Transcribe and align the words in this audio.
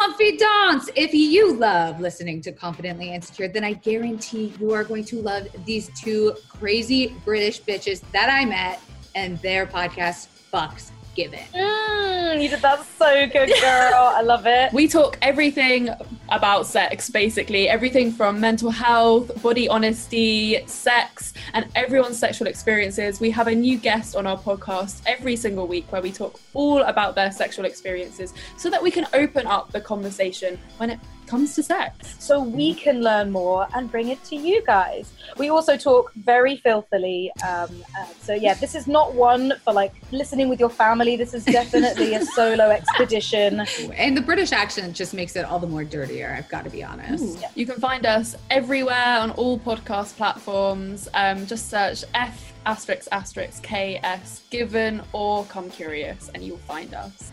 Confidants! 0.00 0.88
If 0.96 1.12
you 1.12 1.52
love 1.52 2.00
listening 2.00 2.40
to 2.42 2.52
Confidently 2.52 3.12
Insecure, 3.12 3.48
then 3.48 3.64
I 3.64 3.74
guarantee 3.74 4.54
you 4.58 4.72
are 4.72 4.82
going 4.82 5.04
to 5.04 5.20
love 5.20 5.46
these 5.66 5.90
two 6.00 6.34
crazy 6.48 7.14
British 7.22 7.60
bitches 7.60 8.00
that 8.12 8.30
I 8.30 8.46
met 8.46 8.80
and 9.14 9.36
their 9.42 9.66
podcast, 9.66 10.28
Fucks 10.50 10.90
Given. 11.14 11.40
Mm, 11.54 12.42
you 12.42 12.48
did 12.48 12.62
that 12.62 12.82
so 12.98 13.26
good, 13.26 13.50
girl. 13.60 13.92
I 13.94 14.22
love 14.22 14.46
it. 14.46 14.72
We 14.72 14.88
talk 14.88 15.18
everything 15.20 15.90
about 16.30 16.66
sex, 16.66 17.10
basically. 17.10 17.68
Everything 17.68 18.12
from 18.12 18.40
mental 18.40 18.70
health, 18.70 19.42
body 19.42 19.68
honesty, 19.68 20.64
sex, 20.66 21.34
and 21.54 21.66
everyone's 21.74 22.18
sexual 22.18 22.48
experiences. 22.48 23.20
We 23.20 23.30
have 23.30 23.48
a 23.48 23.54
new 23.54 23.78
guest 23.78 24.16
on 24.16 24.26
our 24.26 24.38
podcast 24.38 25.02
every 25.06 25.36
single 25.36 25.66
week 25.66 25.90
where 25.90 26.02
we 26.02 26.12
talk 26.12 26.40
all 26.54 26.82
about 26.82 27.14
their 27.14 27.32
sexual 27.32 27.64
experiences 27.64 28.32
so 28.56 28.70
that 28.70 28.82
we 28.82 28.90
can 28.90 29.06
open 29.12 29.46
up 29.46 29.72
the 29.72 29.80
conversation 29.80 30.58
when 30.78 30.90
it 30.90 31.00
comes 31.30 31.54
to 31.54 31.62
sex. 31.62 32.16
So 32.18 32.42
we 32.42 32.74
can 32.74 33.02
learn 33.02 33.30
more 33.30 33.68
and 33.74 33.88
bring 33.88 34.08
it 34.08 34.22
to 34.24 34.36
you 34.36 34.62
guys. 34.66 35.12
We 35.38 35.48
also 35.48 35.76
talk 35.76 36.12
very 36.14 36.56
filthily. 36.56 37.30
Um, 37.44 37.84
uh, 37.96 38.06
so, 38.20 38.34
yeah, 38.34 38.54
this 38.54 38.74
is 38.74 38.88
not 38.88 39.14
one 39.14 39.54
for 39.64 39.72
like 39.72 39.94
listening 40.10 40.48
with 40.48 40.58
your 40.58 40.70
family. 40.70 41.16
This 41.16 41.32
is 41.32 41.44
definitely 41.60 42.14
a 42.14 42.24
solo 42.24 42.70
expedition. 42.70 43.60
And 43.94 44.16
the 44.16 44.22
British 44.22 44.50
accent 44.50 44.96
just 44.96 45.14
makes 45.14 45.36
it 45.36 45.44
all 45.44 45.60
the 45.60 45.68
more 45.68 45.84
dirtier, 46.20 46.34
I've 46.36 46.48
got 46.48 46.64
to 46.64 46.70
be 46.70 46.82
honest. 46.82 47.44
You 47.54 47.66
can 47.66 47.80
find 47.80 48.06
us 48.06 48.36
everywhere 48.50 49.18
on 49.18 49.30
all 49.32 49.58
podcast 49.58 50.16
platforms. 50.16 51.08
Um, 51.14 51.46
just 51.46 51.70
search 51.70 52.04
F 52.14 52.52
asterisk 52.66 53.08
asterisk 53.10 53.62
KS 53.62 54.42
given 54.50 55.02
or 55.12 55.44
come 55.46 55.70
curious 55.70 56.30
and 56.34 56.42
you'll 56.42 56.58
find 56.58 56.94
us. 56.94 57.32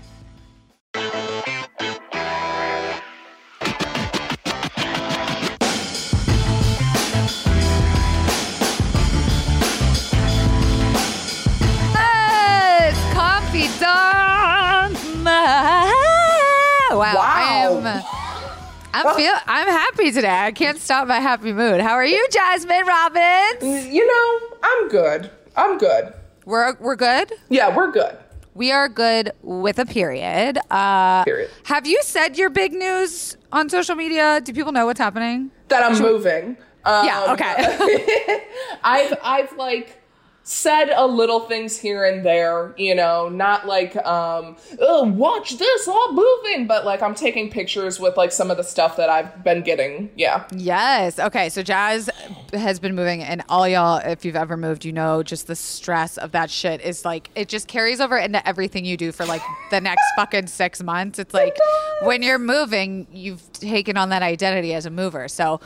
I'm, 18.94 19.16
feel 19.16 19.34
I'm 19.46 19.68
happy 19.68 20.12
today. 20.12 20.30
I 20.46 20.52
can't 20.52 20.80
stop 20.80 21.08
my 21.08 21.20
happy 21.20 21.54
mood. 21.54 21.82
How 21.82 21.94
are 21.94 22.06
you, 22.06 22.26
Jazzmyne 22.32 22.86
Robbins? 22.86 23.88
You 23.94 24.06
know, 24.08 24.58
I'm 24.64 24.88
good. 24.90 25.30
I'm 25.56 25.78
good. 25.78 26.14
We're 26.46 26.76
we're 26.80 26.96
good. 26.96 27.32
Yeah, 27.50 27.76
we're 27.76 27.92
good. 27.92 28.18
We 28.54 28.72
are 28.72 28.90
good 28.90 29.32
with 29.44 29.78
a 29.78 29.86
period. 29.86 30.58
Uh, 30.72 31.24
Period. 31.26 31.52
Have 31.66 31.86
you 31.86 32.00
said 32.02 32.38
your 32.38 32.50
big 32.50 32.74
news 32.74 33.38
on 33.52 33.70
social 33.70 33.96
media? 33.96 34.42
Do 34.44 34.52
people 34.54 34.72
know 34.72 34.86
what's 34.88 35.00
happening? 35.00 35.52
That 35.68 35.84
I'm 35.84 36.02
moving. 36.02 36.58
Um, 36.86 37.06
Yeah, 37.06 37.34
okay. 37.34 38.44
I've 38.84 39.14
I've 39.24 39.56
like 39.58 40.02
said 40.50 40.90
a 40.96 41.06
little 41.06 41.42
things 41.42 41.78
here 41.78 42.06
and 42.06 42.26
there, 42.26 42.74
you 42.78 42.96
know, 42.96 43.28
not 43.28 43.68
like 43.68 43.94
um 44.06 44.56
oh, 44.80 45.04
watch 45.04 45.58
this, 45.58 45.90
I'm 45.90 46.16
moving, 46.16 46.68
but 46.68 46.86
like 46.86 47.02
I'm 47.02 47.14
taking 47.14 47.50
pictures 47.50 48.00
with 48.00 48.16
like 48.16 48.32
some 48.32 48.50
of 48.50 48.56
the 48.56 48.64
stuff 48.64 48.96
that 48.96 49.10
I've 49.10 49.44
been 49.44 49.62
getting. 49.62 50.10
Yeah. 50.16 50.48
Yes. 50.56 51.20
Okay. 51.20 51.50
So 51.50 51.64
Jazz 51.64 52.10
has 52.54 52.80
been 52.80 52.96
moving, 52.96 53.22
and 53.22 53.44
all 53.50 53.68
y'all, 53.68 53.98
if 53.98 54.24
you've 54.24 54.38
ever 54.38 54.56
moved, 54.56 54.86
you 54.86 54.94
know 54.94 55.22
just 55.22 55.48
the 55.48 55.56
stress 55.56 56.18
of 56.18 56.32
that 56.32 56.50
shit 56.50 56.80
is 56.80 57.04
like 57.04 57.30
it 57.36 57.50
just 57.50 57.68
carries 57.68 58.00
over 58.00 58.18
into 58.18 58.48
everything 58.48 58.86
you 58.86 58.96
do 58.96 59.12
for 59.12 59.26
like 59.26 59.42
the 59.70 59.82
next 59.82 60.06
fucking 60.16 60.48
six 60.48 60.82
months. 60.82 61.20
It's 61.20 61.34
like 61.34 61.58
when 62.04 62.22
you're 62.22 62.40
moving, 62.40 63.06
you've 63.12 63.52
taken 63.52 63.98
on 63.98 64.10
that 64.10 64.24
identity 64.24 64.74
as 64.74 64.86
a 64.86 64.90
mover. 64.90 65.28
So 65.28 65.60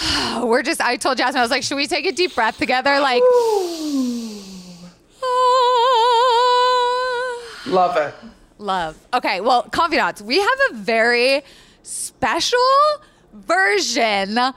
we're 0.42 0.62
just. 0.62 0.80
I 0.80 0.96
told 0.96 1.18
Jazzmyne, 1.18 1.36
I 1.36 1.42
was 1.42 1.50
like, 1.50 1.62
should 1.62 1.76
we 1.76 1.86
take 1.86 2.06
a 2.06 2.12
deep 2.12 2.34
breath 2.34 2.58
together? 2.58 3.00
Like. 3.00 3.22
Love 7.66 7.96
it. 7.96 8.14
Love. 8.58 8.96
Okay, 9.14 9.40
well, 9.40 9.62
confidants, 9.64 10.20
we 10.22 10.38
have 10.40 10.58
a 10.70 10.74
very 10.74 11.42
special 11.82 12.58
version 13.32 14.38
of 14.38 14.54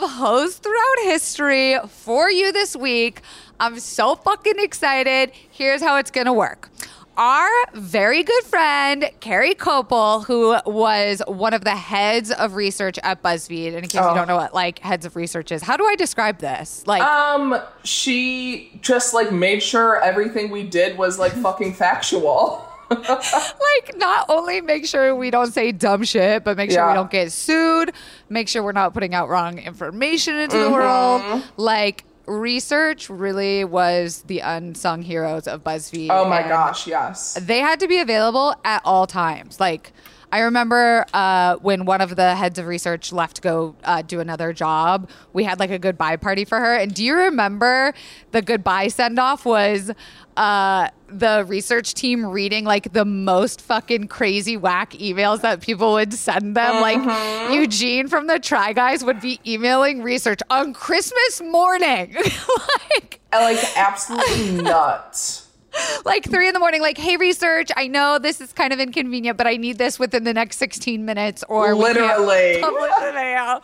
Hoes 0.00 0.56
Throughout 0.56 0.98
History 1.02 1.76
for 1.88 2.30
you 2.30 2.52
this 2.52 2.74
week. 2.74 3.20
I'm 3.60 3.78
so 3.80 4.14
fucking 4.14 4.58
excited. 4.58 5.32
Here's 5.50 5.82
how 5.82 5.98
it's 5.98 6.10
gonna 6.10 6.32
work. 6.32 6.70
Our 7.16 7.48
very 7.74 8.22
good 8.24 8.42
friend, 8.44 9.08
Kari 9.20 9.54
Koeppel, 9.54 10.24
who 10.26 10.56
was 10.70 11.22
one 11.26 11.54
of 11.54 11.62
the 11.64 11.76
heads 11.76 12.30
of 12.32 12.54
research 12.54 12.98
at 13.04 13.22
BuzzFeed, 13.22 13.68
and 13.68 13.76
in 13.76 13.82
case 13.82 13.94
you 13.94 14.00
Oh. 14.00 14.14
don't 14.14 14.26
know 14.26 14.36
what 14.36 14.52
like 14.54 14.80
heads 14.80 15.06
of 15.06 15.14
research 15.14 15.52
is, 15.52 15.62
how 15.62 15.76
do 15.76 15.84
I 15.86 15.94
describe 15.96 16.38
this? 16.38 16.82
Like, 16.86 17.02
Um, 17.02 17.60
she 17.84 18.76
just 18.82 19.14
like 19.14 19.30
made 19.30 19.62
sure 19.62 20.02
everything 20.02 20.50
we 20.50 20.64
did 20.64 20.98
was 20.98 21.18
like 21.18 21.32
fucking 21.42 21.74
factual. 21.74 22.66
like 22.90 23.96
not 23.96 24.26
only 24.28 24.60
make 24.60 24.84
sure 24.86 25.14
we 25.16 25.30
don't 25.30 25.52
say 25.52 25.72
dumb 25.72 26.04
shit, 26.04 26.44
but 26.44 26.56
make 26.56 26.70
sure 26.70 26.86
we 26.86 26.94
don't 26.94 27.10
get 27.10 27.32
sued, 27.32 27.92
make 28.28 28.48
sure 28.48 28.62
we're 28.62 28.72
not 28.72 28.92
putting 28.92 29.14
out 29.14 29.28
wrong 29.28 29.58
information 29.58 30.36
into 30.36 30.58
the 30.58 30.64
Mm-hmm. 30.64 30.74
world. 30.74 31.42
Like 31.56 32.04
research 32.26 33.10
really 33.10 33.64
was 33.64 34.22
the 34.22 34.40
unsung 34.40 35.02
heroes 35.02 35.46
of 35.46 35.62
BuzzFeed. 35.64 36.08
Oh 36.10 36.28
my 36.28 36.42
gosh, 36.42 36.86
yes. 36.86 37.34
They 37.40 37.58
had 37.58 37.80
to 37.80 37.88
be 37.88 37.98
available 37.98 38.54
at 38.64 38.82
all 38.84 39.06
times. 39.06 39.60
Like 39.60 39.92
I 40.34 40.40
remember 40.40 41.06
uh, 41.14 41.58
when 41.58 41.84
one 41.84 42.00
of 42.00 42.16
the 42.16 42.34
heads 42.34 42.58
of 42.58 42.66
research 42.66 43.12
left 43.12 43.36
to 43.36 43.42
go 43.42 43.76
uh, 43.84 44.02
do 44.02 44.18
another 44.18 44.52
job, 44.52 45.08
we 45.32 45.44
had 45.44 45.60
like 45.60 45.70
a 45.70 45.78
goodbye 45.78 46.16
party 46.16 46.44
for 46.44 46.58
her. 46.58 46.74
And 46.74 46.92
do 46.92 47.04
you 47.04 47.14
remember 47.14 47.94
the 48.32 48.42
goodbye 48.42 48.88
send 48.88 49.20
off 49.20 49.44
was 49.44 49.92
uh, 50.36 50.88
the 51.06 51.44
research 51.46 51.94
team 51.94 52.26
reading 52.26 52.64
like 52.64 52.92
the 52.92 53.04
most 53.04 53.60
fucking 53.60 54.08
crazy 54.08 54.56
whack 54.56 54.94
emails 54.94 55.40
that 55.42 55.60
people 55.60 55.92
would 55.92 56.12
send 56.12 56.56
them? 56.56 56.80
Like 56.80 57.52
Eugene 57.52 58.08
from 58.08 58.26
the 58.26 58.40
Try 58.40 58.72
Guys 58.72 59.04
would 59.04 59.20
be 59.20 59.38
emailing 59.46 60.02
research 60.02 60.40
on 60.50 60.74
Christmas 60.74 61.42
morning. 61.42 62.12
like, 62.90 63.20
Like 63.32 63.76
absolutely 63.76 64.62
nuts. 64.62 65.43
like 66.04 66.28
three 66.28 66.48
in 66.48 66.54
the 66.54 66.60
morning, 66.60 66.80
like, 66.80 66.98
hey, 66.98 67.16
research, 67.16 67.70
I 67.76 67.86
know 67.86 68.18
this 68.18 68.40
is 68.40 68.52
kind 68.52 68.72
of 68.72 68.80
inconvenient, 68.80 69.36
but 69.38 69.46
I 69.46 69.56
need 69.56 69.78
this 69.78 69.98
within 69.98 70.24
the 70.24 70.34
next 70.34 70.58
16 70.58 71.04
minutes 71.04 71.44
or 71.48 71.74
Literally. 71.74 72.60
publish 72.60 72.92
the 73.00 73.12
video. 73.12 73.60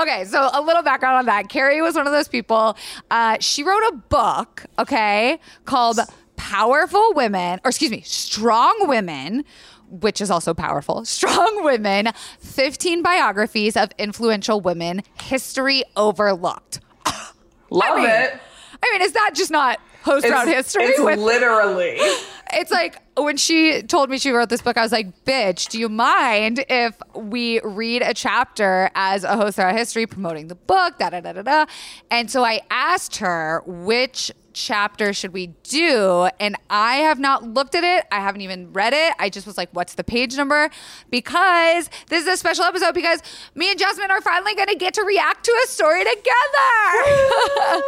Okay, 0.00 0.24
so 0.24 0.48
a 0.52 0.60
little 0.60 0.82
background 0.82 1.16
on 1.16 1.26
that. 1.26 1.48
Kari 1.48 1.80
was 1.82 1.94
one 1.94 2.06
of 2.06 2.12
those 2.12 2.28
people. 2.28 2.76
Uh, 3.10 3.36
she 3.40 3.62
wrote 3.62 3.82
a 3.88 3.96
book, 3.96 4.64
okay, 4.78 5.38
called 5.64 5.98
Powerful 6.36 7.12
Women, 7.14 7.60
or 7.64 7.70
excuse 7.70 7.90
me, 7.90 8.02
Strong 8.02 8.86
Women. 8.88 9.44
Which 9.88 10.20
is 10.20 10.30
also 10.30 10.54
powerful. 10.54 11.04
Strong 11.04 11.64
Women, 11.64 12.10
15 12.38 13.02
biographies 13.02 13.76
of 13.76 13.90
influential 13.98 14.60
women, 14.60 15.02
history 15.20 15.82
overlooked. 15.96 16.78
Love 17.70 17.96
mean, 17.96 18.06
it. 18.06 18.40
I 18.80 18.90
mean, 18.92 19.02
is 19.02 19.12
that 19.14 19.32
just 19.34 19.50
not 19.50 19.80
host 20.02 20.24
It's, 20.26 20.44
history? 20.44 20.84
it's 20.84 21.00
with- 21.00 21.18
literally. 21.18 21.96
it's 22.52 22.70
like 22.70 23.00
when 23.16 23.36
she 23.36 23.82
told 23.82 24.10
me 24.10 24.18
she 24.18 24.30
wrote 24.30 24.48
this 24.48 24.62
book, 24.62 24.76
I 24.76 24.82
was 24.82 24.92
like, 24.92 25.24
bitch, 25.24 25.68
do 25.68 25.78
you 25.78 25.88
mind 25.88 26.64
if 26.68 26.96
we 27.14 27.60
read 27.60 28.02
a 28.02 28.14
chapter 28.14 28.90
as 28.94 29.24
a 29.24 29.36
host 29.36 29.56
throughout 29.56 29.76
history 29.76 30.06
promoting 30.06 30.48
the 30.48 30.54
book? 30.54 30.98
Da 30.98 31.10
da 31.10 31.20
da 31.20 31.32
da 31.32 31.42
da. 31.42 31.66
And 32.10 32.30
so 32.30 32.44
I 32.44 32.60
asked 32.70 33.16
her 33.16 33.62
which 33.66 34.32
chapter 34.52 35.12
should 35.12 35.32
we 35.32 35.46
do 35.62 36.28
and 36.40 36.56
i 36.68 36.96
have 36.96 37.20
not 37.20 37.44
looked 37.44 37.76
at 37.76 37.84
it 37.84 38.04
i 38.10 38.18
haven't 38.18 38.40
even 38.40 38.72
read 38.72 38.92
it 38.92 39.14
i 39.20 39.28
just 39.30 39.46
was 39.46 39.56
like 39.56 39.68
what's 39.70 39.94
the 39.94 40.02
page 40.02 40.36
number 40.36 40.68
because 41.08 41.88
this 42.08 42.22
is 42.24 42.28
a 42.28 42.36
special 42.36 42.64
episode 42.64 42.92
because 42.92 43.22
me 43.54 43.70
and 43.70 43.78
jasmine 43.78 44.10
are 44.10 44.20
finally 44.20 44.52
going 44.56 44.66
to 44.66 44.74
get 44.74 44.92
to 44.92 45.04
react 45.04 45.44
to 45.44 45.52
a 45.64 45.68
story 45.68 46.00
together 46.02 46.24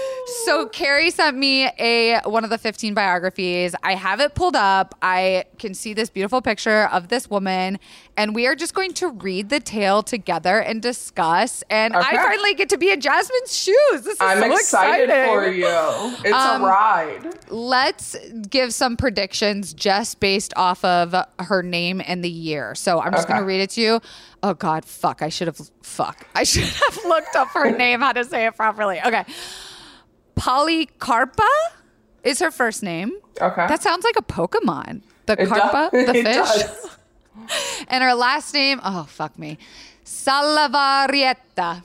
So 0.26 0.66
Kari 0.66 1.10
sent 1.10 1.36
me 1.36 1.66
a 1.78 2.20
one 2.24 2.42
of 2.42 2.50
the 2.50 2.58
15 2.58 2.94
biographies. 2.94 3.76
I 3.84 3.94
have 3.94 4.18
it 4.20 4.34
pulled 4.34 4.56
up. 4.56 4.94
I 5.00 5.44
can 5.58 5.72
see 5.72 5.94
this 5.94 6.10
beautiful 6.10 6.42
picture 6.42 6.86
of 6.90 7.08
this 7.08 7.30
woman 7.30 7.78
and 8.16 8.34
we 8.34 8.46
are 8.48 8.56
just 8.56 8.74
going 8.74 8.92
to 8.94 9.08
read 9.10 9.50
the 9.50 9.60
tale 9.60 10.02
together 10.02 10.58
and 10.58 10.82
discuss 10.82 11.62
and 11.70 11.94
I 11.94 12.16
finally 12.16 12.54
get 12.54 12.68
to 12.70 12.78
be 12.78 12.90
in 12.90 13.00
Jazzmyne's 13.00 13.56
shoes. 13.56 14.02
This 14.02 14.14
is 14.14 14.20
I'm 14.20 14.38
so 14.40 14.52
excited 14.56 15.10
exciting. 15.10 15.32
for 15.32 15.46
you. 15.48 16.16
It's 16.24 16.32
Um, 16.34 16.62
a 16.62 16.66
ride. 16.66 17.34
Let's 17.48 18.16
give 18.50 18.74
some 18.74 18.96
predictions 18.96 19.74
just 19.74 20.18
based 20.18 20.52
off 20.56 20.84
of 20.84 21.14
her 21.38 21.62
name 21.62 22.02
and 22.04 22.24
the 22.24 22.30
year. 22.30 22.74
So 22.74 23.00
I'm 23.00 23.12
just 23.12 23.24
Okay. 23.26 23.34
going 23.34 23.42
to 23.42 23.46
read 23.46 23.60
it 23.60 23.70
to 23.70 23.80
you. 23.80 24.00
Oh 24.42 24.54
God, 24.54 24.84
fuck! 24.84 25.22
I 25.22 25.28
should 25.28 25.46
have 25.48 25.60
fuck. 25.82 26.26
I 26.34 26.42
should 26.44 26.62
have 26.64 26.98
looked 27.04 27.34
up 27.36 27.48
her 27.48 27.70
name, 27.76 28.00
how 28.00 28.12
to 28.12 28.24
say 28.24 28.46
it 28.46 28.54
properly. 28.56 29.00
Okay, 29.04 29.24
Policarpa 30.36 31.48
is 32.22 32.38
her 32.40 32.50
first 32.50 32.82
name. 32.82 33.12
Okay. 33.40 33.66
That 33.66 33.82
sounds 33.82 34.04
like 34.04 34.16
a 34.16 34.22
Pokemon. 34.22 35.02
The 35.26 35.34
It 35.42 35.48
Carpa, 35.48 35.90
does. 35.90 36.06
the 36.06 36.14
fish. 37.48 37.84
and 37.88 38.04
her 38.04 38.14
last 38.14 38.54
name, 38.54 38.80
oh 38.84 39.04
fuck 39.08 39.38
me, 39.38 39.58
Salavarrieta. 40.04 41.82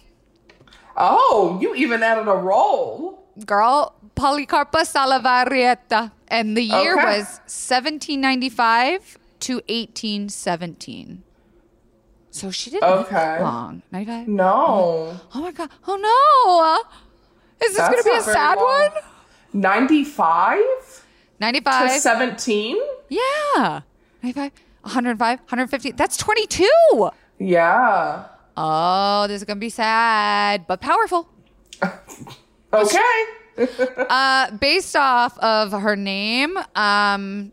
Oh, 0.96 1.58
you 1.62 1.74
even 1.76 2.04
added 2.04 2.28
a 2.30 2.36
roll. 2.36 3.24
Girl, 3.46 3.96
Policarpa 4.16 4.84
Salavarrieta. 4.86 6.12
And 6.28 6.56
the 6.56 6.62
year 6.64 6.94
Okay. 7.00 7.04
was 7.20 7.40
1795 7.48 9.18
to 9.42 9.54
1817. 9.68 11.24
So 12.30 12.52
she 12.52 12.70
didn't 12.70 12.90
live 12.90 13.10
that 13.10 13.36
Okay. 13.36 13.44
long. 13.44 13.82
95? 13.92 14.28
No. 14.28 15.20
Oh 15.34 15.42
my 15.42 15.52
god. 15.52 15.70
Oh 15.88 15.96
no. 15.98 16.84
Is 17.64 17.76
this 17.76 17.88
going 17.88 17.98
to 17.98 18.10
be 18.10 18.16
a 18.16 18.22
sad 18.22 18.58
long. 18.58 18.90
one? 18.92 18.92
95 19.54 20.58
to 20.58 20.64
95. 21.40 21.92
17? 21.92 22.78
Yeah. 23.10 23.82
95, 24.24 24.52
105, 24.82 25.40
150. 25.40 25.92
That's 25.92 26.18
22. 26.18 27.10
Yeah. 27.40 28.26
Oh, 28.58 29.26
this 29.28 29.42
is 29.42 29.46
going 29.46 29.58
to 29.58 29.62
be 29.62 29.70
sad, 29.70 30.66
but 30.68 30.82
powerful. 30.82 31.28
Okay. 32.74 33.00
Uh, 33.98 34.50
based 34.52 34.96
off 34.96 35.38
of 35.40 35.74
her 35.74 35.96
name, 35.98 36.56
um, 36.58 37.52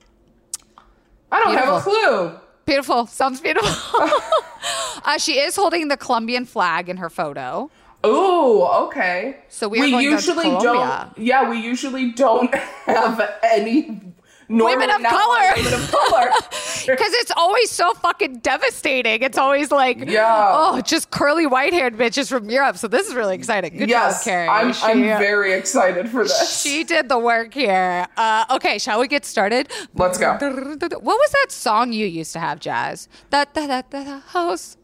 I 1.31 1.43
don't 1.43 1.55
have 1.55 1.75
a 1.75 1.81
clue. 1.81 2.39
beautiful. 2.65 3.07
Sounds 3.07 3.41
beautiful. 3.41 3.69
uh, 5.05 5.19
she 5.19 5.39
is 5.41 5.57
holding 5.57 5.89
the 5.89 5.97
Colombian 5.97 6.45
flag 6.47 6.89
in 6.89 6.97
her 6.99 7.11
photo. 7.11 7.69
Ooh, 8.07 8.63
okay. 8.63 9.41
So 9.49 9.69
we 9.69 9.81
are 9.81 9.91
going 9.91 10.05
to 10.05 10.11
usually 10.11 10.45
don't. 10.45 11.19
Yeah, 11.19 11.51
we 11.51 11.61
usually 11.61 12.13
don't 12.13 12.55
have 12.55 13.21
any 13.43 14.09
Women 14.49 14.91
of 14.91 15.03
color. 15.03 15.53
Women 15.57 15.75
of 15.75 15.91
color. 15.91 16.31
Because 16.87 17.13
it's 17.13 17.33
always 17.37 17.71
so 17.71 17.93
fucking 17.95 18.39
devastating. 18.39 19.23
It's 19.23 19.37
always 19.37 19.71
like, 19.71 20.09
Yeah. 20.09 20.53
oh, 20.55 20.81
just 20.81 21.11
curly 21.11 21.47
white 21.47 21.75
haired 21.75 21.99
bitches 21.99 22.31
from 22.31 22.49
Europe. 22.49 22.79
So 22.79 22.89
this 22.89 23.07
is 23.07 23.15
really 23.15 23.35
exciting. 23.35 23.77
Good 23.77 23.91
yes, 23.91 24.25
job, 24.25 24.31
Kari. 24.33 24.49
I'm, 24.49 24.75
I'm 24.83 25.03
very 25.03 25.53
excited 25.53 26.09
for 26.09 26.23
this. 26.23 26.63
She 26.63 26.85
did 26.85 27.11
the 27.11 27.19
work 27.19 27.53
here. 27.53 28.07
Uh, 28.17 28.47
okay, 28.53 28.79
shall 28.79 29.01
we 29.01 29.07
get 29.09 29.27
started? 29.27 29.69
Let's 29.95 30.17
go. 30.17 30.33
What 30.33 31.03
was 31.03 31.31
that 31.33 31.49
song 31.51 31.93
you 31.93 32.07
used 32.07 32.33
to 32.33 32.39
have, 32.39 32.59
Jazz? 32.59 33.07
Da 33.29 33.45
da 33.53 33.67
da 33.67 33.83
da 33.83 34.21
house. 34.21 34.79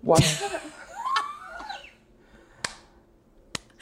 What? 0.00 0.20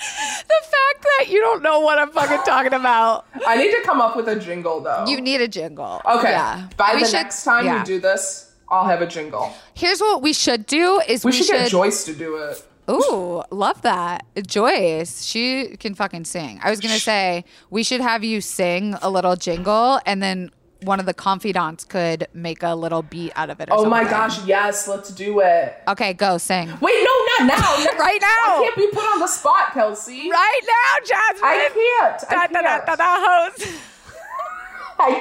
The 0.01 0.67
fact 0.67 1.03
that 1.03 1.27
you 1.29 1.41
don't 1.41 1.63
know 1.63 1.81
what 1.81 1.99
I'm 1.99 2.11
fucking 2.11 2.41
talking 2.47 2.73
about. 2.73 3.27
I 3.47 3.57
need 3.57 3.71
to 3.71 3.83
come 3.85 4.01
up 4.01 4.17
with 4.17 4.29
a 4.29 4.37
jingle 4.39 4.81
though. 4.81 5.05
You 5.07 5.21
need 5.21 5.41
a 5.41 5.49
jingle. 5.49 6.01
okay. 6.05 6.31
Yeah. 6.31 6.69
By 6.77 6.93
We 6.95 7.01
the 7.01 7.07
should- 7.07 7.13
next 7.15 7.45
time 7.45 7.67
yeah. 7.67 7.79
we 7.81 7.85
do 7.85 8.01
this, 8.01 8.53
I'll 8.71 8.87
have 8.87 9.03
a 9.03 9.07
jingle. 9.07 9.53
Here's 9.75 10.01
what 10.01 10.23
we 10.23 10.33
should 10.33 10.65
do 10.67 11.01
is 11.07 11.25
We, 11.25 11.31
we, 11.33 11.37
should, 11.43 11.49
get 11.49 11.71
Joyce 11.71 12.05
to 12.05 12.15
do 12.15 12.37
it. 12.37 12.63
Ooh, 12.91 13.43
love 13.51 13.83
that. 13.83 14.25
Joyce, 14.47 15.25
she 15.25 15.77
can 15.77 15.95
fucking 15.95 16.25
sing. 16.25 16.59
I 16.63 16.71
was 16.71 16.81
going 16.81 16.95
to 16.95 17.01
say 17.01 17.45
we 17.71 17.83
should 17.85 18.01
have 18.01 18.25
you 18.25 18.41
sing 18.41 18.95
a 19.03 19.11
little 19.11 19.37
jingle 19.37 20.01
and 20.07 20.23
then 20.23 20.51
one 20.83 20.99
of 20.99 21.05
the 21.07 21.13
confidants 21.15 21.85
could 21.85 22.27
make 22.33 22.63
a 22.63 22.75
little 22.75 23.03
beat 23.03 23.33
out 23.37 23.51
of 23.51 23.61
it 23.61 23.71
or 23.71 23.77
Oh 23.79 23.85
my 23.85 24.03
gosh, 24.05 24.43
yes, 24.47 24.89
let's 24.89 25.11
do 25.11 25.41
it. 25.41 25.75
Okay, 25.87 26.15
go 26.15 26.39
sing. 26.39 26.69
Wait, 26.81 27.05
no, 27.05 27.20
now. 27.47 27.77
Right 27.99 28.21
now. 28.21 28.29
I 28.57 28.61
can't 28.63 28.77
be 28.77 28.89
put 28.93 29.05
on 29.05 29.21
the 29.21 29.27
spot, 29.27 29.73
Kelsey. 29.73 30.31
Right 30.31 30.61
now, 30.67 31.05
Jazzmyne. 31.05 31.43
I 31.43 31.69
can't. 32.01 32.25
I 32.31 32.35
Da, 32.35 32.47
da, 32.47 32.61
da, 32.63 32.69
can't. 32.69 32.87
da, 32.87 32.97
da, 32.97 33.17
host. 33.19 33.69
I 34.99 35.21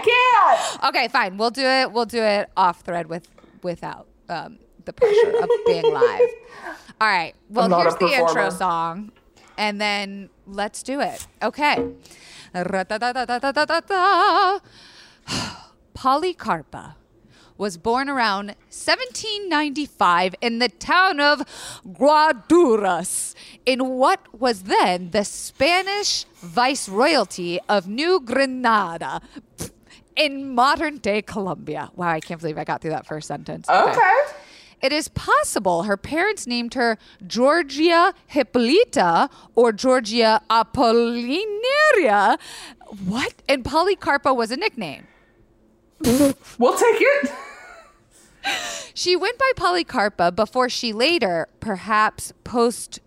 can't. 0.80 0.84
Okay, 0.90 1.08
fine. 1.08 1.38
We'll 1.38 1.52
do 1.52 1.64
it. 1.66 1.92
We'll 1.92 2.06
do 2.06 2.22
it 2.22 2.50
off 2.58 2.82
thread 2.82 3.08
with 3.08 3.28
without 3.64 4.08
um, 4.28 4.60
the 4.86 4.94
pressure 4.94 5.38
of 5.42 5.50
being 5.66 5.84
live. 5.94 6.30
All 7.02 7.08
right. 7.08 7.34
Well, 7.50 7.66
I'm 7.66 7.72
not 7.72 7.82
here's 7.82 7.94
a 7.96 7.98
the 7.98 8.12
intro 8.14 8.50
song, 8.50 9.12
and 9.58 9.80
then 9.80 10.30
let's 10.46 10.84
do 10.84 11.00
it. 11.00 11.28
Okay. 11.42 11.92
Policarpa 15.96 16.96
was 17.60 17.78
born 17.78 18.10
around 18.10 18.48
1795 18.70 20.34
in 20.42 20.60
the 20.60 20.70
town 20.70 21.20
of 21.20 21.42
Guaduas 21.86 23.36
in 23.66 23.90
what 23.90 24.22
was 24.34 24.64
then 24.64 25.12
the 25.12 25.26
Spanish 25.26 26.26
viceroyalty 26.42 27.60
of 27.68 27.86
New 27.88 28.22
Granada 28.22 29.22
in 30.16 30.56
modern 30.56 31.00
day 31.00 31.22
Colombia. 31.22 31.92
Wow, 31.96 32.08
I 32.08 32.22
can't 32.22 32.40
believe 32.40 32.58
I 32.58 32.64
got 32.64 32.82
through 32.82 32.92
that 32.92 33.06
first 33.06 33.28
sentence. 33.28 33.70
Okay. 33.70 34.22
It 34.82 34.94
is 34.94 35.10
possible 35.10 35.84
her 35.84 35.98
parents 35.98 36.48
named 36.48 36.76
her 36.76 36.98
Georgia 37.28 38.14
Hippolyta 38.28 39.30
or 39.54 39.74
Georgia 39.74 40.42
Apollinaria. 40.50 42.40
What? 43.06 43.34
And 43.50 43.66
Policarpa 43.66 44.34
was 44.34 44.52
a 44.52 44.56
nickname. 44.56 45.06
We'll 46.02 46.78
take 46.78 47.02
it. 47.02 47.32
She 48.94 49.16
went 49.16 49.38
by 49.38 49.52
Policarpa 49.56 50.36
before 50.36 50.70
she 50.70 50.94
later, 50.94 51.48
perhaps 51.60 52.34
post 52.44 53.00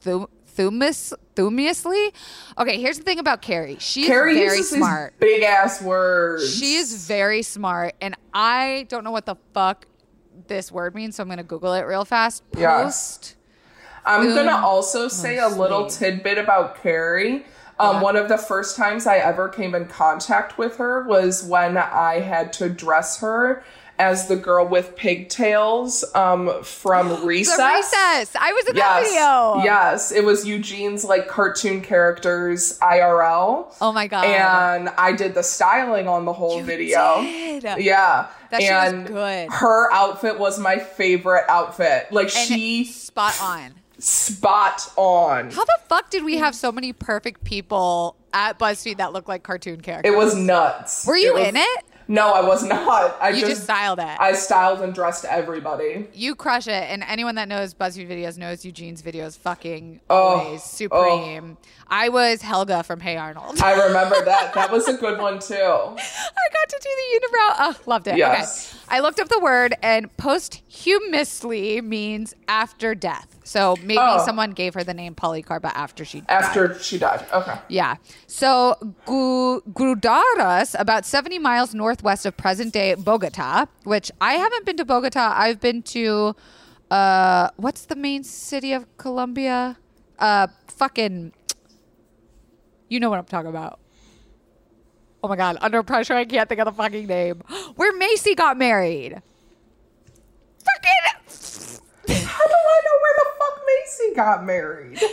thumus 0.00 1.12
thumiously. 1.34 2.12
Okay, 2.58 2.80
here's 2.80 2.98
the 2.98 3.04
thing 3.04 3.18
about 3.18 3.42
Kari. 3.42 3.76
She's 3.80 4.06
Kari 4.06 4.34
very 4.34 4.62
smart. 4.62 5.18
big 5.18 5.42
ass 5.42 5.82
words. 5.82 6.54
She 6.56 6.74
is 6.76 7.06
very 7.06 7.42
smart, 7.42 7.94
and 8.00 8.14
I 8.32 8.86
don't 8.88 9.04
know 9.04 9.10
what 9.10 9.26
the 9.26 9.36
fuck 9.52 9.86
this 10.46 10.70
word 10.70 10.94
means, 10.94 11.16
so 11.16 11.22
I'm 11.22 11.28
gonna 11.28 11.42
Google 11.42 11.72
it 11.74 11.82
real 11.82 12.04
fast. 12.04 12.48
Post. 12.52 13.36
I'm 14.06 14.26
Boom. 14.26 14.34
gonna 14.36 14.56
also 14.64 15.08
say 15.08 15.38
a 15.38 15.48
little 15.48 15.86
tidbit 15.88 16.38
about 16.38 16.82
Kari. 16.82 17.44
Um, 17.78 17.96
Yeah. 17.96 18.02
One 18.02 18.16
of 18.16 18.28
the 18.28 18.36
first 18.38 18.76
times 18.76 19.06
I 19.06 19.16
ever 19.16 19.48
came 19.48 19.74
in 19.74 19.86
contact 19.86 20.58
with 20.58 20.76
her 20.76 21.02
was 21.08 21.42
when 21.42 21.76
I 21.76 22.20
had 22.20 22.52
to 22.54 22.68
dress 22.68 23.18
her 23.20 23.64
as 23.98 24.26
the 24.26 24.36
girl 24.36 24.66
with 24.66 24.96
pigtails 24.96 26.04
um, 26.14 26.62
from 26.64 27.24
Recess. 27.26 27.56
The 27.56 27.62
recess. 27.64 28.36
I 28.36 28.52
was 28.52 28.66
in 28.66 28.74
that 28.76 29.00
Yes, 29.02 29.08
video. 29.08 29.64
yes, 29.64 30.12
it 30.12 30.24
was 30.24 30.44
Eugene's 30.46 31.04
like 31.04 31.28
cartoon 31.28 31.80
characters 31.80 32.78
IRL. 32.80 33.72
Oh 33.80 33.92
my 33.92 34.06
god. 34.06 34.24
and 34.24 34.88
I 34.90 35.12
did 35.12 35.34
the 35.34 35.42
styling 35.42 36.08
on 36.08 36.24
the 36.24 36.32
whole 36.32 36.60
video. 36.62 37.20
did. 37.22 37.64
Yeah. 37.78 38.26
That 38.50 38.62
and 38.62 39.06
good. 39.06 39.48
her 39.50 39.92
outfit 39.92 40.38
was 40.38 40.58
my 40.58 40.78
favorite 40.78 41.44
outfit. 41.48 42.08
Like 42.12 42.34
And 42.36 42.48
she 42.48 42.84
spot 42.84 43.34
on. 43.42 43.74
spot 43.98 44.92
on. 44.96 45.50
How 45.50 45.64
the 45.64 45.78
fuck 45.88 46.10
did 46.10 46.24
we 46.24 46.36
have 46.38 46.54
so 46.54 46.70
many 46.70 46.92
perfect 46.92 47.42
people 47.44 48.16
at 48.32 48.58
BuzzFeed 48.58 48.98
that 48.98 49.12
looked 49.12 49.28
like 49.28 49.42
cartoon 49.42 49.80
characters? 49.80 50.12
It 50.12 50.16
was 50.16 50.34
nuts. 50.36 51.06
Were 51.06 51.16
you 51.16 51.34
was- 51.34 51.48
in 51.48 51.56
it? 51.56 51.84
No, 52.08 52.32
I 52.32 52.46
was 52.46 52.62
not. 52.64 53.16
I 53.20 53.30
You 53.30 53.40
just, 53.40 53.50
just 53.52 53.62
styled 53.64 53.98
it. 53.98 54.04
I 54.20 54.32
styled 54.34 54.80
and 54.80 54.94
dressed 54.94 55.24
everybody. 55.24 56.06
You 56.12 56.34
crush 56.34 56.66
it, 56.66 56.72
and 56.72 57.02
anyone 57.08 57.34
that 57.36 57.48
knows 57.48 57.74
BuzzFeed 57.74 58.08
videos 58.08 58.36
knows 58.38 58.64
Eugene's 58.64 59.02
videos 59.02 59.38
fucking 59.38 60.00
Oh, 60.10 60.16
always 60.16 60.62
supreme. 60.62 61.56
Oh. 61.60 61.66
I 61.88 62.08
was 62.08 62.42
Helga 62.42 62.82
from 62.82 63.00
Hey 63.00 63.16
Arnold. 63.16 63.60
I 63.60 63.72
remember 63.86 64.24
that. 64.24 64.54
That 64.54 64.70
was 64.72 64.88
a 64.88 64.94
good 64.96 65.20
one 65.20 65.38
too. 65.38 65.54
I 65.54 66.46
got 66.52 66.68
to 66.68 66.80
do 66.82 66.88
the 66.88 67.20
unibrow. 67.20 67.54
Oh, 67.58 67.76
loved 67.86 68.06
it. 68.08 68.16
Yes. 68.16 68.74
Okay. 68.74 68.96
I 68.96 69.00
looked 69.00 69.18
up 69.20 69.28
the 69.28 69.40
word, 69.40 69.74
and 69.82 70.14
posthumously 70.16 71.80
means 71.80 72.34
after 72.48 72.94
death. 72.94 73.28
So 73.44 73.76
maybe 73.82 73.98
Oh. 74.00 74.24
someone 74.24 74.52
gave 74.52 74.74
her 74.74 74.84
the 74.84 74.94
name 74.94 75.14
Policarpa 75.14 75.70
after 75.74 76.04
she 76.04 76.20
died. 76.20 76.30
After 76.30 76.78
she 76.78 76.98
died. 76.98 77.26
Okay. 77.32 77.56
Yeah. 77.68 77.96
So 78.26 78.76
Gu- 79.04 79.62
Grudaras, 79.72 80.74
about 80.78 81.04
70 81.04 81.38
miles 81.38 81.74
northwest 81.74 82.24
of 82.26 82.36
present 82.36 82.72
day 82.72 82.94
Bogota, 82.94 83.66
which 83.84 84.10
I 84.20 84.34
haven't 84.34 84.64
been 84.64 84.76
to 84.78 84.84
Bogota. 84.84 85.32
I've 85.36 85.60
been 85.60 85.82
to, 85.82 86.34
uh, 86.90 87.50
what's 87.56 87.84
the 87.86 87.96
main 87.96 88.22
city 88.24 88.72
of 88.72 88.86
Colombia? 88.96 89.76
Uh, 90.18 90.46
fucking, 90.68 91.32
you 92.88 93.00
know 93.00 93.10
what 93.10 93.18
I'm 93.18 93.24
talking 93.24 93.50
about. 93.50 93.80
Oh 95.22 95.28
my 95.28 95.36
God. 95.36 95.56
Under 95.60 95.82
pressure, 95.82 96.14
I 96.14 96.24
can't 96.24 96.48
think 96.48 96.60
of 96.60 96.66
the 96.66 96.72
fucking 96.72 97.06
name. 97.06 97.42
Where 97.76 97.96
Macy 97.96 98.34
got 98.34 98.56
married. 98.58 99.22
Fucking. 100.58 101.80
How 102.26 102.46
do 102.46 102.54
I 102.54 102.80
know 102.84 102.98
where 103.00 103.16
the 103.16 103.26
fuck 103.38 103.60
Macy 103.66 104.14
got 104.14 104.44
married? 104.44 105.00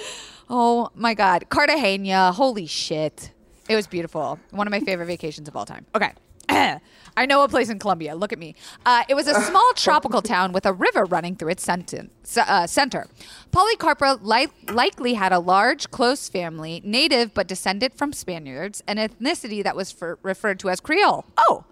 Oh 0.53 0.89
my 0.95 1.13
God. 1.13 1.45
Cartagena. 1.47 2.33
Holy 2.33 2.65
shit. 2.67 3.31
It 3.69 3.75
was 3.77 3.87
beautiful. 3.87 4.37
One 4.49 4.67
of 4.67 4.71
my 4.71 4.81
favorite 4.81 5.05
vacations 5.05 5.47
of 5.47 5.55
all 5.55 5.65
time. 5.65 5.85
Okay. 5.95 6.11
I 7.17 7.25
know 7.25 7.43
a 7.43 7.47
place 7.49 7.69
in 7.69 7.77
Colombia. 7.79 8.15
Look 8.15 8.31
at 8.31 8.39
me. 8.39 8.55
Uh, 8.85 9.03
it 9.09 9.15
was 9.15 9.27
a 9.27 9.39
small 9.41 9.71
tropical 9.75 10.21
town 10.21 10.53
with 10.53 10.65
a 10.65 10.73
river 10.73 11.05
running 11.05 11.35
through 11.35 11.49
its 11.49 11.63
centen- 11.63 12.09
c- 12.23 12.41
uh, 12.45 12.65
center. 12.67 13.05
Policarpa 13.51 14.19
li- 14.21 14.47
likely 14.73 15.15
had 15.15 15.31
a 15.33 15.39
large, 15.39 15.91
close 15.91 16.29
family, 16.29 16.81
native 16.83 17.33
but 17.33 17.47
descended 17.47 17.93
from 17.93 18.13
Spaniards, 18.13 18.81
an 18.87 18.97
ethnicity 18.97 19.63
that 19.63 19.75
was 19.75 19.91
for- 19.91 20.19
referred 20.23 20.59
to 20.59 20.69
as 20.69 20.79
Creole. 20.79 21.25
Oh, 21.37 21.65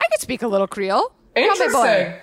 I 0.00 0.06
could 0.10 0.20
speak 0.20 0.42
a 0.42 0.48
little 0.48 0.66
Creole. 0.66 1.12
Interesting. 1.34 2.14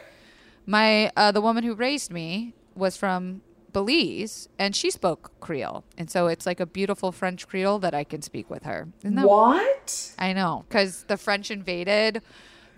My 0.65 1.11
uh, 1.17 1.31
the 1.31 1.41
woman 1.41 1.63
who 1.63 1.73
raised 1.73 2.11
me 2.11 2.53
was 2.75 2.95
from 2.95 3.41
Belize, 3.73 4.47
and 4.59 4.75
she 4.75 4.91
spoke 4.91 5.31
Creole, 5.39 5.83
and 5.97 6.09
so 6.09 6.27
it's 6.27 6.45
like 6.45 6.59
a 6.59 6.65
beautiful 6.65 7.11
French 7.11 7.47
Creole 7.47 7.79
that 7.79 7.93
I 7.95 8.03
can 8.03 8.21
speak 8.21 8.49
with 8.49 8.63
her. 8.63 8.88
Isn't 9.03 9.15
that 9.15 9.27
What? 9.27 10.13
I 10.19 10.33
know, 10.33 10.65
because 10.69 11.03
the 11.05 11.17
French 11.17 11.49
invaded 11.51 12.21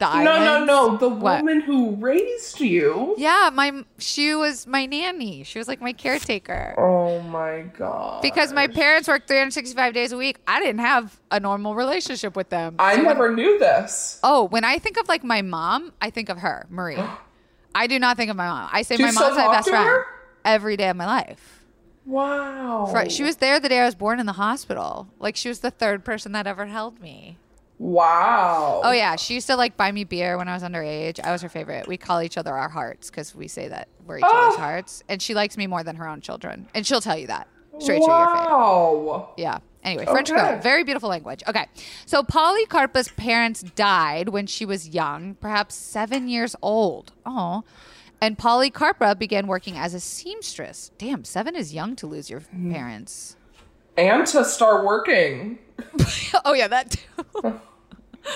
the 0.02 0.24
No, 0.24 0.38
no, 0.44 0.66
no. 0.66 0.98
The 0.98 1.08
What? 1.08 1.42
woman 1.42 1.62
who 1.62 1.92
raised 1.96 2.60
you. 2.60 3.16
Yeah, 3.18 3.50
my 3.54 3.86
she 3.98 4.36
was 4.36 4.68
my 4.68 4.86
nanny. 4.86 5.44
She 5.44 5.58
was 5.60 5.68
like 5.70 5.80
my 5.80 5.94
caretaker. 5.94 6.76
Oh 6.78 7.22
my 7.22 7.62
god. 7.78 8.22
Because 8.22 8.52
my 8.52 8.68
parents 8.68 9.08
worked 9.08 9.28
365 9.28 9.94
days 9.94 10.12
a 10.12 10.18
week, 10.18 10.40
I 10.48 10.60
didn't 10.60 10.82
have 10.82 11.20
a 11.32 11.40
normal 11.40 11.76
relationship 11.76 12.36
with 12.36 12.50
them. 12.50 12.76
I 12.80 12.96
So 12.96 12.98
when- 12.98 13.06
never 13.08 13.34
knew 13.34 13.58
this. 13.60 14.20
oh, 14.24 14.44
when 14.46 14.64
I 14.66 14.78
think 14.80 14.98
of 14.98 15.08
like 15.08 15.24
my 15.24 15.42
mom, 15.42 15.94
I 16.02 16.10
think 16.10 16.28
of 16.30 16.40
her, 16.40 16.66
Marie. 16.70 16.98
I 17.76 17.88
do 17.88 17.98
not 18.00 18.18
think 18.18 18.30
of 18.30 18.36
my 18.36 18.48
mom. 18.48 18.70
I 18.74 18.82
say 18.82 18.98
Do 18.98 19.04
my 19.06 19.12
mom's 19.14 19.38
my 19.38 19.48
best 19.48 19.70
friend 19.70 20.04
every 20.44 20.76
day 20.76 20.90
of 20.90 20.98
my 20.98 21.06
life. 21.06 21.60
Wow. 22.06 22.92
She 23.08 23.24
was 23.24 23.38
there 23.38 23.60
the 23.60 23.70
day 23.70 23.80
I 23.80 23.86
was 23.86 23.96
born 23.96 24.20
in 24.20 24.26
the 24.26 24.34
hospital. 24.34 25.08
Like 25.20 25.36
she 25.36 25.48
was 25.48 25.60
the 25.60 25.72
third 25.72 26.04
person 26.04 26.32
that 26.34 26.48
ever 26.48 26.66
held 26.66 27.00
me. 27.00 27.38
Wow. 27.82 28.82
Oh 28.84 28.92
yeah, 28.92 29.16
she 29.16 29.34
used 29.34 29.48
to 29.48 29.56
like 29.56 29.76
buy 29.76 29.92
me 29.92 30.04
beer 30.04 30.38
when 30.38 30.48
I 30.48 30.54
was 30.54 30.62
underage. 30.62 31.20
I 31.20 31.32
was 31.32 31.42
her 31.42 31.50
favorite. 31.50 31.88
We 31.88 31.98
call 31.98 32.22
each 32.22 32.38
other 32.38 32.54
our 32.56 32.70
hearts 32.70 33.10
because 33.10 33.34
we 33.34 33.48
say 33.48 33.68
that 33.70 33.88
we're 34.06 34.20
each 34.20 34.24
Oh. 34.28 34.48
other's 34.48 34.60
hearts, 34.60 35.04
and 35.10 35.20
she 35.20 35.34
likes 35.34 35.58
me 35.58 35.66
more 35.66 35.84
than 35.84 35.96
her 35.96 36.08
own 36.08 36.22
children, 36.22 36.68
and 36.76 36.86
she'll 36.86 37.02
tell 37.02 37.18
you 37.18 37.26
that 37.28 37.48
straight 37.80 38.02
to 38.04 38.08
your 38.08 38.28
face. 38.28 38.46
Wow. 38.46 39.34
Yeah. 39.36 39.58
Anyway, 39.84 40.06
French 40.06 40.30
Okay. 40.30 40.40
Creole, 40.40 40.60
very 40.62 40.84
beautiful 40.84 41.10
language. 41.10 41.42
Okay, 41.48 41.66
so 42.06 42.22
Policarpa's 42.22 43.08
parents 43.18 43.64
died 43.64 44.30
when 44.30 44.46
she 44.46 44.64
was 44.64 44.90
young, 44.90 45.34
perhaps 45.42 45.74
seven 45.74 46.28
years 46.28 46.56
old. 46.62 47.14
Oh, 47.26 47.64
and 48.22 48.38
Policarpa 48.38 49.18
began 49.18 49.48
working 49.48 49.76
as 49.76 49.96
a 49.96 50.00
seamstress. 50.00 50.92
Damn, 51.00 51.24
seven 51.24 51.56
is 51.56 51.74
young 51.74 51.96
to 51.96 52.06
lose 52.06 52.30
your 52.30 52.42
Mm-hmm. 52.42 52.72
parents. 52.74 53.38
And 53.98 54.26
to 54.28 54.46
start 54.46 54.86
working. 54.86 55.58
oh 56.46 56.54
yeah, 56.54 56.68
that 56.68 56.92
too. 56.92 57.60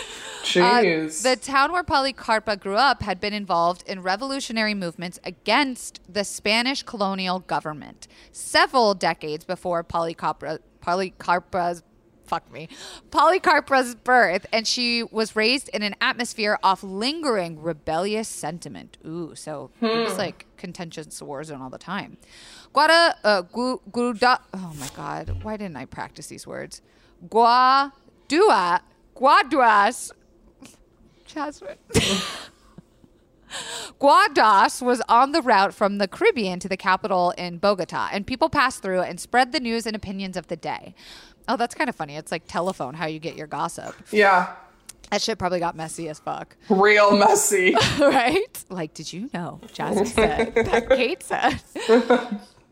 Uh, 0.57 0.81
the 0.81 1.37
town 1.41 1.71
where 1.71 1.83
Policarpa 1.83 2.57
grew 2.59 2.75
up 2.75 3.01
had 3.01 3.19
been 3.19 3.33
involved 3.33 3.83
in 3.87 4.01
revolutionary 4.01 4.73
movements 4.75 5.19
against 5.23 5.99
the 6.07 6.23
Spanish 6.23 6.83
colonial 6.83 7.39
government 7.39 8.07
several 8.31 8.93
decades 8.93 9.43
before 9.43 9.83
Policarpa, 9.83 10.59
Policarpa's 10.81 11.83
fuck 12.25 12.51
me 12.51 12.67
Policarpa's 13.11 13.95
birth, 13.95 14.45
and 14.51 14.67
she 14.67 15.03
was 15.03 15.35
raised 15.35 15.69
in 15.69 15.83
an 15.83 15.95
atmosphere 16.01 16.57
of 16.63 16.83
lingering 16.83 17.61
rebellious 17.61 18.27
sentiment. 18.27 18.97
Ooh, 19.05 19.35
so 19.35 19.71
it 19.81 20.05
was 20.05 20.17
like 20.17 20.45
contentious 20.57 21.21
war 21.21 21.43
zone 21.43 21.61
all 21.61 21.69
the 21.69 21.77
time. 21.77 22.17
Guada, 22.73 23.15
uh, 23.23 23.41
gu, 23.41 23.79
guda, 23.91 24.39
oh 24.53 24.73
my 24.77 24.89
god, 24.95 25.43
why 25.43 25.57
didn't 25.57 25.77
I 25.77 25.85
practice 25.85 26.27
these 26.27 26.45
words? 26.45 26.81
Guadua, 27.27 28.81
Guaduas 29.15 30.11
Jazzmyne. 31.27 31.77
Guadas 34.01 34.81
was 34.81 35.01
on 35.07 35.31
the 35.31 35.41
route 35.41 35.73
from 35.73 35.97
the 35.97 36.07
Caribbean 36.07 36.59
to 36.59 36.67
the 36.67 36.75
capital 36.77 37.31
in 37.37 37.57
Bogota, 37.57 38.09
and 38.11 38.27
people 38.27 38.49
passed 38.49 38.81
through 38.81 39.01
and 39.01 39.19
spread 39.19 39.51
the 39.53 39.59
news 39.59 39.85
and 39.85 39.95
opinions 39.95 40.35
of 40.35 40.47
the 40.47 40.55
day. 40.57 40.93
Oh, 41.47 41.55
that's 41.55 41.75
kind 41.75 41.89
of 41.89 41.95
funny. 41.95 42.15
It's 42.17 42.31
like 42.31 42.43
telephone, 42.47 42.95
how 42.95 43.05
you 43.05 43.19
get 43.19 43.35
your 43.35 43.47
gossip. 43.47 43.95
yeah. 44.11 44.55
That 45.11 45.21
shit 45.21 45.37
probably 45.37 45.59
got 45.59 45.75
messy 45.75 46.09
as 46.09 46.17
fuck, 46.19 46.57
Real 46.67 47.15
messy. 47.15 47.75
right? 47.99 48.65
Like, 48.69 48.95
did 48.95 49.13
you 49.13 49.29
know? 49.35 49.61
Jazzmyne 49.67 50.07
said 50.07 50.55
that 50.65 50.89
Kate 50.89 51.21
said. 51.21 51.61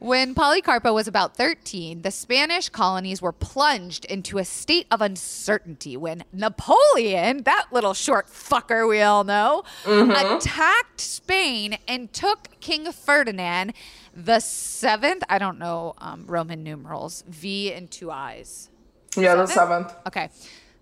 When 0.03 0.35
Policarpa 0.35 0.93
was 0.93 1.07
about 1.07 1.37
13, 1.37 2.01
the 2.01 2.11
Spanish 2.11 2.67
colonies 2.67 3.21
were 3.21 3.31
plunged 3.31 4.03
into 4.03 4.37
a 4.37 4.43
state 4.43 4.85
of 4.91 5.01
uncertainty 5.01 5.95
when 5.95 6.25
Napoleon, 6.33 7.43
that 7.43 7.67
little 7.71 7.93
short 7.93 8.27
fucker 8.27 8.85
we 8.85 9.01
all 9.01 9.23
know, 9.23 9.63
attacked 9.85 10.99
Spain 10.99 11.77
and 11.87 12.11
took 12.11 12.59
King 12.59 12.91
Ferdinand 12.91 13.71
the 14.13 14.41
seventh. 14.41 15.23
I 15.29 15.39
don't 15.39 15.57
know 15.57 15.93
um, 15.99 16.25
Roman 16.27 16.63
numerals, 16.63 17.23
V 17.29 17.71
and 17.71 17.89
two 17.89 18.11
I's. 18.11 18.69
yeah, 19.15 19.35
the 19.35 19.45
seventh. 19.45 19.95
Okay. 20.05 20.27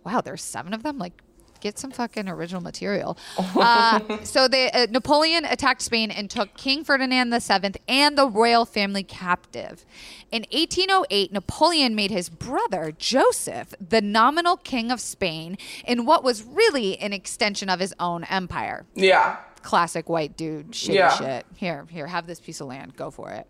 Wow, 0.04 0.22
there's 0.22 0.42
seven 0.42 0.74
of 0.74 0.82
them. 0.82 0.98
Like, 0.98 1.22
get 1.62 1.80
some 1.80 1.92
fucking 1.92 2.28
original 2.28 2.62
material. 2.62 3.18
Uh, 3.56 4.00
so 4.24 4.48
they 4.48 4.72
uh, 4.72 4.88
Napoleon 4.90 5.46
attacked 5.46 5.82
Spain 5.82 6.10
and 6.12 6.30
took 6.30 6.56
King 6.58 6.84
Ferdinand 6.84 7.30
VII 7.32 7.74
and 7.88 8.18
the 8.18 8.28
royal 8.28 8.66
family 8.66 9.04
captive. 9.04 9.86
In 10.32 10.42
1808, 10.52 11.32
Napoleon 11.32 11.94
made 11.96 12.10
his 12.12 12.28
brother 12.30 12.92
Joseph 12.98 13.74
the 13.80 14.02
nominal 14.02 14.58
king 14.58 14.92
of 14.92 15.00
Spain 15.00 15.58
in 15.86 16.06
what 16.06 16.24
was 16.24 16.44
really 16.44 16.98
an 17.00 17.14
extension 17.14 17.70
of 17.70 17.80
his 17.80 17.94
own 18.00 18.24
empire 18.26 18.86
Yeah. 18.96 19.38
classic 19.62 20.10
white 20.10 20.36
dude 20.36 20.72
shitty 20.72 20.96
Yeah. 20.96 21.16
shit. 21.16 21.46
Here, 21.56 21.86
here, 21.90 22.08
have 22.08 22.26
this 22.28 22.40
piece 22.40 22.62
of 22.62 22.68
land. 22.68 22.96
Go 22.96 23.12
for 23.12 23.30
it. 23.32 23.48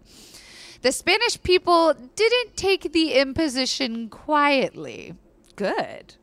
The 0.82 0.92
Spanish 0.92 1.42
people 1.42 1.94
didn't 2.16 2.58
take 2.58 2.92
the 2.92 3.14
imposition 3.14 4.10
quietly. 4.10 5.16
Good. 5.56 6.16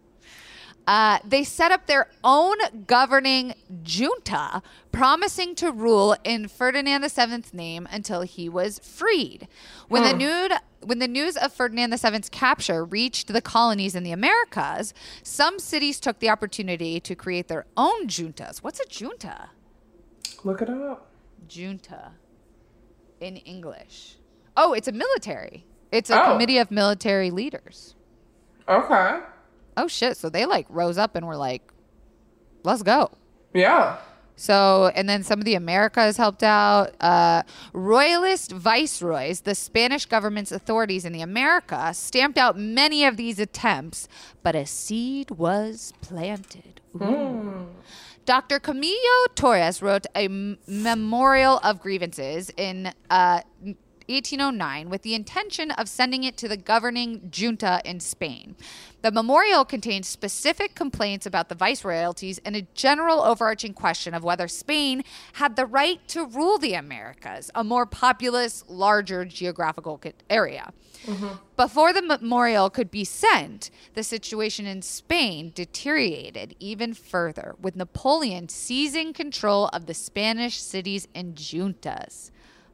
Uh, 0.88 1.18
they 1.22 1.44
set 1.44 1.70
up 1.70 1.86
their 1.86 2.08
own 2.24 2.56
governing 2.86 3.52
junta, 3.84 4.62
promising 4.90 5.54
to 5.54 5.70
rule 5.70 6.16
in 6.24 6.48
Ferdinand 6.48 7.02
VII's 7.02 7.52
name 7.52 7.86
until 7.92 8.22
he 8.22 8.48
was 8.48 8.78
freed. 8.78 9.46
When 9.88 10.02
the 10.02 10.14
nude, 10.14 10.52
when 10.80 10.98
the 10.98 11.06
news 11.06 11.36
of 11.36 11.52
Ferdinand 11.52 11.90
VII's 11.94 12.30
capture 12.30 12.86
reached 12.86 13.28
the 13.28 13.42
colonies 13.42 13.94
in 13.94 14.02
the 14.02 14.12
Americas, 14.12 14.94
some 15.22 15.58
cities 15.58 16.00
took 16.00 16.20
the 16.20 16.30
opportunity 16.30 17.00
to 17.00 17.14
create 17.14 17.48
their 17.48 17.66
own 17.76 18.06
juntas. 18.06 18.58
What's 18.62 18.80
a 18.80 18.86
junta? 18.88 19.50
Look 20.42 20.62
it 20.62 20.70
up. 20.70 21.10
Junta 21.48 22.12
in 23.20 23.36
English. 23.36 24.16
Oh, 24.56 24.72
it's 24.72 24.88
a 24.88 24.92
military. 24.92 25.66
It's 25.92 26.08
a 26.08 26.18
Oh. 26.24 26.32
committee 26.32 26.56
of 26.56 26.70
military 26.70 27.30
leaders. 27.30 27.94
Okay. 28.66 29.20
Oh 29.78 29.86
shit! 29.86 30.16
So 30.16 30.28
they 30.28 30.44
like 30.44 30.66
rose 30.68 30.98
up 30.98 31.14
and 31.14 31.26
were 31.26 31.36
like, 31.36 31.62
"Let's 32.64 32.82
go." 32.82 33.12
Yeah. 33.54 33.98
So, 34.34 34.92
and 34.94 35.08
then 35.08 35.24
some 35.24 35.40
of 35.40 35.44
the 35.44 35.54
Americas 35.54 36.16
helped 36.16 36.42
out. 36.44 36.94
Uh, 37.00 37.42
royalist 37.72 38.52
viceroys, 38.52 39.40
the 39.40 39.54
Spanish 39.54 40.06
government's 40.06 40.52
authorities 40.52 41.04
in 41.04 41.12
the 41.12 41.22
America, 41.22 41.92
stamped 41.92 42.38
out 42.38 42.56
many 42.56 43.04
of 43.04 43.16
these 43.16 43.40
attempts, 43.40 44.06
but 44.44 44.54
a 44.54 44.64
seed 44.64 45.32
was 45.32 45.92
planted. 46.00 46.80
Ooh. 47.02 47.66
Dr. 48.26 48.60
Camilo 48.60 49.34
Torres 49.34 49.80
wrote 49.80 50.06
a 50.14 50.26
m- 50.26 50.58
memorial 50.68 51.58
of 51.64 51.80
grievances 51.80 52.50
in 52.56 52.92
uh, 53.10 53.40
1809 54.08 54.88
with 54.88 55.02
the 55.02 55.14
intention 55.14 55.70
of 55.72 55.88
sending 55.88 56.24
it 56.24 56.36
to 56.36 56.48
the 56.48 56.56
governing 56.56 57.28
junta 57.30 57.80
in 57.84 58.00
Spain. 58.00 58.56
The 59.02 59.12
memorial 59.12 59.64
contains 59.64 60.08
specific 60.08 60.74
complaints 60.74 61.24
about 61.24 61.48
the 61.48 61.54
viceroyalties 61.54 62.40
and 62.44 62.56
a 62.56 62.62
general 62.74 63.22
overarching 63.22 63.72
question 63.72 64.12
of 64.12 64.24
whether 64.24 64.48
Spain 64.48 65.04
had 65.34 65.54
the 65.54 65.66
right 65.66 66.06
to 66.08 66.26
rule 66.26 66.58
the 66.58 66.74
Americas, 66.74 67.50
a 67.54 67.62
more 67.62 67.86
populous, 67.86 68.64
larger 68.66 69.24
geographical 69.24 70.00
area. 70.28 70.72
Mm-hmm. 71.04 71.28
Before 71.56 71.92
the 71.92 72.02
memorial 72.02 72.70
could 72.70 72.90
be 72.90 73.04
sent, 73.04 73.70
the 73.94 74.02
situation 74.02 74.66
in 74.66 74.82
Spain 74.82 75.52
deteriorated 75.54 76.56
even 76.58 76.92
further, 76.92 77.54
with 77.60 77.76
Napoleon 77.76 78.48
seizing 78.48 79.12
control 79.12 79.68
of 79.68 79.86
the 79.86 79.94
Spanish 79.94 80.58
cities 80.58 81.06
and 81.14 81.36
juntas. 81.36 82.30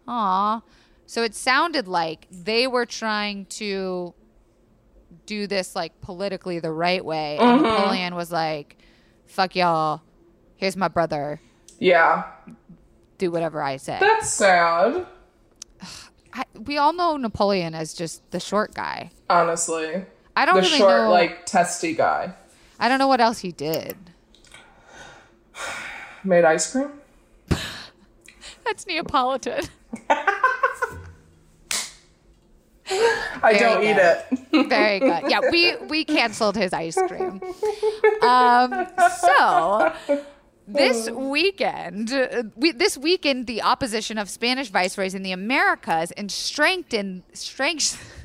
Aw. 0.08 0.62
So 1.06 1.22
it 1.22 1.34
sounded 1.34 1.86
like 1.86 2.26
they 2.30 2.66
were 2.66 2.86
trying 2.86 3.46
to 3.46 4.14
do 5.26 5.46
this 5.46 5.76
like 5.76 6.00
politically 6.00 6.58
the 6.58 6.72
right 6.72 7.04
way. 7.04 7.38
And 7.38 7.60
mm-hmm. 7.60 7.64
Napoleon 7.64 8.14
was 8.14 8.32
like, 8.32 8.78
fuck 9.26 9.54
y'all. 9.56 10.02
Here's 10.56 10.76
my 10.76 10.88
brother. 10.88 11.40
Yeah. 11.78 12.24
Do 13.18 13.30
whatever 13.30 13.62
I 13.62 13.76
say. 13.76 13.98
That's 14.00 14.30
sad. 14.30 15.06
I, 16.32 16.44
we 16.54 16.78
all 16.78 16.92
know 16.92 17.16
Napoleon 17.16 17.74
as 17.74 17.94
just 17.94 18.28
the 18.30 18.40
short 18.40 18.74
guy. 18.74 19.10
Honestly. 19.30 20.04
I 20.36 20.46
don't 20.46 20.56
The 20.56 20.62
really 20.62 20.78
short, 20.78 21.02
know. 21.02 21.10
like, 21.10 21.46
testy 21.46 21.94
guy. 21.94 22.34
I 22.80 22.88
don't 22.88 22.98
know 22.98 23.06
what 23.06 23.20
else 23.20 23.38
he 23.38 23.52
did. 23.52 23.96
Made 26.24 26.44
ice 26.44 26.72
cream? 26.72 26.90
That's 28.64 28.86
Neapolitan. 28.86 29.64
I 32.90 33.56
don't 33.58 33.80
Very 33.80 33.90
eat 33.90 33.96
it. 33.96 34.68
Very 34.68 34.98
good. 35.00 35.30
Yeah, 35.30 35.40
we 35.50 35.76
we 35.88 36.04
canceled 36.04 36.56
his 36.56 36.72
ice 36.72 36.96
cream. 36.96 37.40
Um, 38.22 38.86
so 39.20 39.92
this 40.66 41.10
weekend, 41.10 42.12
we, 42.56 42.72
this 42.72 42.96
weekend, 42.96 43.46
the 43.46 43.62
opposition 43.62 44.18
of 44.18 44.28
Spanish 44.28 44.68
viceroys 44.68 45.14
in 45.14 45.22
the 45.22 45.32
Americas 45.32 46.10
and 46.12 46.30
strengthened, 46.30 47.22
strength. 47.32 48.24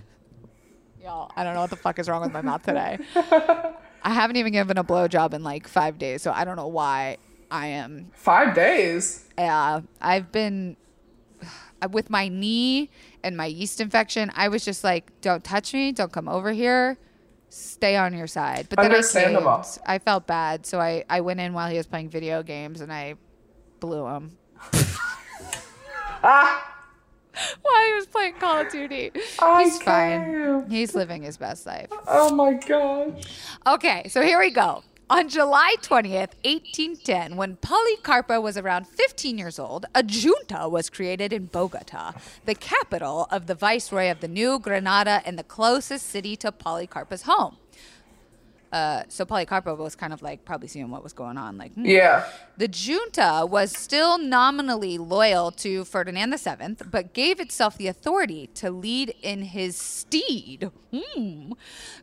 Y'all, 1.01 1.31
I 1.35 1.43
don't 1.43 1.53
know 1.53 1.61
what 1.61 1.69
the 1.69 1.75
fuck 1.75 1.99
is 1.99 2.09
wrong 2.09 2.21
with 2.21 2.33
my 2.33 2.41
mouth 2.41 2.63
today. 2.63 2.97
I 3.15 4.13
haven't 4.13 4.37
even 4.37 4.53
given 4.53 4.77
a 4.77 4.83
blowjob 4.83 5.33
in 5.33 5.43
like 5.43 5.67
five 5.67 5.97
days, 5.97 6.21
so 6.21 6.31
I 6.31 6.45
don't 6.45 6.55
know 6.55 6.67
why 6.67 7.17
I 7.51 7.67
am. 7.67 8.11
Five 8.13 8.55
days. 8.55 9.25
Yeah, 9.37 9.81
I've 10.01 10.31
been 10.31 10.77
with 11.91 12.09
my 12.09 12.27
knee 12.27 12.89
and 13.23 13.35
my 13.37 13.45
yeast 13.45 13.79
infection. 13.81 14.31
I 14.35 14.47
was 14.49 14.65
just 14.65 14.83
like, 14.83 15.11
"Don't 15.21 15.43
touch 15.43 15.73
me! 15.73 15.91
Don't 15.91 16.11
come 16.11 16.27
over 16.27 16.51
here! 16.51 16.97
Stay 17.49 17.95
on 17.95 18.13
your 18.13 18.27
side." 18.27 18.67
But 18.69 18.77
then 18.81 18.91
I 18.91 19.01
caved. 19.01 19.79
I 19.85 19.99
felt 19.99 20.27
bad, 20.27 20.65
so 20.65 20.79
I 20.79 21.03
I 21.09 21.21
went 21.21 21.39
in 21.39 21.53
while 21.53 21.69
he 21.69 21.77
was 21.77 21.87
playing 21.87 22.09
video 22.09 22.43
games 22.43 22.81
and 22.81 22.91
I 22.91 23.15
blew 23.79 24.05
him 24.07 24.37
Ah, 26.21 26.75
while 27.61 27.85
he 27.87 27.93
was 27.93 28.05
playing 28.07 28.33
Call 28.35 28.59
of 28.61 28.69
Duty. 28.71 29.11
I 29.39 29.63
He's 29.63 29.81
fine. 29.81 30.69
He's 30.69 30.93
living 30.95 31.23
his 31.23 31.37
best 31.37 31.65
life. 31.65 31.87
Oh 32.07 32.35
my 32.35 32.53
gosh. 32.53 33.23
Okay, 33.65 34.07
so 34.09 34.21
here 34.21 34.37
we 34.39 34.51
go. 34.51 34.83
On 35.11 35.27
July 35.27 35.73
20th, 35.81 36.35
1810, 36.45 37.35
when 37.35 37.57
Policarpa 37.57 38.39
was 38.39 38.57
around 38.57 38.85
15 38.85 39.39
years 39.39 39.57
old, 39.57 39.87
a 39.95 40.03
junta 40.03 40.69
was 40.69 40.87
created 40.91 41.33
in 41.33 41.47
Bogota, 41.47 42.13
the 42.45 42.53
capital 42.53 43.27
of 43.31 43.47
the 43.47 43.55
viceroy 43.55 44.11
of 44.11 44.19
the 44.19 44.27
New 44.27 44.59
Granada 44.59 45.23
and 45.25 45.39
the 45.39 45.43
closest 45.43 46.05
city 46.05 46.35
to 46.35 46.51
Policarpa's 46.51 47.23
home. 47.23 47.57
Uh, 48.71 49.03
so 49.07 49.25
Policarpa 49.25 49.75
was 49.75 49.95
kind 49.95 50.13
of 50.13 50.21
like 50.21 50.45
probably 50.45 50.67
seeing 50.67 50.91
what 50.91 51.03
was 51.03 51.13
going 51.13 51.37
on, 51.37 51.57
like, 51.57 51.73
hmm. 51.73 51.85
Yeah. 51.85 52.25
The 52.57 52.67
junta 52.67 53.45
was 53.45 53.75
still 53.75 54.17
nominally 54.19 54.97
loyal 54.97 55.51
to 55.51 55.85
Ferdinand 55.85 56.35
VII, 56.37 56.77
but 56.89 57.13
gave 57.13 57.39
itself 57.39 57.77
the 57.77 57.87
authority 57.87 58.47
to 58.55 58.69
lead 58.69 59.15
in 59.21 59.43
his 59.43 59.75
steed. 59.75 60.69
Hmm. 60.93 61.53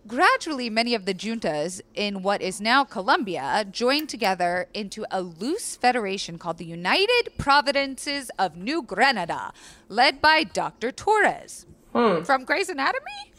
Gradually, 0.06 0.68
many 0.70 0.94
of 0.94 1.04
the 1.04 1.14
juntas 1.14 1.80
in 1.94 2.22
what 2.22 2.42
is 2.42 2.60
now 2.60 2.84
Colombia 2.84 3.64
joined 3.70 4.08
together 4.08 4.68
into 4.74 5.04
a 5.10 5.20
loose 5.20 5.76
federation 5.76 6.38
called 6.38 6.58
the 6.58 6.64
United 6.64 7.30
Providences 7.38 8.30
of 8.38 8.56
New 8.56 8.82
Granada, 8.82 9.52
led 9.88 10.20
by 10.20 10.42
Dr. 10.42 10.90
Torres. 10.90 11.66
From 11.92 12.44
Grey's 12.44 12.68
Anatomy? 12.68 13.32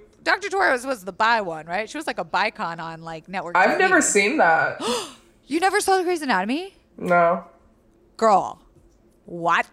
Dr. 0.22 0.48
Torres 0.50 0.84
was 0.86 1.04
the 1.04 1.12
bi 1.12 1.40
one, 1.40 1.66
right? 1.66 1.88
She 1.88 1.96
was 1.98 2.06
like 2.06 2.18
a 2.18 2.24
bicon 2.24 2.78
on 2.78 3.02
like 3.02 3.28
network. 3.28 3.56
I've 3.56 3.70
TV. 3.76 3.78
never 3.78 4.00
seen 4.02 4.38
that. 4.38 4.80
You 5.46 5.58
never 5.58 5.80
saw 5.80 6.00
Grey's 6.04 6.22
Anatomy? 6.22 6.74
No. 6.96 7.44
Girl, 8.16 8.62
what? 9.24 9.66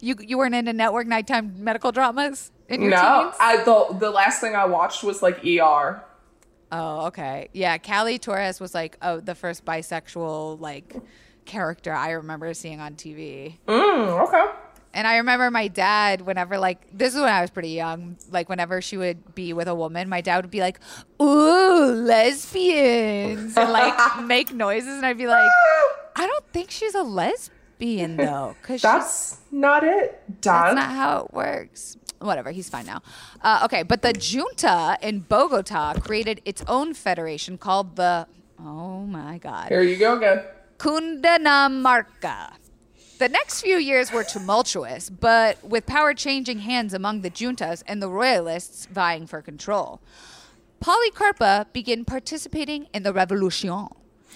You 0.00 0.14
you 0.20 0.38
weren't 0.38 0.54
into 0.54 0.72
network 0.72 1.08
nighttime 1.08 1.64
medical 1.64 1.90
dramas 1.90 2.52
in 2.68 2.82
your 2.82 2.92
No. 2.92 3.22
teens? 3.24 3.36
I 3.40 3.56
the 3.64 3.96
the 3.98 4.10
last 4.12 4.40
thing 4.40 4.54
I 4.54 4.66
watched 4.66 5.02
was 5.02 5.20
like 5.20 5.44
ER. 5.44 6.00
Oh, 6.70 7.06
okay. 7.06 7.48
Yeah, 7.52 7.76
Callie 7.78 8.20
Torres 8.20 8.60
was 8.60 8.72
like 8.72 8.96
oh 9.02 9.18
the 9.18 9.34
first 9.34 9.64
bisexual 9.64 10.60
like 10.60 10.94
character 11.44 11.92
I 11.92 12.10
remember 12.12 12.54
seeing 12.54 12.78
on 12.78 12.94
TV. 12.94 13.56
Mm, 13.66 14.28
okay. 14.28 14.44
And 14.94 15.06
I 15.06 15.18
remember 15.18 15.50
my 15.50 15.68
dad, 15.68 16.22
whenever 16.22 16.58
like 16.58 16.86
this 16.92 17.14
is 17.14 17.20
when 17.20 17.32
I 17.32 17.40
was 17.40 17.50
pretty 17.50 17.70
young, 17.70 18.16
like 18.30 18.48
whenever 18.48 18.80
she 18.80 18.96
would 18.96 19.34
be 19.34 19.52
with 19.52 19.68
a 19.68 19.74
woman, 19.74 20.08
my 20.08 20.20
dad 20.20 20.42
would 20.42 20.50
be 20.50 20.60
like, 20.60 20.80
"Ooh, 21.20 21.84
lesbians," 21.92 23.56
and 23.56 23.70
like 23.70 24.22
make 24.24 24.52
noises, 24.52 24.88
and 24.96 25.04
I'd 25.06 25.18
be 25.18 25.26
like, 25.26 25.50
"I 26.16 26.26
don't 26.26 26.46
think 26.52 26.70
she's 26.70 26.94
a 26.94 27.02
lesbian 27.02 27.52
though, 28.16 28.56
because 28.60 28.82
That's 28.82 29.38
not 29.50 29.84
it, 29.84 30.20
That's 30.40 30.74
not 30.74 30.90
how 30.90 31.26
it 31.26 31.34
works. 31.34 31.96
Whatever, 32.20 32.50
he's 32.50 32.68
fine 32.68 32.86
now. 32.86 33.02
Uh, 33.42 33.60
okay, 33.64 33.84
but 33.84 34.02
the 34.02 34.12
junta 34.12 34.98
in 35.00 35.20
Bogota 35.20 35.94
created 36.00 36.40
its 36.44 36.64
own 36.66 36.92
federation 36.94 37.58
called 37.58 37.94
the, 37.94 38.26
oh 38.58 39.02
my 39.06 39.38
God, 39.38 39.68
Here 39.68 39.82
you 39.82 39.96
go 39.96 40.16
again. 40.16 40.42
Cundinamarca. 40.78 42.52
The 43.18 43.28
next 43.28 43.62
few 43.62 43.76
years 43.78 44.12
were 44.12 44.22
tumultuous, 44.22 45.10
but 45.10 45.62
with 45.64 45.86
power 45.86 46.14
changing 46.14 46.60
hands 46.60 46.94
among 46.94 47.22
the 47.22 47.30
juntas 47.30 47.82
and 47.86 48.00
the 48.00 48.08
royalists 48.08 48.86
vying 48.86 49.26
for 49.26 49.42
control. 49.42 50.00
Policarpa 50.80 51.66
began 51.72 52.04
participating 52.04 52.86
in 52.94 53.02
the 53.02 53.12
revolution. 53.12 53.88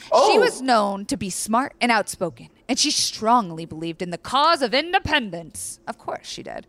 She 0.05 0.09
Oh. 0.11 0.41
was 0.41 0.61
known 0.61 1.07
to 1.07 1.17
be 1.17 1.31
smart 1.31 1.75
and 1.81 1.93
outspoken, 1.93 2.49
and 2.69 2.77
she 2.77 2.91
strongly 2.91 3.65
believed 3.65 4.03
in 4.03 4.11
the 4.11 4.19
cause 4.19 4.61
of 4.63 4.75
independence. 4.75 5.79
Of 5.87 5.97
course, 5.97 6.27
she 6.27 6.43
did. 6.43 6.67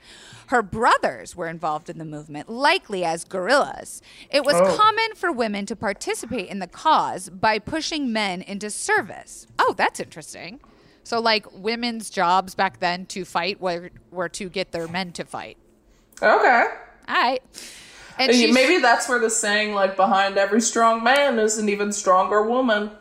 Her 0.47 0.61
brothers 0.61 1.35
were 1.35 1.47
involved 1.47 1.89
in 1.89 1.97
the 1.97 2.05
movement, 2.05 2.47
likely 2.47 3.03
as 3.03 3.23
guerrillas. 3.23 4.03
It 4.29 4.45
was 4.45 4.55
Oh. 4.57 4.77
common 4.77 5.15
for 5.15 5.31
women 5.31 5.65
to 5.65 5.75
participate 5.75 6.47
in 6.49 6.59
the 6.59 6.67
cause 6.67 7.29
by 7.29 7.57
pushing 7.57 8.13
men 8.13 8.43
into 8.43 8.69
service. 8.69 9.47
Oh, 9.57 9.73
that's 9.75 9.99
interesting. 9.99 10.59
So, 11.03 11.19
like, 11.19 11.45
women's 11.51 12.09
jobs 12.09 12.55
back 12.55 12.79
then 12.79 13.05
to 13.07 13.25
fight 13.25 13.59
were, 13.59 13.89
were 14.11 14.29
to 14.29 14.49
get 14.49 14.71
their 14.71 14.87
men 14.87 15.11
to 15.13 15.25
fight. 15.25 15.57
Okay. 16.21 16.65
All 17.07 17.15
right. 17.15 17.41
And 18.17 18.53
Maybe 18.53 18.79
that's 18.79 19.09
where 19.09 19.19
the 19.19 19.29
saying 19.29 19.73
like 19.73 19.95
behind 19.95 20.37
every 20.37 20.61
strong 20.61 21.03
man 21.03 21.39
is 21.39 21.57
an 21.57 21.67
even 21.67 21.91
stronger 21.91 22.43
woman. 22.43 22.91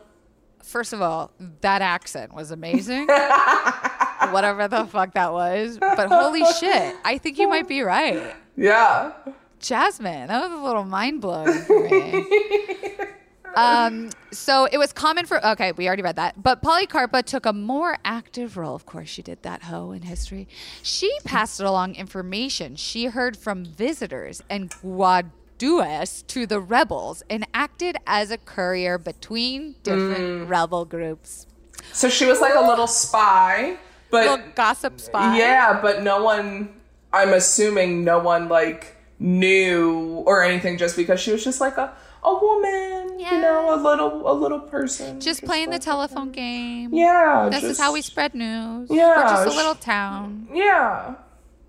First 0.63 0.93
of 0.93 1.03
all, 1.03 1.33
that 1.61 1.83
accent 1.83 2.33
was 2.35 2.51
amazing. 2.51 3.07
Whatever 4.31 4.69
the 4.69 4.87
fuck 4.87 5.13
that 5.15 5.33
was. 5.33 5.79
But 5.79 6.09
holy 6.09 6.45
shit, 6.55 6.97
I 7.05 7.19
think 7.19 7.39
you 7.39 7.49
might 7.49 7.69
be 7.69 7.83
right. 7.83 8.35
Yeah. 8.57 9.13
Jazzmyne, 9.61 10.29
that 10.29 10.51
was 10.51 10.59
a 10.59 10.63
little 10.63 10.85
mind 10.85 11.21
blowing 11.21 11.61
for 11.61 11.89
me. 11.89 12.25
Um, 13.57 14.11
so 14.31 14.67
it 14.71 14.79
was 14.79 14.93
common 14.93 15.27
for 15.27 15.45
okay, 15.47 15.73
we 15.73 15.87
already 15.87 16.03
read 16.03 16.17
that. 16.17 16.43
But 16.43 16.63
Policarpa 16.63 17.23
took 17.25 17.45
a 17.47 17.53
more 17.53 17.99
active 18.05 18.57
role. 18.57 18.75
Of 18.75 18.87
course, 18.87 19.09
she 19.09 19.23
did 19.23 19.43
that 19.43 19.65
hoe 19.65 19.93
in 19.93 20.03
history. 20.03 20.49
She 20.83 21.11
passed 21.25 21.61
along 21.61 21.95
information 21.97 22.77
she 22.77 23.07
heard 23.07 23.37
from 23.37 23.65
visitors 23.65 24.43
and 24.49 24.71
Guaduas 24.71 26.27
to 26.29 26.47
the 26.47 26.61
rebels 26.61 27.23
and 27.29 27.47
acted 27.55 27.97
as 28.07 28.31
a 28.31 28.39
courier 28.39 28.99
between 28.99 29.75
different 29.83 30.49
rebel 30.49 30.85
groups. 30.85 31.47
So 31.93 32.09
she 32.09 32.27
was 32.27 32.41
like 32.41 32.55
a 32.55 32.61
little 32.67 32.87
spy, 32.87 33.77
but 34.11 34.27
Little 34.29 34.47
gossip 34.55 35.01
spy. 35.01 35.37
yeah, 35.39 35.79
but 35.81 36.03
no 36.03 36.23
one. 36.23 36.75
I'm 37.13 37.35
assuming 37.35 38.05
no 38.05 38.19
one 38.21 38.49
like 38.49 38.97
knew 39.19 40.23
or 40.27 40.43
anything 40.43 40.79
just 40.79 40.97
because 40.97 41.21
she 41.21 41.31
was 41.31 41.45
just 41.45 41.61
like 41.61 41.77
a 41.77 41.93
a 42.25 42.35
woman, 42.35 43.19
you 43.19 43.31
know, 43.41 43.75
a 43.75 43.77
little 43.77 44.31
a 44.31 44.35
little 44.35 44.61
person. 44.61 45.21
Just 45.21 45.45
playing 45.45 45.71
the 45.71 45.79
telephone 45.79 46.31
game. 46.31 46.93
Yeah, 46.95 47.49
This 47.51 47.65
is 47.65 47.79
how 47.79 47.93
we 47.93 48.03
spread 48.03 48.35
news. 48.35 48.89
Yeah, 48.91 49.17
We're 49.17 49.29
just 49.29 49.47
a 49.55 49.57
little 49.57 49.75
town. 49.75 50.49
Yeah. 50.53 51.15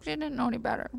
She 0.02 0.12
didn't 0.12 0.36
know 0.36 0.48
any 0.48 0.58
better. 0.58 0.92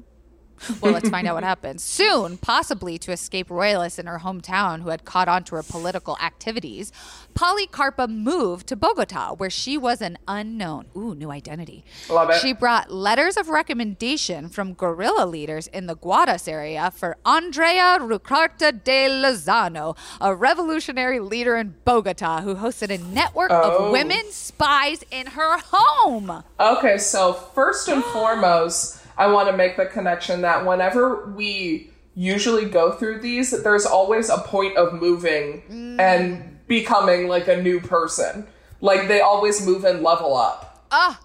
Well, 0.80 0.92
let's 0.92 1.08
find 1.08 1.26
out 1.26 1.34
what 1.34 1.44
happens. 1.44 1.82
Soon, 1.82 2.36
possibly 2.38 2.98
to 2.98 3.12
escape 3.12 3.50
royalists 3.50 3.98
in 3.98 4.06
her 4.06 4.18
hometown 4.20 4.82
who 4.82 4.88
had 4.90 5.04
caught 5.04 5.28
on 5.28 5.44
to 5.44 5.54
her 5.56 5.62
political 5.62 6.16
activities, 6.22 6.92
Policarpa 7.34 8.08
moved 8.08 8.66
to 8.68 8.76
Bogota, 8.76 9.34
where 9.34 9.50
she 9.50 9.76
was 9.76 10.00
an 10.00 10.18
unknown. 10.28 10.86
Ooh, 10.96 11.14
new 11.14 11.30
identity. 11.30 11.84
Love 12.08 12.30
it. 12.30 12.40
She 12.40 12.52
brought 12.52 12.90
letters 12.90 13.36
of 13.36 13.48
recommendation 13.48 14.48
from 14.48 14.74
guerrilla 14.74 15.26
leaders 15.26 15.66
in 15.68 15.86
the 15.86 15.96
Guadas 15.96 16.46
area 16.48 16.90
for 16.94 17.16
Andrea 17.26 17.98
Rucarta 18.00 18.72
de 18.84 19.08
Lozano, 19.08 19.96
a 20.20 20.34
revolutionary 20.34 21.20
leader 21.20 21.56
in 21.56 21.74
Bogota 21.84 22.40
who 22.42 22.54
hosted 22.56 22.90
a 22.90 22.98
network 22.98 23.50
Oh. 23.50 23.86
of 23.86 23.92
women 23.92 24.30
spies 24.30 25.04
in 25.10 25.26
her 25.28 25.58
home. 25.58 26.44
Okay, 26.58 26.98
so 26.98 27.32
first 27.32 27.88
and 27.88 28.02
foremost, 28.12 29.00
I 29.16 29.26
want 29.28 29.48
to 29.48 29.56
make 29.56 29.76
the 29.76 29.86
connection 29.86 30.42
that 30.42 30.66
whenever 30.66 31.26
we 31.26 31.90
usually 32.14 32.64
go 32.66 32.92
through 32.92 33.20
these, 33.20 33.50
there's 33.62 33.86
always 33.86 34.28
a 34.30 34.38
point 34.38 34.76
of 34.76 34.92
moving 34.92 35.62
Mm. 35.70 36.00
and 36.00 36.58
becoming 36.66 37.28
like 37.28 37.48
a 37.48 37.60
new 37.60 37.80
person. 37.80 38.46
Like 38.80 39.08
they 39.08 39.20
always 39.20 39.64
move 39.66 39.84
and 39.84 40.02
level 40.02 40.36
up 40.36 40.86
Ah, 40.92 41.20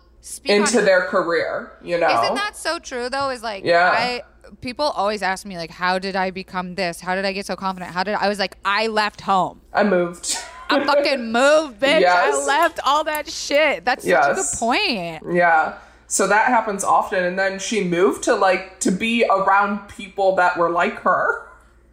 into 0.46 0.82
their 0.82 1.02
career, 1.06 1.72
you 1.84 1.98
know? 1.98 2.08
Isn't 2.24 2.36
that 2.36 2.56
so 2.56 2.80
true 2.80 3.10
though? 3.10 3.30
Is 3.30 3.44
like 3.44 3.64
Yeah. 3.64 3.90
I 3.94 4.24
people 4.62 4.86
always 4.86 5.22
ask 5.22 5.46
me 5.46 5.58
like 5.58 5.70
how 5.70 6.00
did 6.00 6.16
I 6.16 6.32
become 6.32 6.76
this? 6.76 7.00
How 7.02 7.14
did 7.16 7.26
I 7.26 7.34
get 7.34 7.46
so 7.46 7.56
confident? 7.56 7.92
How 7.92 8.04
did 8.04 8.16
I 8.16 8.28
was 8.28 8.40
like 8.40 8.58
I 8.66 8.88
left 8.88 9.22
home. 9.22 9.62
I 9.74 9.84
moved. 9.84 10.38
I 10.72 10.84
fucking 10.86 11.32
moved, 11.32 11.80
bitch. 11.82 12.02
Yes. 12.02 12.36
I 12.36 12.46
left 12.46 12.80
all 12.86 13.04
that 13.06 13.28
shit. 13.30 13.86
That's 13.86 14.08
such 14.08 14.32
a 14.32 14.36
good 14.36 14.46
point. 14.60 15.24
yeah. 15.36 15.78
So 16.10 16.28
that 16.28 16.48
happens 16.48 16.84
often 16.84 17.24
and 17.24 17.38
then 17.40 17.60
she 17.60 17.84
moved 17.84 18.24
to 18.24 18.36
like 18.36 18.80
to 18.82 18.92
be 18.92 19.24
around 19.30 19.88
people 19.88 20.36
that 20.36 20.58
were 20.58 20.70
like 20.72 21.00
her. 21.02 21.46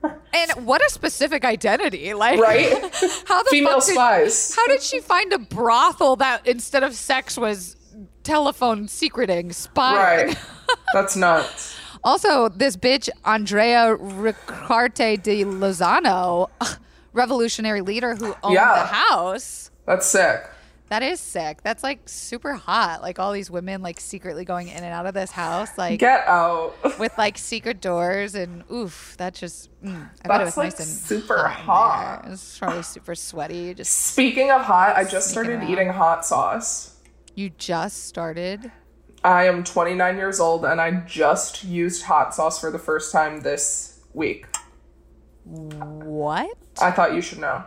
And 0.02 0.66
what 0.66 0.85
a 0.85 0.90
specific 0.90 1.44
identity. 1.44 2.14
Like 2.14 2.40
Right? 2.40 2.70
how 3.26 3.42
the 3.42 3.50
Female 3.50 3.81
fuck 3.81 3.87
did, 3.87 3.94
spies. 3.94 4.55
How 4.57 4.66
did 4.68 4.83
she 4.83 5.00
find 5.00 5.33
a 5.33 5.38
brothel 5.38 6.16
that 6.16 6.46
instead 6.46 6.83
of 6.83 6.94
sex 6.94 7.37
was 7.37 7.76
telephone 8.22 8.88
secreting, 8.88 9.52
spying? 9.52 10.29
Right. 10.29 10.38
That's 10.92 11.14
nuts. 11.16 11.76
Also, 12.05 12.48
this 12.50 12.76
bitch 12.76 13.09
Andrea 13.24 13.96
Ricaurte 13.96 15.20
de 15.20 15.42
Lozano, 15.44 16.48
revolutionary 17.12 17.81
leader 17.81 18.14
who 18.14 18.33
owned 18.44 18.55
Yeah. 18.55 18.74
the 18.79 18.87
house. 18.87 19.72
That's 19.87 20.07
sick. 20.07 20.48
That 20.88 21.03
is 21.03 21.18
sick. 21.18 21.62
That's 21.62 21.83
like 21.83 22.09
super 22.09 22.55
hot. 22.55 23.03
Like 23.03 23.18
all 23.18 23.33
these 23.33 23.51
women 23.51 23.83
like 23.83 23.99
secretly 23.99 24.44
going 24.44 24.68
in 24.68 24.77
and 24.77 24.87
out 24.94 25.07
of 25.07 25.14
this 25.14 25.33
house, 25.33 25.77
like 25.77 25.99
Get 25.99 26.25
out. 26.29 26.77
with 27.01 27.16
like 27.18 27.37
secret 27.38 27.81
doors 27.81 28.37
and 28.37 28.62
oof. 28.72 29.16
That 29.18 29.35
just 29.35 29.68
mm, 29.83 30.09
I 30.25 30.29
bet 30.29 30.40
it 30.40 30.44
was 30.44 30.57
like, 30.57 30.70
nice 30.72 30.79
and 30.79 30.88
super 30.88 31.49
hot. 31.49 31.51
hot. 31.51 32.22
there. 32.22 32.29
It 32.29 32.31
was 32.31 32.57
probably 32.59 32.83
super 32.85 33.14
sweaty. 33.16 33.75
Just 33.75 33.92
Speaking 33.92 34.53
of 34.53 34.61
hot, 34.62 34.96
I 34.96 35.03
just 35.05 35.29
started 35.31 35.59
around. 35.61 35.70
eating 35.70 35.88
hot 35.88 36.25
sauce. 36.25 36.94
you 37.35 37.51
just 37.51 38.05
started. 38.05 38.70
I 39.25 39.49
am 39.49 39.64
29 39.64 40.16
years 40.16 40.38
old 40.38 40.64
and 40.64 40.81
I 40.81 40.92
just 41.01 41.64
used 41.64 42.05
hot 42.05 42.33
sauce 42.33 42.61
for 42.61 42.70
the 42.70 42.79
first 42.79 43.11
time 43.11 43.40
this 43.40 43.99
week. 44.14 44.46
What? 45.44 46.57
I 46.81 46.90
thought 46.92 47.14
you 47.14 47.20
should 47.22 47.38
know. 47.38 47.64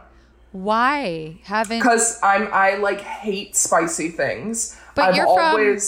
Why 0.52 1.40
haven't? 1.44 1.82
Cuz 1.82 2.20
I'm 2.24 2.50
I 2.52 2.76
like 2.76 3.02
hate 3.02 3.56
spicy 3.56 4.10
things. 4.10 4.76
But 4.96 5.10
I've 5.10 5.16
you're 5.16 5.26
from- 5.26 5.80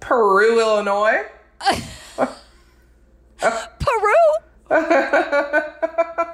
Peru, 0.00 0.60
Illinois. 0.60 1.24
Peru. 3.38 4.14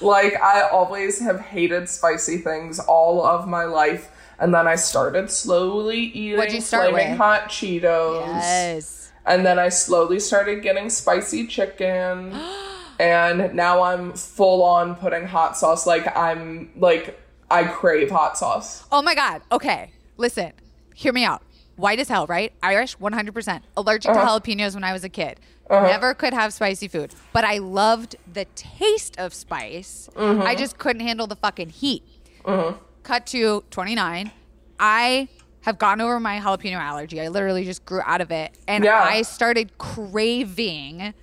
Like 0.00 0.40
I 0.40 0.68
always 0.68 1.20
have 1.20 1.40
hated 1.40 1.88
spicy 1.88 2.36
things 2.38 2.78
all 2.78 3.24
of 3.24 3.48
my 3.48 3.64
life 3.64 4.10
and 4.38 4.54
then 4.54 4.66
I 4.66 4.74
started 4.74 5.30
slowly 5.30 5.98
eating 5.98 6.36
What'd 6.36 6.52
you 6.52 6.60
start 6.60 6.90
flaming 6.90 7.12
with? 7.12 7.18
hot 7.18 7.48
Cheetos. 7.48 8.26
Yes. 8.26 9.12
And 9.24 9.46
then 9.46 9.58
I 9.58 9.70
slowly 9.70 10.20
started 10.20 10.62
getting 10.62 10.90
spicy 10.90 11.46
chicken. 11.46 12.32
and 12.98 13.54
now 13.54 13.82
I'm 13.82 14.12
full 14.12 14.62
on 14.62 14.96
putting 14.96 15.26
hot 15.26 15.56
sauce. 15.56 15.86
Like, 15.86 16.16
I'm 16.16 16.70
like, 16.76 17.20
I 17.50 17.64
crave 17.64 18.10
hot 18.10 18.38
sauce. 18.38 18.84
Oh 18.90 19.02
my 19.02 19.14
God. 19.14 19.42
Okay. 19.52 19.90
Listen, 20.16 20.52
hear 20.94 21.12
me 21.12 21.24
out. 21.24 21.42
White 21.76 21.98
as 21.98 22.08
hell, 22.08 22.26
right? 22.26 22.52
Irish, 22.62 22.96
100%. 22.98 23.62
Allergic 23.76 24.12
to 24.12 24.18
uh-huh. 24.18 24.40
jalapenos 24.40 24.74
when 24.74 24.84
I 24.84 24.92
was 24.92 25.02
a 25.04 25.08
kid. 25.08 25.40
Uh-huh. 25.68 25.86
Never 25.86 26.14
could 26.14 26.32
have 26.32 26.52
spicy 26.52 26.88
food. 26.88 27.14
But 27.32 27.44
I 27.44 27.58
loved 27.58 28.16
the 28.32 28.44
taste 28.54 29.18
of 29.18 29.34
spice. 29.34 30.08
Mm-hmm. 30.14 30.42
I 30.42 30.54
just 30.54 30.78
couldn't 30.78 31.00
handle 31.00 31.26
the 31.26 31.36
fucking 31.36 31.70
heat. 31.70 32.04
Mm-hmm. 32.44 32.78
Cut 33.02 33.26
to 33.28 33.64
29. 33.70 34.30
I 34.78 35.28
have 35.62 35.78
gotten 35.78 36.00
over 36.00 36.20
my 36.20 36.38
jalapeno 36.38 36.76
allergy. 36.76 37.20
I 37.20 37.28
literally 37.28 37.64
just 37.64 37.84
grew 37.86 38.02
out 38.04 38.20
of 38.20 38.30
it. 38.30 38.56
And 38.68 38.84
Yeah. 38.84 39.02
I 39.02 39.22
started 39.22 39.78
craving 39.78 41.14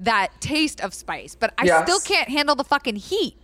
that 0.00 0.40
taste 0.40 0.80
of 0.80 0.94
spice. 0.94 1.34
But 1.34 1.54
I 1.58 1.64
Yes. 1.64 1.82
still 1.84 2.00
can't 2.00 2.28
handle 2.28 2.54
the 2.54 2.64
fucking 2.64 2.96
heat. 2.96 3.36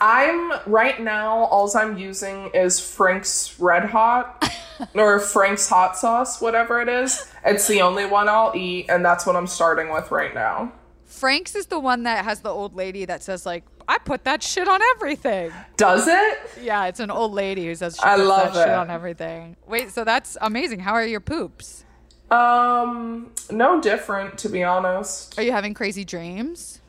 I'm 0.00 0.52
right 0.66 1.00
now, 1.00 1.44
all 1.44 1.70
I'm 1.76 1.96
using 1.96 2.50
is 2.52 2.80
Frank's 2.80 3.58
Red 3.60 3.84
Hot 3.90 4.52
or 4.94 5.20
Frank's 5.20 5.68
Hot 5.68 5.96
Sauce, 5.96 6.40
whatever 6.40 6.80
it 6.80 6.88
is. 6.88 7.30
It's 7.44 7.68
the 7.68 7.82
only 7.82 8.04
one 8.04 8.28
I'll 8.28 8.52
eat, 8.56 8.86
and 8.88 9.04
that's 9.04 9.24
what 9.26 9.36
I'm 9.36 9.46
starting 9.46 9.90
with 9.92 10.10
right 10.10 10.34
now. 10.34 10.72
Frank's 11.04 11.54
is 11.54 11.66
the 11.66 11.78
one 11.78 12.02
that 12.02 12.24
has 12.24 12.40
the 12.40 12.50
old 12.50 12.74
lady 12.74 13.04
that 13.04 13.22
says 13.22 13.46
like, 13.46 13.62
"I 13.86 13.98
put 13.98 14.24
that 14.24 14.42
shit 14.42 14.66
on 14.66 14.80
everything." 14.96 15.52
Does 15.76 16.08
it? 16.08 16.38
Yeah, 16.60 16.86
it's 16.86 16.98
an 17.00 17.10
old 17.12 17.32
lady 17.32 17.64
who 17.66 17.74
says 17.76 17.96
I 18.02 18.16
love 18.16 18.54
that 18.54 18.60
shit 18.64 18.68
it. 18.72 18.74
on 18.74 18.90
everything. 18.90 19.56
Wait, 19.68 19.92
so 19.92 20.02
that's 20.02 20.36
amazing. 20.40 20.80
How 20.80 20.94
are 20.94 21.06
your 21.06 21.20
poops? 21.20 21.84
Um, 22.30 23.30
no 23.50 23.80
different, 23.80 24.38
to 24.38 24.48
be 24.48 24.64
honest. 24.64 25.38
Are 25.38 25.42
you 25.42 25.52
having 25.52 25.74
crazy 25.74 26.04
dreams? 26.04 26.80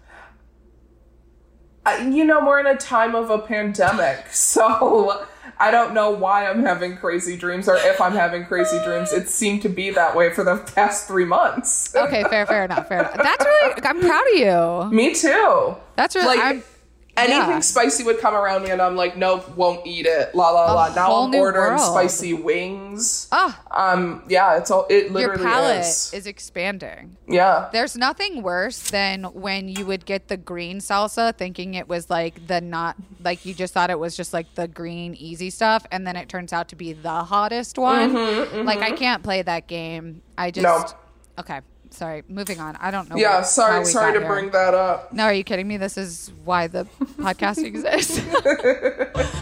You 2.02 2.26
know, 2.26 2.46
we're 2.46 2.60
in 2.60 2.68
a 2.68 2.76
time 2.76 3.16
of 3.16 3.30
a 3.30 3.40
pandemic, 3.40 4.28
so 4.32 5.26
I 5.58 5.72
don't 5.72 5.94
know 5.94 6.10
why 6.12 6.48
I'm 6.48 6.64
having 6.64 6.98
crazy 6.98 7.38
dreams 7.38 7.70
or 7.70 7.78
if 7.78 8.02
I'm 8.02 8.14
having 8.14 8.46
crazy 8.46 8.78
dreams. 8.84 9.14
It 9.14 9.30
seemed 9.30 9.62
to 9.62 9.70
be 9.70 9.92
that 9.92 10.16
way 10.16 10.34
for 10.34 10.44
the 10.44 10.58
past 10.58 11.08
three 11.08 11.24
months. 11.26 11.96
Okay, 11.96 12.24
fair, 12.26 12.46
fair 12.46 12.66
enough, 12.66 12.88
fair 12.90 13.00
enough. 13.00 13.16
That's 13.16 13.46
really. 13.46 13.74
I'm 13.84 14.02
proud 14.02 14.26
of 14.34 14.38
you. 14.38 14.96
Me 14.96 15.14
too. 15.14 15.76
That's 15.96 16.16
really. 16.16 16.38
Like, 16.38 16.40
I'm, 16.42 16.64
Anything 17.18 17.50
yeah. 17.50 17.60
spicy 17.60 18.04
would 18.04 18.20
come 18.20 18.36
around 18.36 18.64
me, 18.64 18.70
and 18.70 18.82
I'm 18.82 18.96
like, 18.96 19.18
nope, 19.18 19.56
won't 19.56 19.86
eat 19.88 20.06
it. 20.06 20.34
La 20.36 20.52
la 20.52 20.72
la. 20.74 20.94
Now 20.94 21.24
I'm 21.24 21.34
ordering 21.34 21.78
world. 21.78 21.94
spicy 21.94 22.34
wings. 22.34 23.28
oh, 23.32 23.60
Um, 23.72 24.24
yeah, 24.28 24.58
it's 24.58 24.70
all. 24.72 24.86
It 24.90 25.12
your 25.12 25.38
palate 25.38 25.80
is. 25.80 26.14
is 26.14 26.28
expanding. 26.28 27.18
Yeah. 27.28 27.70
There's 27.72 27.96
nothing 27.98 28.42
worse 28.44 28.90
than 28.90 29.24
when 29.26 29.68
you 29.68 29.86
would 29.86 30.06
get 30.06 30.28
the 30.28 30.38
green 30.38 30.80
salsa 30.80 31.36
thinking 31.36 31.74
it 31.74 31.88
was 31.90 32.10
like 32.10 32.48
the 32.48 32.62
not 32.62 32.96
like 33.24 33.46
you 33.46 33.54
just 33.54 33.74
thought 33.74 33.90
it 33.90 34.00
was 34.00 34.16
just 34.16 34.34
like 34.34 34.54
the 34.56 34.68
green 34.68 35.16
easy 35.16 35.50
stuff 35.50 35.86
and 35.92 36.06
then 36.08 36.16
it 36.16 36.30
turns 36.30 36.54
out 36.54 36.70
to 36.70 36.76
be 36.76 36.94
the 36.94 37.24
hottest 37.24 37.78
one. 37.78 38.14
Like 38.66 38.80
I 38.80 38.92
can't 38.92 39.24
play 39.24 39.42
that 39.42 39.68
game. 39.68 40.22
I 40.38 40.52
just 40.52 40.66
Mm-hmm, 40.66 40.92
No. 40.92 41.42
Okay. 41.42 41.62
Sorry. 41.94 42.24
Moving 42.28 42.60
on. 42.60 42.76
I 42.78 42.92
don't 42.92 43.10
know. 43.10 43.16
Yeah. 43.18 43.38
what- 43.38 43.48
Sorry. 43.48 43.86
Sorry 43.86 44.14
to 44.14 44.20
here. 44.20 44.28
bring 44.28 44.52
that 44.52 44.74
up. 44.74 45.12
No, 45.14 45.24
are 45.26 45.34
you 45.34 45.44
kidding 45.44 45.68
me? 45.68 45.78
This 45.78 45.98
is 45.98 46.32
why 46.44 46.68
the 46.68 46.86
podcast 47.18 47.64
exists. 47.64 48.20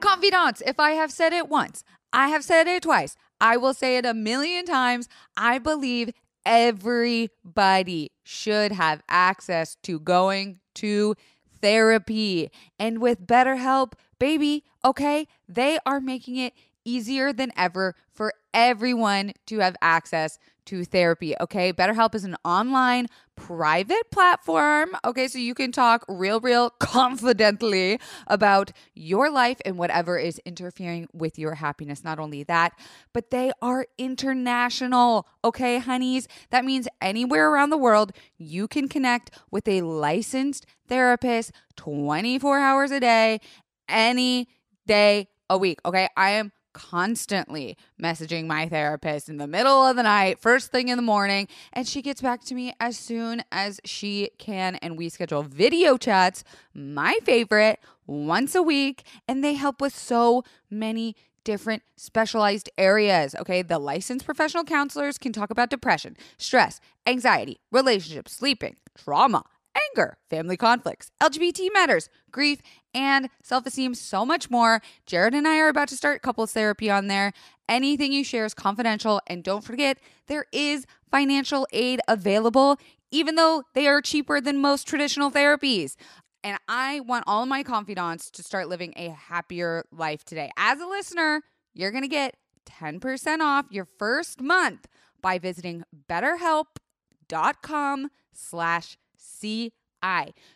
Confidants, 0.00 0.62
if 0.66 0.78
I 0.80 0.92
have 0.92 1.10
said 1.12 1.32
it 1.32 1.48
once, 1.48 1.84
I 2.12 2.28
have 2.28 2.42
said 2.44 2.66
it 2.66 2.82
twice, 2.84 3.16
I 3.40 3.56
will 3.56 3.74
say 3.74 3.96
it 3.98 4.06
a 4.06 4.14
million 4.14 4.64
times. 4.64 5.08
I 5.36 5.58
believe 5.58 6.10
everybody 6.46 8.10
should 8.22 8.72
have 8.72 9.02
access 9.08 9.76
to 9.82 10.00
going 10.00 10.60
to 10.76 11.14
therapy. 11.60 12.50
And 12.78 13.00
with 13.00 13.26
BetterHelp, 13.26 13.92
baby, 14.18 14.64
okay, 14.84 15.26
they 15.48 15.78
are 15.84 16.00
making 16.00 16.36
it 16.36 16.54
easier 16.88 17.32
than 17.32 17.52
ever 17.56 17.94
for 18.12 18.32
everyone 18.54 19.32
to 19.46 19.58
have 19.58 19.76
access 19.82 20.38
to 20.64 20.84
therapy. 20.84 21.34
Okay. 21.40 21.72
BetterHelp 21.72 22.14
is 22.14 22.24
an 22.24 22.36
online 22.44 23.06
private 23.36 24.10
platform. 24.10 24.90
Okay. 25.04 25.26
So 25.28 25.38
you 25.38 25.54
can 25.54 25.72
talk 25.72 26.04
real, 26.08 26.40
real 26.40 26.70
confidently 26.78 27.98
about 28.26 28.72
your 28.94 29.30
life 29.30 29.58
and 29.64 29.78
whatever 29.78 30.18
is 30.18 30.38
interfering 30.44 31.08
with 31.12 31.38
your 31.38 31.54
happiness. 31.54 32.04
Not 32.04 32.18
only 32.18 32.42
that, 32.44 32.72
but 33.14 33.30
they 33.30 33.50
are 33.62 33.86
international. 33.96 35.26
Okay, 35.44 35.78
honeys. 35.78 36.28
That 36.50 36.64
means 36.64 36.86
anywhere 37.00 37.50
around 37.50 37.70
the 37.70 37.78
world, 37.78 38.12
you 38.36 38.68
can 38.68 38.88
connect 38.88 39.30
with 39.50 39.66
a 39.68 39.80
licensed 39.82 40.66
therapist 40.86 41.52
24 41.76 42.58
hours 42.58 42.90
a 42.90 43.00
day, 43.00 43.40
any 43.88 44.48
day 44.86 45.28
a 45.48 45.56
week. 45.56 45.78
Okay. 45.86 46.08
I 46.16 46.30
am 46.30 46.52
constantly 46.78 47.76
messaging 48.00 48.46
my 48.46 48.68
therapist 48.68 49.28
in 49.28 49.36
the 49.36 49.48
middle 49.48 49.84
of 49.84 49.96
the 49.96 50.04
night, 50.04 50.38
first 50.38 50.70
thing 50.70 50.88
in 50.88 50.96
the 50.96 51.02
morning, 51.02 51.48
and 51.72 51.88
she 51.88 52.00
gets 52.00 52.22
back 52.22 52.44
to 52.44 52.54
me 52.54 52.72
as 52.78 52.96
soon 52.96 53.42
as 53.50 53.80
she 53.84 54.30
can. 54.38 54.76
And 54.76 54.96
we 54.96 55.08
schedule 55.08 55.42
video 55.42 55.96
chats, 55.96 56.44
my 56.72 57.18
favorite, 57.24 57.80
once 58.06 58.54
a 58.54 58.62
week, 58.62 59.02
and 59.26 59.42
they 59.42 59.54
help 59.54 59.80
with 59.80 59.94
so 59.94 60.44
many 60.70 61.16
different 61.42 61.82
specialized 61.96 62.70
areas. 62.78 63.34
Okay. 63.34 63.62
The 63.62 63.78
licensed 63.78 64.24
professional 64.24 64.64
counselors 64.64 65.18
can 65.18 65.32
talk 65.32 65.50
about 65.50 65.70
depression, 65.70 66.16
stress, 66.36 66.80
anxiety, 67.06 67.58
relationships, 67.72 68.32
sleeping, 68.32 68.76
trauma 68.96 69.44
anger, 69.90 70.18
family 70.30 70.56
conflicts, 70.56 71.10
LGBT 71.22 71.68
matters, 71.72 72.08
grief, 72.30 72.60
and 72.94 73.28
self 73.42 73.66
esteem, 73.66 73.94
so 73.94 74.24
much 74.24 74.50
more. 74.50 74.82
Jared 75.06 75.34
and 75.34 75.46
I 75.46 75.58
are 75.58 75.68
about 75.68 75.88
to 75.88 75.96
start 75.96 76.22
couples 76.22 76.52
therapy 76.52 76.90
on 76.90 77.06
there. 77.06 77.32
Anything 77.68 78.12
you 78.12 78.24
share 78.24 78.44
is 78.44 78.54
confidential. 78.54 79.20
And 79.26 79.44
don't 79.44 79.64
forget, 79.64 79.98
there 80.26 80.46
is 80.52 80.86
financial 81.10 81.66
aid 81.72 82.00
available, 82.08 82.78
even 83.10 83.34
though 83.34 83.64
they 83.74 83.86
are 83.86 84.00
cheaper 84.00 84.40
than 84.40 84.58
most 84.58 84.86
traditional 84.86 85.30
therapies. 85.30 85.96
And 86.42 86.58
I 86.68 87.00
want 87.00 87.24
all 87.26 87.46
my 87.46 87.62
confidants 87.62 88.30
to 88.30 88.42
start 88.42 88.68
living 88.68 88.94
a 88.96 89.10
happier 89.10 89.84
life 89.92 90.24
today. 90.24 90.50
As 90.56 90.80
a 90.80 90.86
listener, 90.86 91.42
you're 91.74 91.90
going 91.90 92.04
to 92.04 92.08
get 92.08 92.36
10% 92.66 93.40
off 93.40 93.66
your 93.70 93.86
first 93.98 94.40
month 94.40 94.86
by 95.20 95.38
visiting 95.38 95.84
betterhelp.com 96.08 98.10
slash 98.32 98.96
CI. 99.40 99.72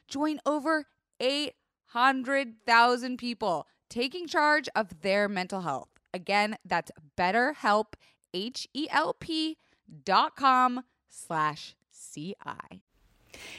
Join 0.08 0.40
over 0.46 0.86
800,000 1.20 3.16
people 3.16 3.66
taking 3.88 4.26
charge 4.26 4.68
of 4.74 5.02
their 5.02 5.28
mental 5.28 5.60
health. 5.62 5.88
Again, 6.14 6.56
that's 6.64 6.90
betterhelp, 7.18 7.94
H-E-L-P 8.34 9.56
dot 10.04 10.36
com 10.36 10.84
slash 11.08 11.74
CI. 11.92 12.82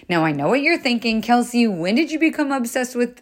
Now, 0.09 0.23
I 0.23 0.31
know 0.31 0.49
what 0.49 0.61
you're 0.61 0.77
thinking, 0.77 1.21
Kelsey. 1.21 1.67
When 1.67 1.95
did 1.95 2.11
you 2.11 2.19
become 2.19 2.51
obsessed 2.51 2.95
with 2.95 3.21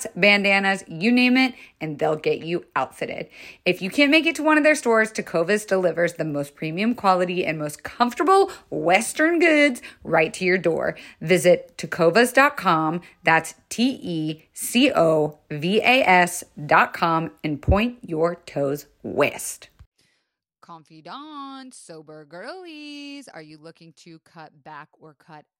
bandanas, 0.15 0.83
you 0.87 1.11
name 1.11 1.37
it, 1.37 1.53
and 1.79 1.99
they'll 1.99 2.15
get 2.15 2.43
you 2.43 2.65
outfitted. 2.75 3.29
If 3.65 3.81
you 3.81 3.89
can't 3.89 4.11
make 4.11 4.25
it 4.25 4.35
to 4.35 4.43
one 4.43 4.57
of 4.57 4.63
their 4.63 4.75
stores, 4.75 5.11
Tecovas 5.11 5.67
delivers 5.67 6.13
the 6.13 6.25
most 6.25 6.55
premium 6.55 6.95
quality 6.95 7.45
and 7.45 7.57
most 7.57 7.83
comfortable 7.83 8.51
Western 8.69 9.39
goods 9.39 9.81
right 10.03 10.33
to 10.33 10.45
your 10.45 10.57
door. 10.57 10.95
Visit 11.21 11.77
tecovas.com. 11.77 13.01
That's 13.23 13.55
T 13.69 13.99
E 14.01 14.43
C 14.53 14.91
O 14.91 15.39
V 15.49 15.79
A 15.79 16.03
S.com 16.03 17.31
and 17.43 17.61
point 17.61 17.99
your 18.01 18.35
toes 18.35 18.87
west. 19.03 19.69
Confidant, 20.61 21.73
sober 21.73 22.23
girlies, 22.23 23.27
are 23.27 23.41
you 23.41 23.57
looking 23.57 23.91
to 23.97 24.19
cut 24.19 24.63
back 24.63 24.87
or 24.99 25.15
cut 25.15 25.43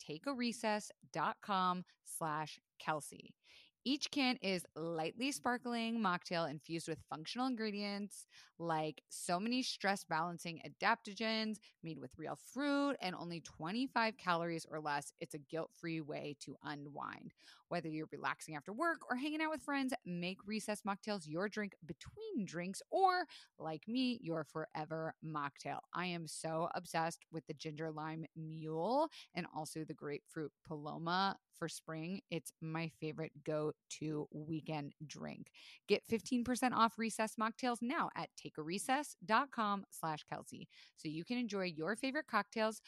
takearecess.com 0.00 1.84
slash 2.04 2.58
Kelsey. 2.78 3.34
Each 3.84 4.10
can 4.10 4.36
is 4.42 4.66
lightly 4.76 5.26
mm-hmm. 5.26 5.32
sparkling 5.32 6.00
mocktail 6.00 6.50
infused 6.50 6.86
with 6.86 6.98
functional 7.08 7.46
ingredients 7.46 8.26
like 8.58 9.02
so 9.08 9.40
many 9.40 9.62
stress 9.62 10.04
balancing 10.04 10.60
adaptogens 10.66 11.56
made 11.82 11.98
with 11.98 12.12
real 12.18 12.38
fruit 12.52 12.96
and 13.00 13.14
only 13.14 13.40
25 13.40 14.18
calories 14.18 14.66
or 14.70 14.80
less. 14.80 15.12
It's 15.18 15.34
a 15.34 15.38
guilt 15.38 15.70
free 15.74 16.02
way 16.02 16.36
to 16.40 16.56
unwind. 16.62 17.32
Whether 17.68 17.88
you're 17.88 18.08
relaxing 18.12 18.54
after 18.54 18.72
work 18.72 18.98
or 19.08 19.16
hanging 19.16 19.40
out 19.40 19.50
with 19.50 19.62
friends, 19.62 19.94
make 20.04 20.38
recess 20.44 20.82
mocktails 20.86 21.26
your 21.26 21.48
drink 21.48 21.74
between 21.86 22.44
drinks 22.44 22.82
or, 22.90 23.24
like 23.58 23.88
me, 23.88 24.18
your 24.20 24.44
forever 24.44 25.14
mocktail. 25.24 25.78
I 25.94 26.06
am 26.06 26.26
so 26.26 26.68
obsessed 26.74 27.24
with 27.32 27.46
the 27.46 27.54
ginger 27.54 27.90
lime 27.90 28.26
mule 28.36 29.08
and 29.34 29.46
also 29.56 29.84
the 29.84 29.94
grapefruit 29.94 30.52
paloma 30.66 31.36
for 31.60 31.68
spring. 31.68 32.22
It's 32.30 32.50
my 32.60 32.90
favorite 33.00 33.32
go 33.44 33.72
to 34.00 34.26
weekend 34.32 34.94
drink. 35.06 35.52
Get 35.86 36.02
15% 36.10 36.72
off 36.72 36.98
recess 36.98 37.34
mocktails 37.40 37.76
now 37.82 38.08
at 38.16 38.30
takearecess.com 38.34 39.84
slash 39.90 40.24
Kelsey 40.28 40.66
so 40.96 41.08
you 41.08 41.24
can 41.24 41.38
enjoy 41.38 41.64
your 41.64 41.94
favorite 41.94 42.26
cocktails 42.26 42.80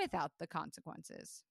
without 0.00 0.32
the 0.40 0.46
consequences. 0.46 1.44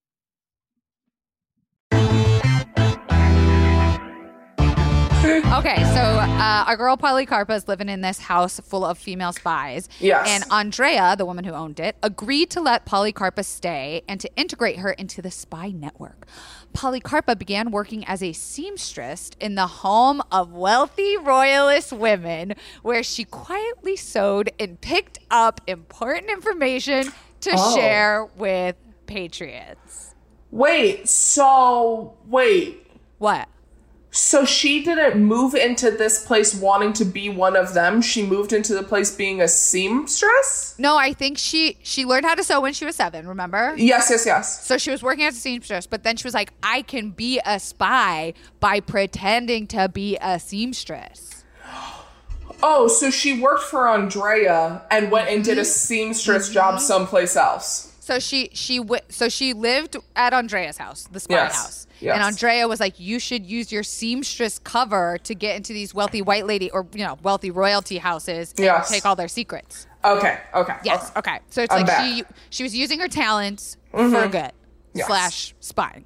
okay, 5.58 5.78
so 5.96 6.02
uh, 6.02 6.66
our 6.68 6.76
girl 6.76 6.98
Policarpa 6.98 7.52
is 7.56 7.70
living 7.70 7.88
in 7.88 8.02
this 8.02 8.20
house 8.20 8.60
full 8.60 8.84
of 8.84 8.98
female 8.98 9.32
spies. 9.32 9.88
Yes. 10.02 10.28
And 10.28 10.44
Andrea, 10.52 11.16
the 11.18 11.26
woman 11.26 11.46
who 11.46 11.54
owned 11.54 11.80
it, 11.80 11.96
agreed 12.04 12.50
to 12.52 12.60
let 12.60 12.86
Policarpa 12.86 13.46
stay 13.46 14.04
and 14.10 14.20
to 14.20 14.30
integrate 14.36 14.80
her 14.80 14.92
into 14.92 15.22
the 15.22 15.32
spy 15.32 15.70
network. 15.70 16.28
Policarpa 16.74 17.40
began 17.40 17.72
working 17.72 18.04
as 18.04 18.22
a 18.22 18.34
seamstress 18.34 19.32
in 19.40 19.56
the 19.56 19.68
home 19.68 20.22
of 20.30 20.52
wealthy 20.52 21.16
royalist 21.16 21.94
women, 21.94 22.56
where 22.82 23.02
she 23.02 23.24
quietly 23.24 23.96
sewed 23.96 24.52
and 24.60 24.82
picked 24.82 25.20
up 25.32 25.62
important 25.68 26.30
information 26.32 27.14
to 27.42 27.52
Oh. 27.56 27.76
share 27.78 28.26
with 28.36 28.76
patriots. 29.06 30.16
Wait, 30.52 31.08
so 31.08 32.14
wait. 32.28 32.86
What? 33.20 33.48
So 34.16 34.46
she 34.46 34.84
didn't 34.84 35.24
move 35.24 35.56
into 35.56 35.90
this 35.90 36.24
place 36.24 36.54
wanting 36.54 36.94
to 36.94 37.06
be 37.06 37.30
one 37.30 37.56
of 37.56 37.74
them. 37.74 38.00
She 38.00 38.24
moved 38.24 38.54
into 38.54 38.76
the 38.76 38.84
place 38.84 39.14
being 39.14 39.42
a 39.42 39.48
seamstress? 39.48 40.76
No, 40.78 40.98
I 40.98 41.14
think 41.14 41.40
she 41.40 41.80
she 41.82 42.06
learned 42.06 42.28
how 42.28 42.36
to 42.36 42.44
sew 42.44 42.62
when 42.62 42.74
she 42.74 42.86
was 42.86 42.96
seven. 42.96 43.28
Remember? 43.28 43.74
Yes, 43.76 44.10
yes, 44.12 44.24
yes. 44.28 44.68
So 44.68 44.78
she 44.78 44.92
was 44.92 45.02
working 45.02 45.26
as 45.26 45.36
a 45.36 45.40
seamstress, 45.40 45.88
but 45.88 46.04
then 46.04 46.16
she 46.16 46.26
was 46.26 46.36
like, 46.36 46.54
I 46.62 46.84
can 46.84 47.10
be 47.10 47.42
a 47.44 47.60
spy 47.60 48.36
by 48.60 48.82
pretending 48.82 49.66
to 49.68 49.90
be 49.90 50.18
a 50.22 50.40
seamstress. 50.40 51.44
Oh, 52.66 52.88
so 52.88 53.10
she 53.10 53.42
worked 53.42 53.64
for 53.64 53.90
Andrea 53.90 54.84
and 54.90 55.12
went 55.12 55.28
and 55.28 55.44
did 55.44 55.58
a 55.58 55.66
seamstress 55.66 56.50
job 56.50 56.76
mm-hmm. 56.76 56.84
someplace 56.84 57.36
else. 57.36 57.93
So 58.04 58.20
she 58.20 58.50
she 58.54 58.80
w- 58.80 59.02
so 59.08 59.30
she 59.30 59.54
lived 59.54 59.96
at 60.18 60.34
Andrea's 60.34 60.78
house, 60.78 61.08
the 61.10 61.22
spy 61.22 61.36
Yes, 61.36 61.56
house. 61.56 61.88
yes. 62.02 62.16
And 62.16 62.22
Andrea 62.22 62.68
was 62.68 62.82
like, 62.82 63.00
"You 63.00 63.18
should 63.18 63.46
use 63.46 63.72
your 63.72 63.82
seamstress 63.84 64.60
cover 64.60 65.18
to 65.24 65.34
get 65.34 65.56
into 65.56 65.72
these 65.72 65.94
wealthy 65.94 66.22
white 66.22 66.46
lady 66.46 66.70
or 66.72 66.86
you 66.94 67.06
know 67.06 67.18
wealthy 67.24 67.50
royalty 67.50 68.00
houses 68.00 68.52
and 68.58 68.66
Yes. 68.66 68.90
take 68.92 69.06
all 69.06 69.16
their 69.16 69.30
secrets." 69.30 69.88
Okay, 70.04 70.38
okay. 70.54 70.76
Yes. 70.84 71.14
Okay. 71.16 71.40
So 71.50 71.62
it's 71.64 71.74
I'm 71.74 71.80
like 71.80 71.88
back. 71.88 72.02
Mm-hmm. 72.04 72.18
she 72.18 72.24
she 72.50 72.64
was 72.64 72.76
using 72.76 73.00
her 73.00 73.08
talents 73.08 73.78
for 73.92 74.28
good 74.28 74.52
Yes. 74.94 75.08
slash 75.08 75.56
spying. 75.62 76.04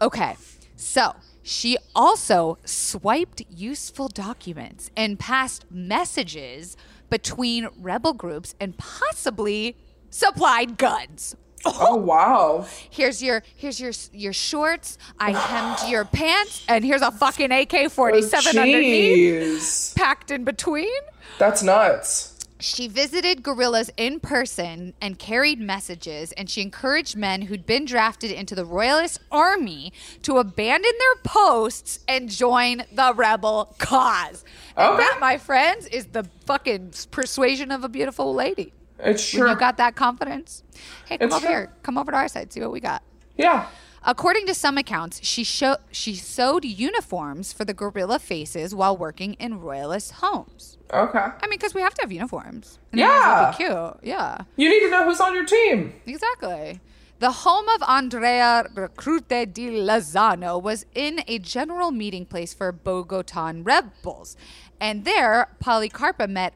Okay. 0.00 0.36
So 0.76 1.16
she 1.42 1.76
also 1.92 2.58
swiped 2.64 3.42
useful 3.50 4.06
documents 4.06 4.92
and 4.96 5.18
passed 5.18 5.64
messages 5.72 6.76
between 7.10 7.68
rebel 7.80 8.12
groups 8.12 8.54
and 8.60 8.78
possibly 8.78 9.76
supplied 10.10 10.78
guns. 10.78 11.36
Oh, 11.64 11.96
wow. 11.96 12.66
Here's 12.90 13.22
your 13.22 13.42
here's 13.56 13.80
your 13.80 13.92
your 14.12 14.32
shorts. 14.32 14.98
I 15.18 15.32
hemmed 15.32 15.90
your 15.90 16.04
pants, 16.04 16.64
and 16.68 16.84
here's 16.84 17.02
a 17.02 17.10
fucking 17.10 17.50
AK 17.50 17.90
forty 17.90 18.22
seven 18.22 18.56
oh, 18.58 18.62
underneath, 18.62 19.94
packed 19.96 20.30
in 20.30 20.44
between. 20.44 20.92
That's 21.38 21.62
nuts. 21.62 22.34
She 22.58 22.88
visited 22.88 23.42
guerrillas 23.42 23.90
in 23.98 24.18
person 24.18 24.94
and 25.00 25.18
carried 25.18 25.60
messages, 25.60 26.32
and 26.32 26.48
she 26.48 26.62
encouraged 26.62 27.14
men 27.14 27.42
who'd 27.42 27.66
been 27.66 27.84
drafted 27.84 28.30
into 28.30 28.54
the 28.54 28.64
Royalist 28.64 29.18
army 29.30 29.92
to 30.22 30.38
abandon 30.38 30.92
their 30.98 31.22
posts 31.22 31.98
and 32.08 32.30
join 32.30 32.84
the 32.92 33.12
rebel 33.14 33.74
cause. 33.78 34.42
And 34.74 34.94
Okay. 34.94 35.02
that, 35.02 35.18
my 35.20 35.36
friends, 35.36 35.86
is 35.88 36.06
the 36.06 36.24
fucking 36.46 36.94
persuasion 37.10 37.70
of 37.70 37.84
a 37.84 37.90
beautiful 37.90 38.32
lady. 38.32 38.72
It's 38.98 39.32
When 39.32 39.42
true. 39.42 39.50
you 39.50 39.56
got 39.56 39.76
that 39.76 39.94
confidence, 39.94 40.62
hey, 41.06 41.18
come 41.18 41.26
It's 41.26 41.34
over 41.36 41.46
true. 41.46 41.54
here. 41.54 41.72
Come 41.82 41.98
over 41.98 42.10
to 42.12 42.16
our 42.16 42.28
side. 42.28 42.52
See 42.52 42.60
what 42.60 42.72
we 42.72 42.80
got. 42.80 43.02
yeah. 43.36 43.66
According 44.08 44.46
to 44.46 44.54
some 44.54 44.78
accounts, 44.78 45.18
she 45.26 45.42
show, 45.42 45.78
she 45.90 46.14
sewed 46.14 46.64
uniforms 46.64 47.52
for 47.52 47.64
the 47.64 47.74
guerrilla 47.74 48.20
faces 48.20 48.72
while 48.72 48.96
working 48.96 49.34
in 49.34 49.58
royalist 49.58 50.12
homes. 50.22 50.78
Okay. 50.94 51.18
I 51.18 51.40
mean, 51.48 51.58
because 51.58 51.74
we 51.74 51.80
have 51.80 51.92
to 51.94 52.02
have 52.02 52.12
uniforms. 52.12 52.78
And 52.92 53.00
Yeah. 53.00 53.50
Be 53.50 53.64
cute. 53.64 53.96
Yeah, 54.04 54.38
You 54.54 54.68
need 54.70 54.78
to 54.80 54.90
know 54.90 55.04
who's 55.04 55.20
on 55.20 55.34
your 55.34 55.44
team. 55.44 55.92
exactly. 56.06 56.78
The 57.18 57.32
home 57.32 57.68
of 57.70 57.82
Andrea 57.82 58.66
Recrute 58.74 59.52
di 59.52 59.70
Lozano 59.72 60.62
was 60.62 60.86
in 60.94 61.22
a 61.26 61.40
general 61.40 61.90
meeting 61.90 62.26
place 62.26 62.54
for 62.54 62.72
Bogotan 62.72 63.66
rebels. 63.66 64.36
And 64.80 65.04
there, 65.04 65.48
Policarpa 65.60 66.28
met 66.28 66.54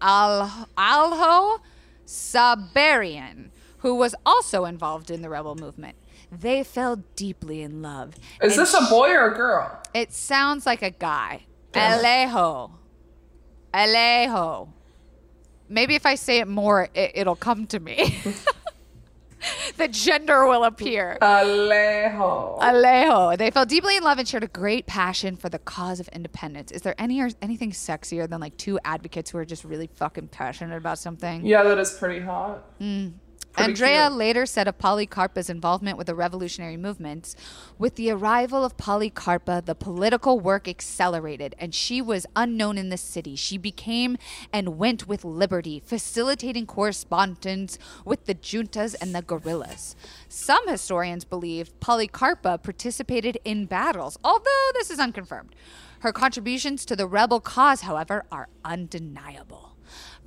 Al- 0.00 0.68
Alho 0.78 1.58
Sabaraín, 2.06 3.50
who 3.78 3.94
was 3.94 4.14
also 4.24 4.64
involved 4.64 5.10
in 5.10 5.22
the 5.22 5.28
rebel 5.28 5.54
movement. 5.54 5.96
They 6.30 6.64
fell 6.64 6.96
deeply 7.16 7.62
in 7.62 7.82
love. 7.82 8.14
Is 8.42 8.56
this 8.56 8.74
a 8.74 8.86
boy 8.88 9.10
or 9.10 9.26
a 9.32 9.34
girl? 9.34 9.82
It 9.92 10.12
sounds 10.12 10.64
like 10.64 10.82
a 10.82 10.90
guy. 10.90 11.46
Damn. 11.72 12.00
Alejo. 12.00 12.70
Alejo. 13.74 14.68
Maybe 15.68 15.94
if 15.94 16.06
I 16.06 16.14
say 16.14 16.38
it 16.38 16.48
more, 16.48 16.88
it, 16.94 17.12
it'll 17.14 17.36
come 17.36 17.66
to 17.68 17.80
me. 17.80 18.18
the 19.76 19.88
gender 19.88 20.46
will 20.46 20.64
appear. 20.64 21.18
Alejo. 21.20 22.58
Alejo. 22.60 23.36
They 23.36 23.50
fell 23.50 23.66
deeply 23.66 23.96
in 23.96 24.02
love 24.02 24.18
and 24.18 24.26
shared 24.26 24.44
a 24.44 24.48
great 24.48 24.86
passion 24.86 25.36
for 25.36 25.48
the 25.48 25.58
cause 25.58 26.00
of 26.00 26.08
independence. 26.08 26.70
Is 26.70 26.82
there 26.82 26.94
any 26.98 27.20
or 27.20 27.30
anything 27.40 27.72
sexier 27.72 28.28
than 28.28 28.40
like 28.40 28.56
two 28.56 28.78
advocates 28.84 29.30
who 29.30 29.38
are 29.38 29.44
just 29.44 29.64
really 29.64 29.88
fucking 29.94 30.28
passionate 30.28 30.76
about 30.76 30.98
something? 30.98 31.44
yeah, 31.44 31.62
that 31.62 31.78
is 31.78 31.92
pretty 31.92 32.20
hot. 32.20 32.78
Pretty 32.78 33.12
Andrea 33.56 34.06
cute. 34.08 34.18
later 34.18 34.46
said 34.46 34.66
of 34.66 34.78
Policarpa's 34.78 35.50
involvement 35.50 35.98
with 35.98 36.06
the 36.06 36.14
revolutionary 36.14 36.76
movements, 36.76 37.36
with 37.78 37.96
the 37.96 38.10
arrival 38.10 38.64
of 38.64 38.76
Policarpa, 38.76 39.64
the 39.64 39.74
political 39.74 40.40
work 40.40 40.66
accelerated, 40.66 41.54
and 41.58 41.74
she 41.74 42.00
was 42.00 42.26
unknown 42.34 42.78
in 42.78 42.88
the 42.88 42.96
city. 42.96 43.36
She 43.36 43.58
became 43.58 44.16
and 44.52 44.78
went 44.78 45.06
with 45.06 45.24
liberty, 45.24 45.82
facilitating 45.84 46.66
correspondence 46.66 47.78
with 48.04 48.24
the 48.26 48.34
juntas 48.34 48.94
and 49.00 49.14
the 49.14 49.22
guerrillas. 49.22 49.96
Some 50.28 50.66
historians 50.68 51.24
believe 51.24 51.78
Policarpa 51.80 52.62
participated 52.62 53.38
in 53.44 53.66
battles, 53.66 54.18
although 54.24 54.70
this 54.74 54.90
is 54.90 54.98
unconfirmed. 54.98 55.54
Her 56.00 56.12
contributions 56.12 56.84
to 56.86 56.96
the 56.96 57.06
rebel 57.06 57.40
cause, 57.40 57.82
however, 57.82 58.24
are 58.32 58.48
undeniable. 58.64 59.71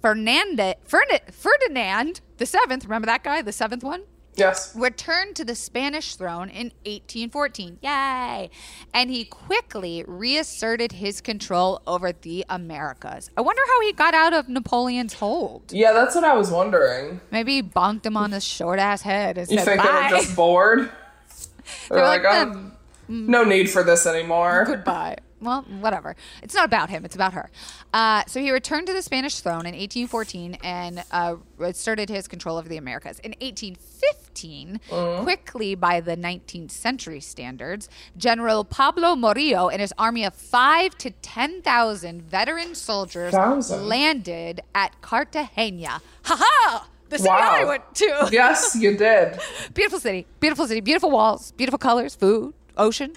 Fernanda, 0.09 0.75
Ferdi- 0.87 1.33
Ferdinand 1.33 2.21
the 2.37 2.45
seventh, 2.45 2.83
remember 2.83 3.07
that 3.07 3.23
guy, 3.23 3.41
the 3.41 3.51
seventh 3.51 3.83
one, 3.83 4.03
Yes. 4.35 4.75
returned 4.75 5.35
to 5.37 5.43
the 5.43 5.55
Spanish 5.55 6.15
throne 6.15 6.47
in 6.47 6.73
1814. 6.85 7.79
Yay! 7.81 8.51
And 8.93 9.09
he 9.09 9.25
quickly 9.25 10.03
reasserted 10.07 10.91
his 10.91 11.21
control 11.21 11.81
over 11.87 12.11
the 12.11 12.45
Americas. 12.47 13.31
I 13.35 13.41
wonder 13.41 13.63
how 13.67 13.81
he 13.81 13.93
got 13.93 14.13
out 14.13 14.33
of 14.35 14.47
Napoleon's 14.47 15.13
hold. 15.15 15.71
Yeah, 15.73 15.91
that's 15.91 16.13
what 16.13 16.23
I 16.23 16.35
was 16.35 16.51
wondering. 16.51 17.19
Maybe 17.31 17.55
he 17.55 17.63
bonked 17.63 18.05
him 18.05 18.15
on 18.15 18.31
his 18.31 18.43
short 18.43 18.77
ass 18.77 19.01
head 19.01 19.39
and 19.39 19.49
You 19.49 19.57
said, 19.57 19.65
think 19.65 19.77
Bye. 19.81 20.07
they 20.09 20.13
were 20.15 20.21
just 20.21 20.35
bored? 20.35 20.79
They're, 21.89 21.97
They're 21.97 22.05
like, 22.05 22.23
like, 22.23 22.47
oh, 22.47 22.51
"Um, 22.51 22.73
no 23.09 23.43
need 23.43 23.71
for 23.71 23.81
this 23.81 24.05
anymore. 24.05 24.65
Goodbye. 24.67 25.15
Well, 25.45 25.61
whatever. 25.79 26.15
It's 26.41 26.53
not 26.55 26.65
about 26.65 26.89
him. 26.89 27.05
It's 27.05 27.15
about 27.15 27.33
her. 27.33 27.49
Uh, 27.93 28.23
so 28.27 28.39
he 28.41 28.51
returned 28.51 28.87
to 28.87 28.93
the 28.93 29.01
Spanish 29.01 29.39
throne 29.39 29.65
in 29.65 29.75
1814 29.75 30.57
and 30.63 31.03
uh, 31.11 31.35
asserted 31.59 32.09
his 32.09 32.27
control 32.27 32.57
over 32.57 32.67
the 32.67 32.77
Americas. 32.77 33.19
In 33.19 33.31
1815, 33.39 34.79
quickly 35.23 35.75
by 35.75 36.01
the 36.01 36.17
19th 36.17 36.71
century 36.71 37.19
standards, 37.21 37.87
General 38.17 38.63
Pablo 38.63 39.15
Morillo 39.15 39.71
and 39.71 39.79
his 39.81 39.93
army 39.97 40.25
of 40.25 40.33
five 40.33 40.97
to 40.97 41.11
10,000 41.11 42.21
veteran 42.23 42.73
soldiers 42.75 43.31
Thousand? 43.33 43.87
landed 43.87 44.61
at 44.73 44.99
Cartagena. 45.01 46.01
Ha 46.23 46.35
ha! 46.39 46.87
The 47.09 47.19
city 47.19 47.29
Wow. 47.29 47.51
I 47.53 47.65
went 47.65 47.83
to. 47.95 48.29
yes, 48.31 48.75
you 48.75 48.97
did. 48.97 49.39
Beautiful 49.75 49.99
city, 49.99 50.25
beautiful 50.39 50.65
city, 50.67 50.81
beautiful 50.81 51.11
walls, 51.11 51.51
beautiful 51.51 51.77
colors, 51.77 52.15
food, 52.15 52.55
ocean. 52.77 53.13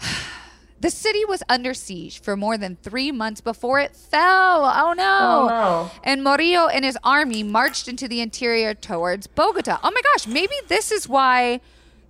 The 0.80 0.90
city 0.90 1.24
was 1.24 1.42
under 1.48 1.74
siege 1.74 2.20
for 2.20 2.36
more 2.36 2.56
than 2.56 2.76
three 2.82 3.10
months 3.10 3.40
before 3.40 3.80
it 3.80 3.96
fell. 3.96 4.64
Oh 4.64 4.92
no. 4.92 5.18
Oh, 5.20 5.48
no. 5.48 5.90
And 6.04 6.22
Morillo 6.22 6.68
and 6.72 6.84
his 6.84 6.96
army 7.02 7.42
marched 7.42 7.88
into 7.88 8.06
the 8.06 8.20
interior 8.20 8.74
towards 8.74 9.26
Bogota. 9.26 9.78
Oh 9.82 9.90
my 9.90 10.00
gosh, 10.12 10.26
maybe 10.26 10.54
this 10.68 10.92
is 10.92 11.08
why 11.08 11.60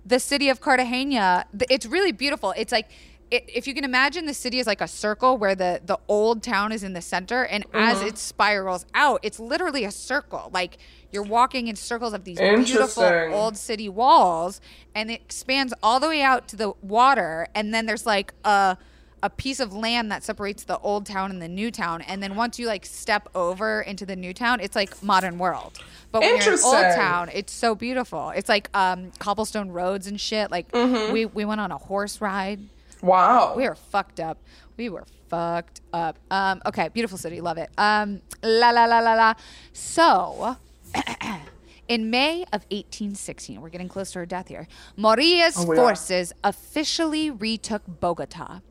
the 0.05 0.19
city 0.19 0.49
of 0.49 0.61
Cartagena, 0.61 1.45
it's 1.69 1.85
really 1.85 2.11
beautiful. 2.11 2.53
It's 2.57 2.71
like, 2.71 2.89
if 3.31 3.67
you 3.67 3.73
can 3.73 3.83
imagine 3.83 4.25
the 4.25 4.33
city 4.33 4.59
is 4.59 4.65
like 4.67 4.81
a 4.81 4.87
circle 4.87 5.37
where 5.37 5.53
the, 5.55 5.81
the 5.85 5.99
old 6.07 6.41
town 6.41 6.71
is 6.71 6.83
in 6.83 6.93
the 6.93 7.01
center, 7.01 7.43
and 7.45 7.63
as 7.73 7.97
Uh-huh. 7.99 8.07
it 8.07 8.17
spirals 8.17 8.85
out, 8.95 9.19
it's 9.23 9.39
literally 9.39 9.83
a 9.83 9.91
circle. 9.91 10.49
Like 10.53 10.77
you're 11.11 11.23
walking 11.23 11.67
in 11.67 11.75
circles 11.75 12.13
of 12.13 12.23
these 12.23 12.39
beautiful 12.65 13.03
old 13.33 13.57
city 13.57 13.89
walls 13.89 14.61
and 14.95 15.09
it 15.11 15.21
expands 15.21 15.73
all 15.81 15.99
the 15.99 16.07
way 16.07 16.21
out 16.21 16.47
to 16.49 16.55
the 16.55 16.71
water 16.81 17.47
and 17.55 17.73
then 17.73 17.85
there's 17.87 18.05
like 18.05 18.33
a 18.45 18.77
a 19.21 19.29
piece 19.29 19.59
of 19.59 19.73
land 19.73 20.09
that 20.11 20.23
separates 20.23 20.63
the 20.63 20.77
old 20.79 21.05
town 21.05 21.29
and 21.31 21.41
the 21.41 21.47
new 21.47 21.69
town 21.71 22.01
and 22.03 22.21
then 22.23 22.35
once 22.35 22.57
you 22.59 22.67
like 22.67 22.85
step 22.85 23.27
over 23.35 23.81
into 23.81 24.05
the 24.05 24.15
new 24.15 24.33
town 24.33 24.59
it's 24.61 24.75
like 24.77 25.01
modern 25.03 25.37
world 25.39 25.77
but 26.11 26.21
when 26.21 26.29
you're 26.37 26.53
in 26.53 26.59
old 26.63 26.95
town 26.95 27.29
it's 27.33 27.51
so 27.51 27.75
beautiful 27.75 28.29
it's 28.29 28.47
like 28.47 28.69
um 28.75 29.11
cobblestone 29.19 29.69
roads 29.71 30.05
and 30.07 30.21
shit 30.21 30.49
like 30.51 30.71
Mm-hmm. 30.71 31.11
we 31.11 31.25
we 31.25 31.43
went 31.43 31.59
on 31.59 31.71
a 31.71 31.77
horse 31.77 32.21
ride 32.21 32.59
Wow. 33.01 33.53
we 33.55 33.67
were 33.67 33.75
fucked 33.75 34.19
up. 34.19 34.37
We 34.77 34.89
were 34.89 35.05
fucked 35.29 35.81
up. 35.93 36.17
Um, 36.31 36.61
okay, 36.65 36.89
beautiful 36.89 37.17
city, 37.17 37.41
love 37.41 37.57
it. 37.57 37.69
Um, 37.77 38.21
la 38.43 38.71
la 38.71 38.85
la 38.85 38.99
la 38.99 39.13
la. 39.13 39.33
So, 39.73 40.57
in 41.87 42.09
May 42.09 42.43
of 42.53 42.63
1816, 42.71 43.61
we're 43.61 43.69
getting 43.69 43.89
close 43.89 44.11
to 44.11 44.19
her 44.19 44.25
death 44.25 44.47
here. 44.47 44.67
Morillo's 44.97 45.55
Oh, 45.57 45.65
we 45.65 45.75
are. 45.75 45.79
forces 45.79 46.33
officially 46.43 47.29
retook 47.31 47.83
Bogota. 47.87 48.61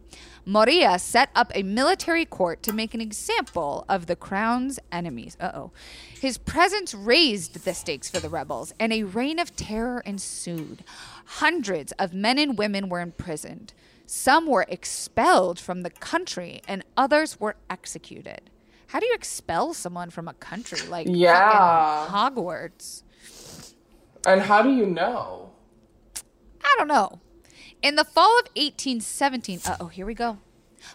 Morillo 0.47 0.99
set 0.99 1.29
up 1.35 1.53
a 1.55 1.62
military 1.62 2.25
court 2.25 2.62
to 2.62 2.73
make 2.73 2.95
an 2.95 3.03
example 3.03 3.85
of 3.88 4.07
the 4.07 4.17
crown's 4.17 4.79
enemies. 4.91 5.37
Uh 5.38 5.51
oh. 5.55 5.71
His 6.19 6.38
presence 6.38 6.95
raised 6.95 7.64
the 7.64 7.75
stakes 7.75 8.09
for 8.09 8.19
the 8.19 8.31
rebels, 8.31 8.73
and 8.81 8.93
a 8.93 9.03
reign 9.03 9.38
of 9.38 9.55
terror 9.57 10.03
ensued. 10.07 10.83
Hundreds 11.27 11.93
of 11.93 12.14
men 12.14 12.38
and 12.38 12.57
women 12.57 12.88
were 12.88 13.01
imprisoned. 13.01 13.75
Some 14.11 14.47
were 14.47 14.64
expelled 14.68 15.61
from 15.61 15.83
the 15.83 15.90
country, 15.90 16.62
and 16.66 16.83
others 16.97 17.38
were 17.38 17.57
executed. 17.68 18.49
How 18.87 19.01
do 19.01 19.07
you 19.07 19.12
expel 19.12 19.75
someone 19.75 20.09
from 20.09 20.27
a 20.29 20.33
country 20.33 20.81
like 20.88 21.07
Yeah. 21.11 22.07
Hogwarts? 22.09 23.03
And 24.27 24.40
how 24.40 24.62
do 24.62 24.71
you 24.73 24.87
know? 24.87 25.51
I 26.64 26.75
don't 26.79 26.88
know. 26.88 27.21
In 27.83 27.97
the 27.97 28.05
fall 28.05 28.38
of 28.38 28.47
1817, 28.57 29.61
uh 29.66 29.77
oh, 29.79 29.87
here 29.88 30.07
we 30.07 30.14
go. 30.14 30.38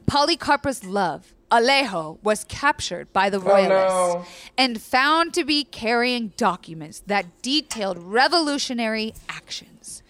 Policarpa's 0.07 0.83
love, 0.83 1.35
Alejo, 1.51 2.17
was 2.23 2.43
captured 2.45 3.13
by 3.13 3.29
the 3.29 3.39
royalists 3.39 3.93
Oh, 3.93 4.13
no. 4.19 4.25
and 4.57 4.81
found 4.81 5.33
to 5.35 5.43
be 5.45 5.63
carrying 5.63 6.29
documents 6.35 7.03
that 7.05 7.41
detailed 7.43 7.97
revolutionary 7.99 9.13
actions. 9.29 10.01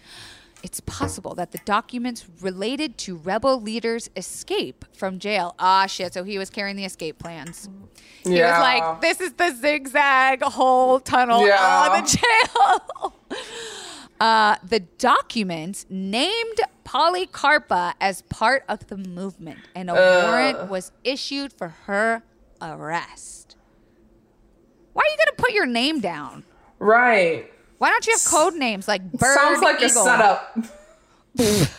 It's 0.64 0.80
possible 0.80 1.34
that 1.34 1.52
the 1.52 1.58
documents 1.66 2.24
related 2.40 2.96
to 2.98 3.16
rebel 3.18 3.60
leaders' 3.60 4.08
escape 4.16 4.86
from 4.94 5.18
jail. 5.18 5.54
Ah, 5.58 5.84
shit. 5.86 6.14
So 6.14 6.24
he 6.24 6.38
was 6.38 6.48
carrying 6.48 6.74
the 6.76 6.86
escape 6.86 7.18
plans. 7.18 7.68
He 8.24 8.38
Yeah. 8.38 8.50
was 8.50 8.60
like, 8.62 9.00
this 9.02 9.20
is 9.20 9.34
the 9.34 9.54
zigzag 9.54 10.42
hole 10.42 11.00
tunnel 11.00 11.46
Yeah. 11.46 12.00
the 12.00 12.18
jail. 12.18 13.14
Uh, 14.20 14.56
the 14.66 14.78
documents 14.80 15.84
named 15.90 16.60
Policarpa 16.84 17.94
as 18.00 18.22
part 18.22 18.64
of 18.68 18.86
the 18.86 18.96
movement, 18.96 19.58
and 19.74 19.90
a 19.90 19.94
warrant 19.94 20.70
was 20.70 20.92
issued 21.02 21.52
for 21.52 21.68
her 21.86 22.22
arrest. 22.62 23.56
Why 24.92 25.02
are 25.02 25.10
you 25.10 25.16
going 25.16 25.36
to 25.36 25.42
put 25.42 25.50
your 25.52 25.66
name 25.66 25.98
down? 26.00 26.44
Right. 26.78 27.52
Why 27.78 27.90
don't 27.90 28.06
you 28.06 28.12
have 28.14 28.24
code 28.24 28.54
names 28.54 28.86
like 28.88 29.10
Bird? 29.12 29.34
Sounds 29.36 29.60
like 29.62 29.80
a 29.80 29.86
Eagle? 29.86 30.04
setup. 30.04 30.58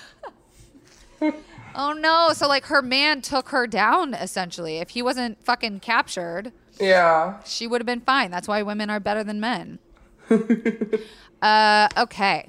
Oh 1.77 1.91
no! 1.91 2.31
So 2.33 2.47
like 2.47 2.65
her 2.67 2.81
man 2.81 3.21
took 3.21 3.49
her 3.49 3.67
down 3.67 4.13
essentially. 4.13 4.77
If 4.77 4.91
he 4.91 5.01
wasn't 5.01 5.43
fucking 5.43 5.81
captured, 5.81 6.53
Yeah. 6.79 7.39
she 7.43 7.67
would 7.67 7.81
have 7.81 7.85
been 7.85 7.99
fine. 7.99 8.31
That's 8.31 8.47
why 8.47 8.61
women 8.63 8.89
are 8.89 9.01
better 9.01 9.25
than 9.25 9.41
men. 9.41 9.79
uh, 11.41 11.89
okay. 11.97 12.47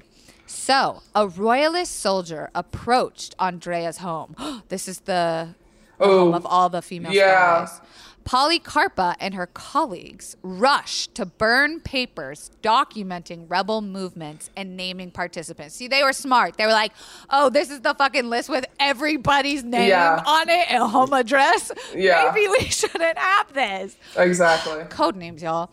So, 0.48 1.02
a 1.12 1.26
royalist 1.26 1.98
soldier 1.98 2.50
approached 2.54 3.34
Andrea's 3.40 3.98
home. 3.98 4.36
this 4.68 4.86
is 4.86 5.00
the, 5.00 5.56
the 5.98 6.04
home 6.06 6.32
Oh, 6.32 6.34
of 6.34 6.46
all 6.46 6.68
the 6.68 6.80
female 6.80 7.12
yeah. 7.12 7.64
spies. 7.64 7.80
Policarpa 8.26 9.14
and 9.20 9.34
her 9.34 9.46
colleagues 9.46 10.36
rushed 10.42 11.14
to 11.14 11.24
burn 11.24 11.78
papers 11.78 12.50
documenting 12.60 13.46
rebel 13.48 13.80
movements 13.80 14.50
and 14.56 14.76
naming 14.76 15.12
participants. 15.12 15.76
See, 15.76 15.86
they 15.86 16.02
were 16.02 16.12
smart. 16.12 16.56
They 16.56 16.66
were 16.66 16.72
like, 16.72 16.90
oh, 17.30 17.50
this 17.50 17.70
is 17.70 17.82
the 17.82 17.94
fucking 17.94 18.28
list 18.28 18.48
with 18.48 18.66
everybody's 18.80 19.62
name 19.62 19.90
Yeah. 19.90 20.20
on 20.26 20.48
it 20.48 20.70
and 20.72 20.82
home 20.90 21.12
address. 21.12 21.70
Yeah. 21.94 22.32
Maybe 22.34 22.48
we 22.48 22.64
shouldn't 22.68 23.16
have 23.16 23.52
this 23.52 23.96
Exactly. 24.16 24.82
code 24.90 25.14
names, 25.14 25.40
y'all. 25.40 25.70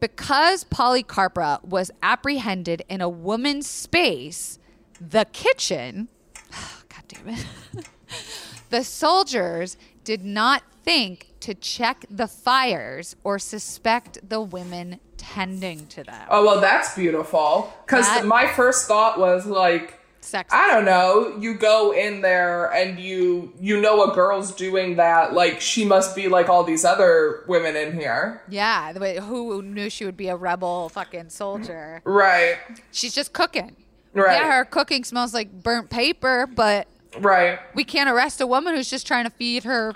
Because 0.00 0.64
Policarpa 0.64 1.62
was 1.64 1.90
apprehended 2.02 2.82
in 2.88 3.02
a 3.02 3.08
woman's 3.10 3.66
space, 3.66 4.58
the 5.00 5.26
kitchen, 5.34 6.08
God 6.50 7.02
damn 7.08 7.28
it, 7.28 7.44
the 8.70 8.82
soldiers 8.84 9.76
did 10.04 10.24
not 10.24 10.62
think 10.82 11.27
to 11.40 11.54
check 11.54 12.04
the 12.10 12.26
fires 12.26 13.16
or 13.24 13.38
suspect 13.38 14.18
the 14.28 14.40
women 14.40 15.00
tending 15.16 15.86
to 15.88 16.04
them. 16.04 16.26
Oh 16.30 16.44
well, 16.44 16.60
that's 16.60 16.94
beautiful. 16.94 17.72
Because 17.86 18.06
That- 18.06 18.26
my 18.26 18.46
first 18.46 18.86
thought 18.86 19.18
was 19.18 19.46
like, 19.46 19.94
Sex. 20.20 20.52
I 20.52 20.66
don't 20.66 20.84
know. 20.84 21.36
You 21.38 21.54
go 21.54 21.92
in 21.92 22.20
there 22.22 22.66
and 22.74 22.98
you 22.98 23.52
you 23.60 23.80
know 23.80 24.10
a 24.10 24.14
girl's 24.14 24.52
doing 24.52 24.96
that. 24.96 25.32
Like 25.32 25.60
she 25.60 25.84
must 25.84 26.14
be 26.16 26.28
like 26.28 26.48
all 26.48 26.64
these 26.64 26.84
other 26.84 27.44
women 27.46 27.76
in 27.76 27.92
here, 27.98 28.42
Yeah, 28.48 28.92
the 28.92 29.00
way, 29.00 29.18
who 29.20 29.62
knew 29.62 29.88
she 29.88 30.04
would 30.04 30.16
be 30.16 30.28
a 30.28 30.36
rebel 30.36 30.88
fucking 30.90 31.30
soldier? 31.30 32.02
right? 32.04 32.58
She's 32.92 33.14
just 33.14 33.32
cooking. 33.32 33.76
Right. 34.12 34.40
Yeah, 34.40 34.52
her 34.58 34.64
cooking 34.64 35.04
smells 35.04 35.32
like 35.32 35.62
burnt 35.62 35.88
paper, 35.88 36.46
but 36.52 36.88
Right. 37.20 37.60
we 37.74 37.84
can't 37.84 38.10
arrest 38.10 38.40
a 38.40 38.46
woman 38.46 38.74
who's 38.74 38.90
just 38.90 39.06
trying 39.06 39.24
to 39.24 39.30
feed 39.30 39.64
her 39.64 39.94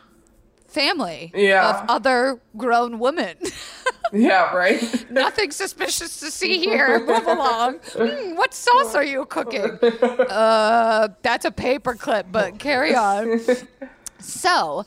family 0.72 1.30
Yeah. 1.34 1.70
of 1.82 1.90
other 1.90 2.40
grown 2.56 2.98
women. 2.98 3.36
Yeah. 4.14 4.54
Right. 4.54 5.06
Nothing 5.10 5.50
suspicious 5.52 6.20
to 6.20 6.30
see 6.30 6.58
here. 6.58 6.98
Move 7.00 7.26
along. 7.26 7.78
Hmm, 7.96 8.34
what 8.36 8.52
sauce 8.52 8.94
are 8.94 9.02
you 9.02 9.24
cooking? 9.24 9.78
Uh, 9.80 11.08
that's 11.22 11.46
a 11.46 11.50
paper 11.50 11.94
clip, 11.94 12.26
but 12.30 12.58
carry 12.58 12.94
on. 12.94 13.40
So, 14.18 14.84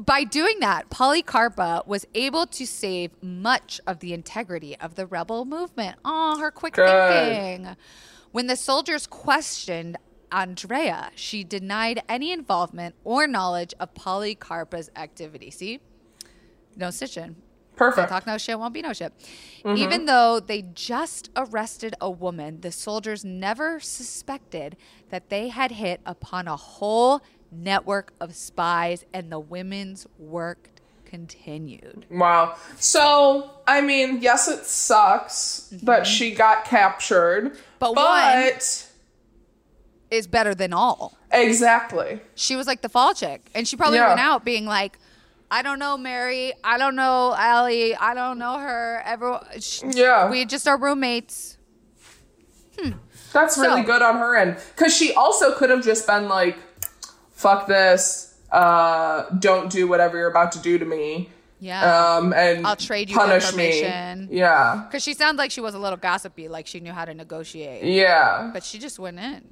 by 0.00 0.22
doing 0.22 0.60
that, 0.60 0.90
Policarpa 0.90 1.84
was 1.88 2.06
able 2.14 2.46
to 2.46 2.64
save 2.64 3.10
much 3.20 3.80
of 3.88 3.98
the 3.98 4.12
integrity 4.12 4.76
of 4.78 4.94
the 4.94 5.06
rebel 5.06 5.44
movement. 5.44 5.96
Oh, 6.04 6.38
her 6.38 6.52
quick 6.52 6.74
Good. 6.74 6.86
thinking. 7.08 7.76
When 8.30 8.46
the 8.46 8.54
soldiers 8.56 9.08
questioned 9.08 9.96
Andrea, 10.32 11.10
she 11.14 11.44
denied 11.44 12.02
any 12.08 12.32
involvement 12.32 12.94
or 13.04 13.26
knowledge 13.26 13.74
of 13.78 13.94
Policarpa's 13.94 14.90
activity. 14.96 15.50
See? 15.50 15.80
No 16.74 16.90
stitching. 16.90 17.36
Perfect. 17.76 18.08
Talk 18.08 18.26
no 18.26 18.38
shit, 18.38 18.58
won't 18.58 18.74
be 18.74 18.82
no 18.82 18.92
shit. 18.92 19.12
Mm-hmm. 19.64 19.76
Even 19.76 20.06
though 20.06 20.40
they 20.40 20.62
just 20.74 21.30
arrested 21.36 21.94
a 22.00 22.10
woman, 22.10 22.60
the 22.60 22.72
soldiers 22.72 23.24
never 23.24 23.80
suspected 23.80 24.76
that 25.10 25.28
they 25.30 25.48
had 25.48 25.72
hit 25.72 26.00
upon 26.04 26.48
a 26.48 26.56
whole 26.56 27.22
network 27.50 28.12
of 28.20 28.34
spies, 28.34 29.04
and 29.12 29.30
the 29.30 29.38
women's 29.38 30.06
work 30.18 30.70
continued. 31.04 32.06
Wow. 32.10 32.56
So, 32.76 33.50
I 33.66 33.82
mean, 33.82 34.22
yes, 34.22 34.48
it 34.48 34.64
sucks 34.64 35.68
that 35.82 36.02
mm-hmm. 36.02 36.04
she 36.04 36.34
got 36.34 36.64
captured, 36.64 37.58
But 37.78 37.94
but 37.94 38.88
Is 40.12 40.26
better 40.26 40.54
than 40.54 40.72
all. 40.72 41.16
exactly. 41.32 42.20
She 42.34 42.54
was 42.56 42.66
like 42.66 42.82
the 42.82 42.88
fall 42.88 43.14
chick, 43.14 43.50
and 43.54 43.66
she 43.66 43.76
probably 43.76 43.98
Yeah. 43.98 44.08
went 44.08 44.20
out 44.20 44.44
being 44.44 44.66
like, 44.66 44.98
"I 45.50 45.62
don't 45.62 45.78
know 45.78 45.96
Mary, 45.96 46.52
I 46.62 46.76
don't 46.78 46.94
know 46.96 47.34
Allie, 47.36 47.96
I 47.96 48.12
don't 48.14 48.38
know 48.38 48.58
her. 48.58 49.02
Everyone, 49.06 49.44
sh- 49.58 49.82
Yeah. 49.88 50.28
we 50.28 50.44
just 50.44 50.68
are 50.68 50.76
roommates." 50.76 51.56
That's 53.32 53.56
really 53.56 53.80
So- 53.82 53.86
good 53.86 54.02
on 54.02 54.18
her 54.18 54.36
end. 54.36 54.58
Because 54.76 54.94
she 54.94 55.14
also 55.14 55.54
could 55.54 55.70
have 55.70 55.82
just 55.82 56.06
been 56.06 56.28
like, 56.28 56.58
fuck 57.32 57.66
this, 57.66 58.34
uh, 58.50 59.22
don't 59.38 59.70
do 59.70 59.88
whatever 59.88 60.18
you're 60.18 60.28
about 60.30 60.52
to 60.52 60.58
do 60.58 60.78
to 60.78 60.84
me. 60.84 61.30
Yeah. 61.58 62.16
Um, 62.16 62.32
and 62.34 62.66
I'll 62.66 62.76
trade 62.76 63.08
you 63.08 63.16
punish 63.16 63.54
me. 63.54 63.80
information. 63.80 64.28
Yeah. 64.30 64.82
Because 64.86 65.02
she 65.02 65.14
sounds 65.14 65.38
like 65.38 65.50
she 65.50 65.60
was 65.62 65.74
a 65.74 65.78
little 65.78 65.96
gossipy, 65.96 66.48
like 66.48 66.66
she 66.66 66.80
knew 66.80 66.92
how 66.92 67.04
to 67.06 67.14
negotiate. 67.14 67.84
Yeah. 67.84 68.50
But 68.52 68.64
she 68.64 68.78
just 68.78 68.98
went 68.98 69.18
in. 69.18 69.48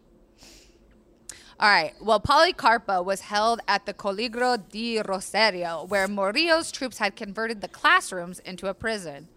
All 1.61 1.69
right. 1.69 1.93
Well, 2.01 2.21
Policarpa 2.21 3.05
was 3.05 3.21
held 3.21 3.61
at 3.69 3.85
the 3.85 3.93
Colegio 3.93 4.57
di 4.71 4.99
Rosario, 5.03 5.85
where 5.85 6.09
Morillo's 6.09 6.73
troops 6.73 6.97
had 6.97 7.17
converted 7.17 7.61
the 7.61 7.69
classrooms 7.69 8.39
into 8.39 8.69
a 8.69 8.73
prison. 8.73 9.29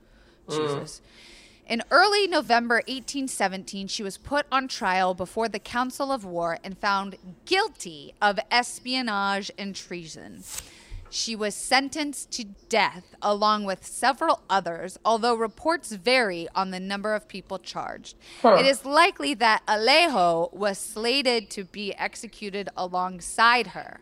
Mm. 0.47 0.55
Jesus. 0.55 1.01
In 1.67 1.84
early 1.91 2.28
November 2.28 2.76
1817, 2.76 3.88
she 3.88 4.03
was 4.03 4.17
put 4.17 4.45
on 4.53 4.69
trial 4.69 5.13
before 5.13 5.49
the 5.49 5.59
Council 5.59 6.13
of 6.13 6.24
War 6.24 6.59
and 6.63 6.78
found 6.78 7.17
guilty 7.43 8.13
of 8.21 8.39
espionage 8.49 9.51
and 9.57 9.76
treason. 9.76 10.43
She 11.14 11.36
was 11.36 11.53
sentenced 11.53 12.32
to 12.32 12.43
death 12.70 13.14
along 13.22 13.66
with 13.66 13.86
several 13.86 14.41
others, 14.49 14.97
although 15.05 15.36
reports 15.36 15.91
vary 15.91 16.47
on 16.55 16.72
the 16.72 16.80
number 16.80 17.14
of 17.14 17.28
people 17.28 17.59
charged. 17.59 18.18
Huh. 18.41 18.55
It 18.55 18.66
is 18.66 18.84
likely 18.84 19.36
that 19.36 19.61
Alejo 19.68 20.51
was 20.51 20.80
slated 20.80 21.51
to 21.51 21.66
be 21.66 21.93
executed 21.93 22.68
alongside 22.76 23.68
her. 23.68 23.99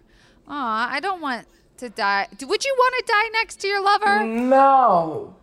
Aw, 0.48 0.90
I 0.90 1.02
don't 1.02 1.20
want 1.20 1.48
to 1.80 1.90
die. 1.90 2.30
Would 2.32 2.64
you 2.64 2.76
want 2.78 3.06
to 3.06 3.12
die 3.12 3.30
next 3.34 3.60
to 3.60 3.68
your 3.68 3.84
lover? 3.84 4.24
No. 4.24 5.36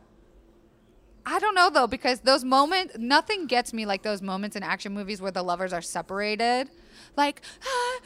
I 1.27 1.39
don't 1.39 1.55
know 1.55 1.69
though, 1.69 1.87
because 1.87 2.21
those 2.21 2.45
moments, 2.45 2.97
nothing 2.99 3.47
gets 3.47 3.75
me 3.75 3.85
like 3.85 4.03
those 4.03 4.23
moments 4.23 4.57
in 4.57 4.62
action 4.62 4.95
movies 4.95 5.21
where 5.21 5.33
the 5.33 5.43
lovers 5.43 5.75
are 5.75 5.83
separated. 5.83 6.71
Like, 7.14 7.43
ah, 7.62 8.01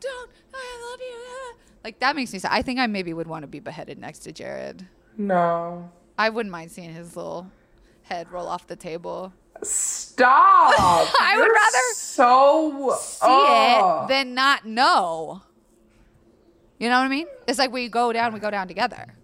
don't, 0.00 0.30
I 0.52 0.90
love 0.90 1.00
you. 1.00 1.14
ah." 1.14 1.54
Like 1.84 2.00
that 2.00 2.16
makes 2.16 2.32
me 2.32 2.38
sad. 2.38 2.50
I 2.52 2.62
think 2.62 2.80
I 2.80 2.86
maybe 2.86 3.12
would 3.12 3.26
want 3.26 3.42
to 3.42 3.46
be 3.46 3.60
beheaded 3.60 3.98
next 3.98 4.20
to 4.20 4.32
Jared. 4.32 4.86
No. 5.18 5.90
I 6.18 6.30
wouldn't 6.30 6.50
mind 6.50 6.70
seeing 6.72 6.94
his 6.94 7.14
little 7.14 7.50
head 8.02 8.32
roll 8.32 8.48
off 8.48 8.66
the 8.66 8.76
table. 8.76 9.32
Stop. 9.62 10.74
I 11.20 11.34
would 11.36 11.50
rather 11.50 11.94
so 11.94 12.96
See 12.98 13.18
oh. 13.22 14.04
it 14.04 14.08
than 14.08 14.34
not 14.34 14.64
know. 14.64 15.42
You 16.78 16.88
know 16.88 16.98
what 16.98 17.04
I 17.04 17.08
mean? 17.08 17.26
It's 17.46 17.58
like 17.58 17.70
we 17.70 17.88
go 17.88 18.12
down, 18.12 18.32
we 18.32 18.40
go 18.40 18.50
down 18.50 18.66
together. 18.66 19.14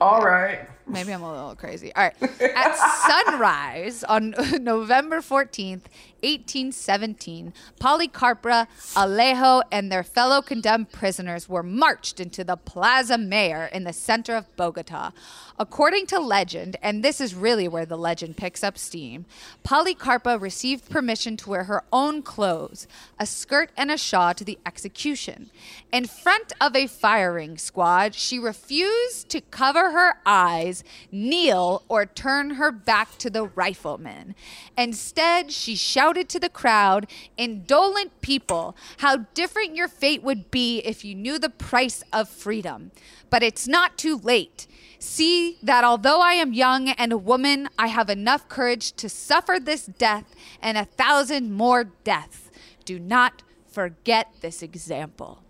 All 0.00 0.22
right. 0.22 0.68
Maybe 0.86 1.12
I'm 1.12 1.22
a 1.22 1.32
little 1.32 1.56
crazy. 1.56 1.94
All 1.94 2.04
right. 2.04 2.22
At 2.40 2.76
sunrise 3.26 4.04
on 4.04 4.34
November 4.60 5.20
14th, 5.20 5.82
1817, 6.22 7.52
Policarpa, 7.80 8.66
Alejo, 8.94 9.62
and 9.72 9.90
their 9.90 10.02
fellow 10.02 10.42
condemned 10.42 10.92
prisoners 10.92 11.48
were 11.48 11.62
marched 11.62 12.20
into 12.20 12.44
the 12.44 12.56
Plaza 12.56 13.16
Mayor 13.16 13.66
in 13.72 13.84
the 13.84 13.92
center 13.92 14.36
of 14.36 14.54
Bogota. 14.56 15.12
According 15.58 16.06
to 16.06 16.18
legend, 16.18 16.76
and 16.82 17.02
this 17.02 17.20
is 17.20 17.34
really 17.34 17.68
where 17.68 17.86
the 17.86 17.98
legend 17.98 18.36
picks 18.36 18.64
up 18.64 18.76
steam, 18.78 19.26
Policarpa 19.64 20.40
received 20.40 20.90
permission 20.90 21.36
to 21.38 21.50
wear 21.50 21.64
her 21.64 21.84
own 21.92 22.22
clothes, 22.22 22.86
a 23.18 23.26
skirt 23.26 23.70
and 23.76 23.90
a 23.90 23.96
shawl 23.96 24.34
to 24.34 24.44
the 24.44 24.58
execution. 24.66 25.50
In 25.92 26.06
front 26.06 26.52
of 26.60 26.74
a 26.76 26.86
firing 26.86 27.58
squad, 27.58 28.14
she 28.14 28.38
refused 28.38 29.28
to 29.30 29.40
cover 29.40 29.90
her 29.90 30.14
eyes, 30.24 30.84
kneel, 31.10 31.82
or 31.88 32.06
turn 32.06 32.50
her 32.50 32.70
back 32.72 33.18
to 33.18 33.30
the 33.30 33.46
riflemen. 33.46 34.34
Instead, 34.76 35.52
she 35.52 35.74
shouted 35.74 36.09
to 36.12 36.40
the 36.40 36.48
crowd, 36.48 37.06
indolent 37.36 38.20
people, 38.20 38.76
how 38.98 39.26
different 39.34 39.76
your 39.76 39.88
fate 39.88 40.22
would 40.22 40.50
be 40.50 40.78
if 40.80 41.04
you 41.04 41.14
knew 41.14 41.38
the 41.38 41.50
price 41.50 42.02
of 42.12 42.28
freedom. 42.28 42.90
But 43.30 43.42
it's 43.42 43.68
not 43.68 43.96
too 43.96 44.16
late. 44.16 44.66
See 44.98 45.58
that 45.62 45.82
although 45.82 46.20
I 46.20 46.34
am 46.34 46.52
young 46.52 46.90
and 46.90 47.12
a 47.12 47.18
woman, 47.18 47.68
I 47.78 47.86
have 47.86 48.10
enough 48.10 48.48
courage 48.48 48.92
to 48.92 49.08
suffer 49.08 49.58
this 49.58 49.86
death 49.86 50.34
and 50.60 50.76
a 50.76 50.84
thousand 50.84 51.52
more 51.52 51.84
deaths. 51.84 52.50
Do 52.84 52.98
not 52.98 53.42
forget 53.66 54.28
this 54.40 54.62
example. 54.62 55.42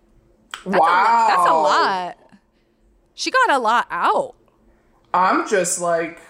That's 0.65 0.79
wow. 0.79 1.25
A 1.25 1.27
that's 1.27 1.49
a 1.49 1.53
lot. 1.53 2.17
She 3.13 3.29
got 3.29 3.51
a 3.51 3.59
lot 3.59 3.87
out. 3.89 4.35
I'm 5.13 5.47
just 5.47 5.81
like, 5.81 6.21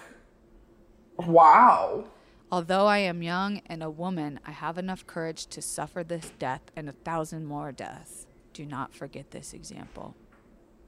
wow. 1.16 2.04
Although 2.52 2.86
I 2.86 2.98
am 2.98 3.22
young 3.22 3.62
and 3.64 3.82
a 3.82 3.88
woman, 3.88 4.38
I 4.44 4.50
have 4.50 4.76
enough 4.76 5.06
courage 5.06 5.46
to 5.46 5.62
suffer 5.62 6.04
this 6.04 6.32
death 6.38 6.60
and 6.76 6.86
a 6.86 6.92
thousand 6.92 7.46
more 7.46 7.72
deaths. 7.72 8.26
Do 8.52 8.66
not 8.66 8.94
forget 8.94 9.30
this 9.30 9.54
example. 9.54 10.14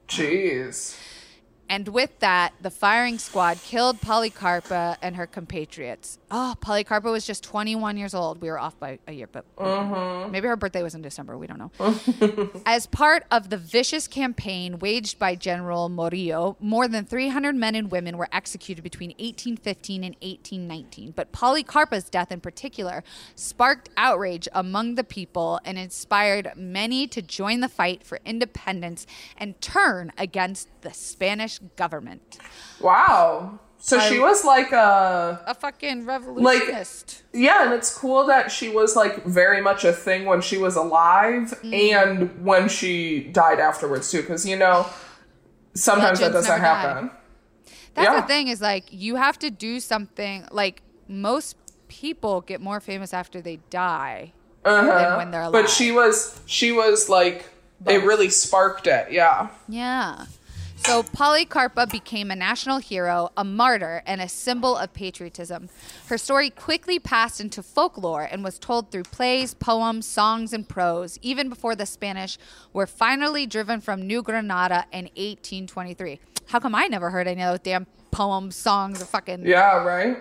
Jeez. 0.06 0.94
And 1.74 1.88
with 1.88 2.20
that, 2.20 2.52
the 2.62 2.70
firing 2.70 3.18
squad 3.18 3.58
killed 3.64 4.00
Policarpa 4.00 4.96
and 5.02 5.16
her 5.16 5.26
compatriots. 5.26 6.20
Oh, 6.30 6.54
Policarpa 6.60 7.10
was 7.10 7.26
just 7.26 7.42
21 7.42 7.96
years 7.96 8.14
old. 8.14 8.40
We 8.40 8.48
were 8.48 8.60
off 8.60 8.78
by 8.78 9.00
a 9.08 9.12
year, 9.12 9.26
but 9.26 9.44
uh-huh. 9.58 10.28
maybe 10.28 10.46
her 10.46 10.54
birthday 10.54 10.84
was 10.84 10.94
in 10.94 11.02
December. 11.02 11.36
We 11.36 11.48
don't 11.48 11.58
know. 11.58 12.60
As 12.66 12.86
part 12.86 13.24
of 13.28 13.50
the 13.50 13.56
vicious 13.56 14.06
campaign 14.06 14.78
waged 14.78 15.18
by 15.18 15.34
General 15.34 15.90
Morillo, 15.90 16.54
more 16.60 16.86
than 16.86 17.04
300 17.04 17.56
men 17.56 17.74
and 17.74 17.90
women 17.90 18.18
were 18.18 18.28
executed 18.30 18.82
between 18.82 19.10
1815 19.10 20.04
and 20.04 20.14
1819. 20.22 21.10
But 21.10 21.32
Policarpa's 21.32 22.08
death 22.08 22.30
in 22.30 22.40
particular 22.40 23.02
sparked 23.34 23.88
outrage 23.96 24.46
among 24.52 24.94
the 24.94 25.02
people 25.02 25.58
and 25.64 25.76
inspired 25.76 26.52
many 26.54 27.08
to 27.08 27.20
join 27.20 27.58
the 27.58 27.68
fight 27.68 28.04
for 28.04 28.20
independence 28.24 29.08
and 29.36 29.60
turn 29.60 30.12
against 30.16 30.68
the 30.82 30.94
Spanish 30.94 31.58
government. 31.76 32.38
Wow. 32.80 33.58
So 33.78 33.98
she 34.00 34.18
was 34.18 34.44
like 34.46 34.72
a 34.72 35.40
A 35.46 35.54
fucking 35.54 36.06
revolutionist. 36.06 37.22
yeah, 37.34 37.64
and 37.64 37.74
it's 37.74 37.92
cool 37.94 38.24
that 38.26 38.50
she 38.50 38.70
was 38.70 38.96
like 38.96 39.24
very 39.26 39.60
much 39.60 39.84
a 39.84 39.92
thing 39.92 40.24
when 40.24 40.40
she 40.40 40.56
was 40.56 40.74
alive 40.76 41.52
Mm. 41.62 41.74
and 41.92 42.44
when 42.44 42.68
she 42.68 43.24
died 43.24 43.60
afterwards 43.60 44.10
too. 44.10 44.22
Because 44.22 44.46
you 44.48 44.56
know, 44.56 44.86
sometimes 45.74 46.20
that 46.20 46.32
doesn't 46.32 46.48
never 46.50 46.62
die. 46.64 46.66
happen. 46.82 47.10
That's 47.94 48.08
Yeah. 48.10 48.20
the 48.22 48.26
thing 48.26 48.48
is 48.48 48.60
like 48.62 48.84
you 48.90 49.16
have 49.16 49.38
to 49.40 49.50
do 49.50 49.80
something 49.80 50.46
like 50.50 50.80
most 51.06 51.56
people 51.88 52.40
get 52.40 52.60
more 52.60 52.80
famous 52.80 53.12
after 53.12 53.40
they 53.42 53.56
die 53.70 54.32
than 54.64 54.86
when 55.18 55.30
they're 55.30 55.42
alive. 55.42 55.54
Uh-huh. 55.54 55.62
But 55.62 55.68
she 55.70 55.92
was 55.92 56.40
she 56.46 56.72
was 56.72 57.08
like 57.10 57.50
it 57.86 58.02
really 58.02 58.30
sparked 58.30 58.86
it. 58.86 59.12
Yeah. 59.12 59.48
Yeah. 59.68 60.24
So 60.86 61.02
Policarpa 61.02 61.90
became 61.90 62.30
a 62.30 62.36
national 62.36 62.76
hero, 62.76 63.30
a 63.38 63.42
martyr, 63.44 64.02
and 64.06 64.20
a 64.20 64.28
symbol 64.28 64.76
of 64.76 64.92
patriotism. 64.92 65.70
Her 66.08 66.18
story 66.18 66.50
quickly 66.50 66.98
passed 66.98 67.40
into 67.40 67.62
folklore 67.62 68.28
and 68.30 68.44
was 68.44 68.58
told 68.58 68.90
through 68.90 69.04
plays, 69.04 69.54
poems, 69.54 70.04
songs, 70.06 70.52
and 70.52 70.68
prose, 70.68 71.18
even 71.22 71.48
before 71.48 71.74
the 71.74 71.86
Spanish 71.86 72.36
were 72.74 72.86
finally 72.86 73.46
driven 73.46 73.80
from 73.80 74.06
New 74.06 74.22
Granada 74.22 74.84
in 74.92 75.06
1823. 75.16 76.20
How 76.48 76.60
come 76.60 76.74
I 76.74 76.86
never 76.86 77.08
heard 77.08 77.26
any 77.28 77.42
of 77.42 77.52
those 77.52 77.60
damn 77.60 77.86
poems, 78.10 78.54
songs, 78.54 79.00
or 79.00 79.06
fucking 79.06 79.46
Yeah. 79.46 79.82
Right. 79.82 80.18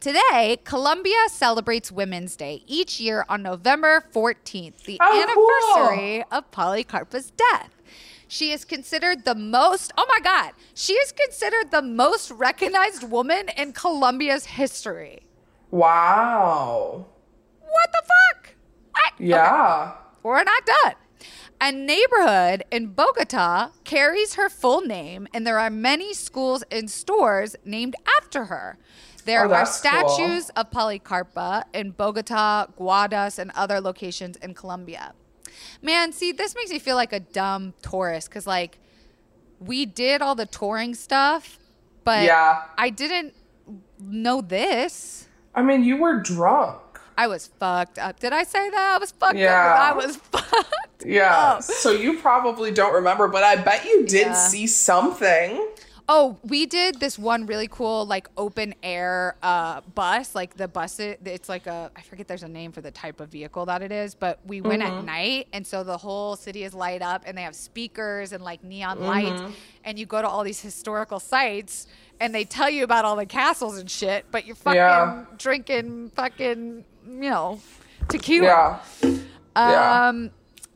Today, 0.00 0.58
Colombia 0.64 1.18
celebrates 1.28 1.92
Women's 1.92 2.34
Day 2.34 2.62
each 2.66 2.98
year 2.98 3.26
on 3.28 3.42
November 3.42 4.02
14th, 4.14 4.84
the 4.84 4.96
Oh, 4.98 5.22
anniversary 5.22 6.24
of 6.32 6.50
Policarpa's 6.50 7.30
death. 7.32 7.68
She 8.32 8.52
is 8.52 8.64
considered 8.64 9.24
the 9.24 9.34
most, 9.34 9.92
oh 9.98 10.06
my 10.08 10.20
God, 10.22 10.52
she 10.72 10.92
is 10.92 11.10
considered 11.10 11.72
the 11.72 11.82
most 11.82 12.30
recognized 12.30 13.02
woman 13.10 13.48
in 13.56 13.72
Colombia's 13.72 14.46
history. 14.46 15.26
Wow. 15.72 17.06
What 17.60 17.90
the 17.92 18.02
fuck? 18.04 18.54
I, 18.94 19.10
Yeah. 19.18 19.94
we're 20.22 20.44
not 20.44 20.64
done. 20.64 20.94
A 21.60 21.72
neighborhood 21.72 22.62
in 22.70 22.92
Bogota 22.92 23.70
carries 23.82 24.34
her 24.34 24.48
full 24.48 24.82
name, 24.82 25.26
and 25.34 25.44
there 25.44 25.58
are 25.58 25.68
many 25.68 26.14
schools 26.14 26.62
and 26.70 26.88
stores 26.88 27.56
named 27.64 27.96
after 28.16 28.44
her. 28.44 28.78
There 29.24 29.40
Oh, 29.40 29.46
are 29.46 29.48
that's 29.48 29.80
cool. 29.80 30.08
statues 30.08 30.50
of 30.50 30.70
Policarpa 30.70 31.64
in 31.74 31.90
Bogota, 31.90 32.66
Guaduas, 32.78 33.40
and 33.40 33.50
other 33.56 33.80
locations 33.80 34.36
in 34.36 34.54
Colombia. 34.54 35.14
Man, 35.82 36.12
see, 36.12 36.32
this 36.32 36.54
makes 36.54 36.70
me 36.70 36.78
feel 36.78 36.96
like 36.96 37.12
a 37.12 37.20
dumb 37.20 37.74
tourist 37.82 38.28
because, 38.28 38.46
like, 38.46 38.78
we 39.58 39.86
did 39.86 40.20
all 40.22 40.34
the 40.34 40.46
touring 40.46 40.94
stuff, 40.94 41.58
but 42.04 42.24
Yeah. 42.24 42.62
I 42.76 42.90
didn't 42.90 43.34
know 43.98 44.40
this. 44.40 45.26
I 45.54 45.62
mean, 45.62 45.84
you 45.84 45.96
were 45.96 46.16
drunk. 46.20 46.78
I 47.18 47.26
was 47.26 47.48
fucked 47.58 47.98
up. 47.98 48.18
Did 48.20 48.32
I 48.32 48.44
say 48.44 48.70
that? 48.70 48.94
I 48.94 48.98
was 48.98 49.10
fucked 49.10 49.36
Yeah. 49.36 49.74
up. 49.74 49.80
I 49.80 49.92
was 49.96 50.16
fucked. 50.32 51.04
Yeah. 51.04 51.34
up. 51.36 51.62
So 51.62 51.90
you 51.92 52.18
probably 52.18 52.70
don't 52.70 52.94
remember, 52.94 53.28
but 53.28 53.42
I 53.44 53.56
bet 53.56 53.84
you 53.84 54.06
did 54.06 54.28
Yeah. 54.28 54.32
see 54.34 54.66
something. 54.66 55.66
Oh, 56.12 56.38
we 56.42 56.66
did 56.66 56.98
this 56.98 57.16
one 57.16 57.46
really 57.46 57.68
cool 57.68 58.04
like 58.04 58.26
open 58.36 58.74
air 58.82 59.36
uh, 59.44 59.80
bus. 59.94 60.34
Like 60.34 60.56
the 60.56 60.66
bus, 60.66 60.98
it, 60.98 61.20
it's 61.24 61.48
like 61.48 61.68
a 61.68 61.88
I 61.94 62.00
forget 62.00 62.26
there's 62.26 62.42
a 62.42 62.48
name 62.48 62.72
for 62.72 62.80
the 62.80 62.90
type 62.90 63.20
of 63.20 63.28
vehicle 63.28 63.64
that 63.66 63.80
it 63.80 63.92
is, 63.92 64.16
but 64.16 64.40
we 64.44 64.60
went 64.60 64.82
Mm-hmm. 64.82 64.98
at 64.98 65.04
night, 65.04 65.46
and 65.52 65.64
so 65.64 65.84
the 65.84 65.96
whole 65.98 66.34
city 66.34 66.64
is 66.64 66.74
light 66.74 67.00
up, 67.00 67.22
and 67.26 67.38
they 67.38 67.42
have 67.42 67.54
speakers 67.54 68.32
and 68.32 68.42
like 68.42 68.64
neon 68.64 68.96
Mm-hmm. 68.98 69.06
lights, 69.06 69.42
and 69.84 70.00
you 70.00 70.04
go 70.06 70.20
to 70.20 70.26
all 70.26 70.42
these 70.42 70.60
historical 70.60 71.20
sites, 71.20 71.86
and 72.18 72.34
they 72.34 72.44
tell 72.44 72.68
you 72.68 72.82
about 72.82 73.04
all 73.04 73.14
the 73.14 73.24
castles 73.26 73.78
and 73.78 73.88
shit, 73.88 74.24
but 74.32 74.44
you're 74.46 74.56
fucking 74.56 74.76
Yeah. 74.78 75.24
drinking 75.38 76.10
fucking 76.16 76.84
you 77.06 77.30
know 77.30 77.60
tequila. 78.08 78.46
Yeah. 78.46 78.78
Yeah. 79.56 80.08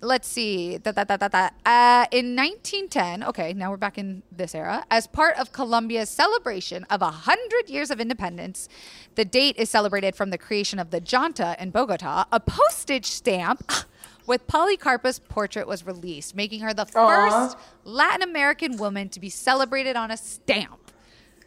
Let's 0.04 0.28
see. 0.28 0.76
Da, 0.78 0.92
da, 0.92 1.04
da, 1.04 1.16
da, 1.16 1.28
da. 1.28 1.48
Uh, 1.64 2.04
in 2.10 2.36
1910, 2.36 3.24
okay, 3.24 3.54
now 3.54 3.70
we're 3.70 3.78
back 3.78 3.96
in 3.96 4.22
this 4.30 4.54
era. 4.54 4.84
As 4.90 5.06
part 5.06 5.38
of 5.38 5.52
Colombia's 5.52 6.10
celebration 6.10 6.84
of 6.90 7.00
100 7.00 7.70
years 7.70 7.90
of 7.90 8.00
independence, 8.00 8.68
the 9.14 9.24
date 9.24 9.56
is 9.56 9.70
celebrated 9.70 10.14
from 10.14 10.28
the 10.28 10.36
creation 10.36 10.78
of 10.78 10.90
the 10.90 11.00
Junta 11.00 11.56
in 11.58 11.70
Bogota. 11.70 12.26
A 12.30 12.38
postage 12.38 13.06
stamp 13.06 13.72
with 14.26 14.46
Policarpa's 14.46 15.20
portrait 15.20 15.66
was 15.66 15.86
released, 15.86 16.36
making 16.36 16.60
her 16.60 16.74
the 16.74 16.86
Aw. 16.94 17.30
first 17.40 17.56
Latin 17.84 18.22
American 18.22 18.76
woman 18.76 19.08
to 19.08 19.20
be 19.20 19.30
celebrated 19.30 19.96
on 19.96 20.10
a 20.10 20.18
stamp. 20.18 20.90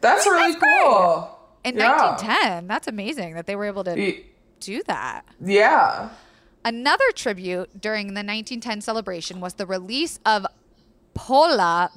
That's 0.01 0.25
really 0.25 0.53
that's 0.53 0.63
cool. 0.83 1.37
In 1.63 1.77
Yeah. 1.77 1.95
1910, 1.95 2.67
that's 2.67 2.87
amazing 2.87 3.35
that 3.35 3.45
they 3.45 3.55
were 3.55 3.65
able 3.65 3.83
to 3.83 4.23
do 4.59 4.81
that. 4.87 5.23
Yeah. 5.43 6.09
Another 6.67 7.05
tribute 7.15 7.79
during 7.79 8.07
the 8.07 8.19
1910 8.19 8.81
celebration 8.81 9.39
was 9.39 9.53
the 9.53 9.65
release 9.65 10.19
of 10.25 10.45
Pola. 11.13 11.89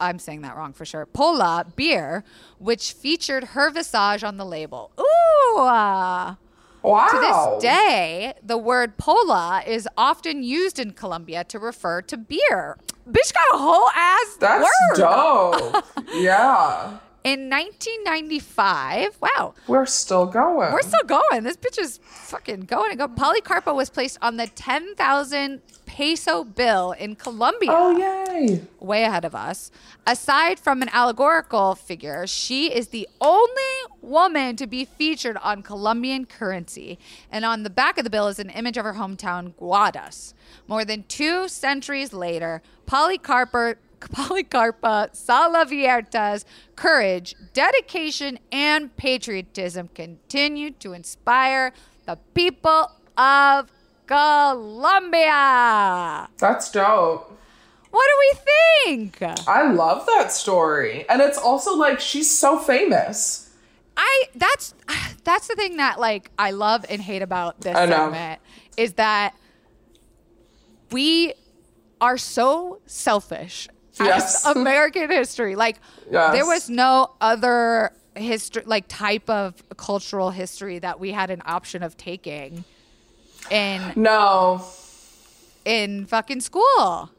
I'm 0.00 0.18
saying 0.18 0.40
that 0.40 0.56
wrong 0.56 0.72
for 0.72 0.86
sure. 0.86 1.04
Pola 1.04 1.66
beer, 1.76 2.24
which 2.58 2.94
featured 2.94 3.44
her 3.52 3.70
visage 3.70 4.24
on 4.24 4.38
the 4.38 4.46
label. 4.46 4.92
Ooh. 4.98 5.58
uh, 5.60 6.36
Wow. 6.80 7.06
To 7.10 7.18
this 7.18 7.62
day, 7.62 8.32
the 8.42 8.56
word 8.56 8.96
Pola 8.96 9.62
is 9.66 9.86
often 9.98 10.42
used 10.42 10.78
in 10.78 10.92
Colombia 10.92 11.44
to 11.44 11.58
refer 11.58 12.00
to 12.02 12.16
beer. 12.16 12.78
Bitch 13.06 13.34
got 13.34 13.54
a 13.54 13.58
whole 13.58 13.90
ass 13.94 14.36
That's 14.40 14.64
word. 14.64 14.96
dope. 14.96 15.84
yeah. 16.14 16.98
In 17.24 17.50
1995, 17.50 19.18
wow, 19.20 19.54
We're 19.66 19.86
still 19.86 20.24
going. 20.26 20.72
We're 20.72 20.82
still 20.82 21.04
going. 21.04 21.42
This 21.42 21.56
bitch 21.56 21.78
is 21.78 21.98
fucking 22.02 22.60
going 22.62 22.90
and 22.92 22.98
go. 22.98 23.08
Policarpa 23.08 23.74
was 23.74 23.90
placed 23.90 24.18
on 24.22 24.36
the 24.36 24.46
10,000 24.46 25.60
peso 25.84 26.44
bill 26.44 26.92
in 26.92 27.16
Colombia. 27.16 27.70
Oh, 27.72 27.96
yay. 27.98 28.62
Way 28.78 29.02
ahead 29.02 29.24
of 29.24 29.34
us. 29.34 29.70
Aside 30.06 30.60
from 30.60 30.80
an 30.80 30.88
allegorical 30.92 31.74
figure, 31.74 32.26
she 32.26 32.72
is 32.72 32.88
the 32.88 33.08
only 33.20 33.62
woman 34.00 34.54
to 34.56 34.66
be 34.66 34.84
featured 34.84 35.36
on 35.38 35.62
Colombian 35.62 36.24
currency. 36.24 36.98
And 37.32 37.44
on 37.44 37.62
the 37.62 37.70
back 37.70 37.98
of 37.98 38.04
the 38.04 38.10
bill 38.10 38.28
is 38.28 38.38
an 38.38 38.50
image 38.50 38.76
of 38.76 38.84
her 38.84 38.94
hometown, 38.94 39.54
Guaduas. 39.54 40.34
More 40.68 40.84
than 40.84 41.02
two 41.08 41.48
centuries 41.48 42.12
later, 42.12 42.62
Policarpa 42.86 43.74
Policarpa 44.12 45.10
Salavarrieta's 45.12 46.44
courage, 46.76 47.34
dedication, 47.52 48.38
and 48.52 48.96
patriotism 48.96 49.88
continue 49.88 50.70
to 50.72 50.92
inspire 50.92 51.72
the 52.06 52.16
people 52.34 52.92
of 53.16 53.70
Colombia. 54.06 55.28
That's 56.38 56.70
dope. 56.70 57.36
What 57.90 58.06
do 58.06 58.12
we 58.20 58.34
think? 58.44 59.22
I 59.48 59.70
love 59.70 60.06
that 60.06 60.30
story. 60.32 61.04
And 61.08 61.20
it's 61.20 61.38
also 61.38 61.74
like 61.74 62.00
she's 62.00 62.30
so 62.30 62.58
famous. 62.58 63.50
I 63.96 64.26
that's 64.34 64.74
that's 65.24 65.48
the 65.48 65.56
thing 65.56 65.78
that 65.78 65.98
like 65.98 66.30
I 66.38 66.52
love 66.52 66.84
and 66.88 67.02
hate 67.02 67.22
about 67.22 67.60
this 67.62 67.76
segment 67.76 68.40
is 68.76 68.92
that 68.94 69.34
we 70.92 71.34
are 72.00 72.16
so 72.16 72.80
selfish 72.86 73.68
Yes. 74.00 74.44
American 74.56 75.10
history. 75.10 75.54
Like 75.56 75.80
Yes. 76.10 76.32
there 76.34 76.46
was 76.46 76.68
no 76.70 77.10
other 77.20 77.92
history 78.16 78.62
like 78.66 78.86
type 78.88 79.28
of 79.30 79.62
cultural 79.76 80.30
history 80.30 80.78
that 80.80 80.98
we 80.98 81.12
had 81.12 81.30
an 81.30 81.40
option 81.46 81.82
of 81.82 81.96
taking 81.96 82.64
in 83.50 83.92
No. 83.96 84.64
in 85.64 86.06
fucking 86.06 86.40
school. 86.40 87.10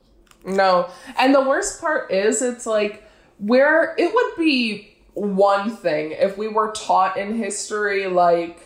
No. 0.45 0.89
And 1.17 1.33
the 1.35 1.41
worst 1.41 1.79
part 1.81 2.11
is 2.11 2.41
it's 2.41 2.65
like 2.65 3.03
where 3.37 3.95
it 3.97 4.13
would 4.13 4.33
be 4.37 4.95
one 5.13 5.75
thing 5.75 6.11
if 6.11 6.37
we 6.37 6.47
were 6.47 6.71
taught 6.71 7.17
in 7.17 7.35
history 7.35 8.07
like 8.07 8.65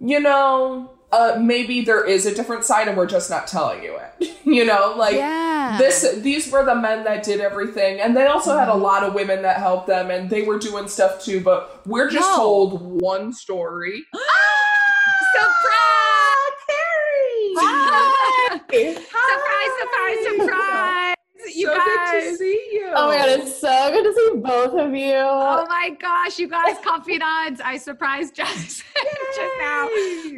you 0.00 0.20
know, 0.20 0.90
uh 1.12 1.38
maybe 1.40 1.80
there 1.80 2.04
is 2.04 2.24
a 2.26 2.34
different 2.34 2.64
side 2.64 2.88
and 2.88 2.96
we're 2.96 3.06
just 3.06 3.30
not 3.30 3.46
telling 3.46 3.82
you 3.82 3.96
it. 4.20 4.36
you 4.44 4.64
know, 4.64 4.94
like 4.96 5.14
Yeah. 5.16 5.47
This 5.76 6.14
these 6.18 6.50
were 6.50 6.64
the 6.64 6.74
men 6.74 7.04
that 7.04 7.22
did 7.22 7.40
everything 7.40 8.00
and 8.00 8.16
they 8.16 8.26
also 8.26 8.56
had 8.56 8.68
a 8.68 8.72
mm-hmm. 8.72 8.82
lot 8.82 9.02
of 9.02 9.14
women 9.14 9.42
that 9.42 9.58
helped 9.58 9.86
them 9.86 10.10
and 10.10 10.30
they 10.30 10.42
were 10.42 10.58
doing 10.58 10.88
stuff 10.88 11.22
too, 11.22 11.40
but 11.40 11.86
we're 11.86 12.08
just 12.08 12.30
No. 12.30 12.36
told 12.36 13.02
one 13.02 13.32
story. 13.32 14.04
Surprise! 15.32 15.88
surprise, 18.70 19.72
surprise, 19.80 20.40
surprise. 20.40 21.17
You 21.54 21.66
so 21.66 21.74
good 21.74 22.30
to 22.30 22.36
see 22.36 22.68
you. 22.72 22.92
Oh 22.94 23.08
my 23.08 23.18
god, 23.18 23.28
it's 23.40 23.60
so 23.60 23.90
good 23.92 24.04
to 24.04 24.12
see 24.14 24.40
both 24.40 24.74
of 24.74 24.94
you. 24.94 25.14
Oh 25.16 25.66
my 25.68 25.90
gosh, 26.00 26.38
you 26.38 26.48
guys, 26.48 26.76
confidants. 26.84 27.60
I 27.64 27.76
surprised 27.78 28.34
Jess 28.34 28.82
just 29.36 29.52
now 29.60 29.88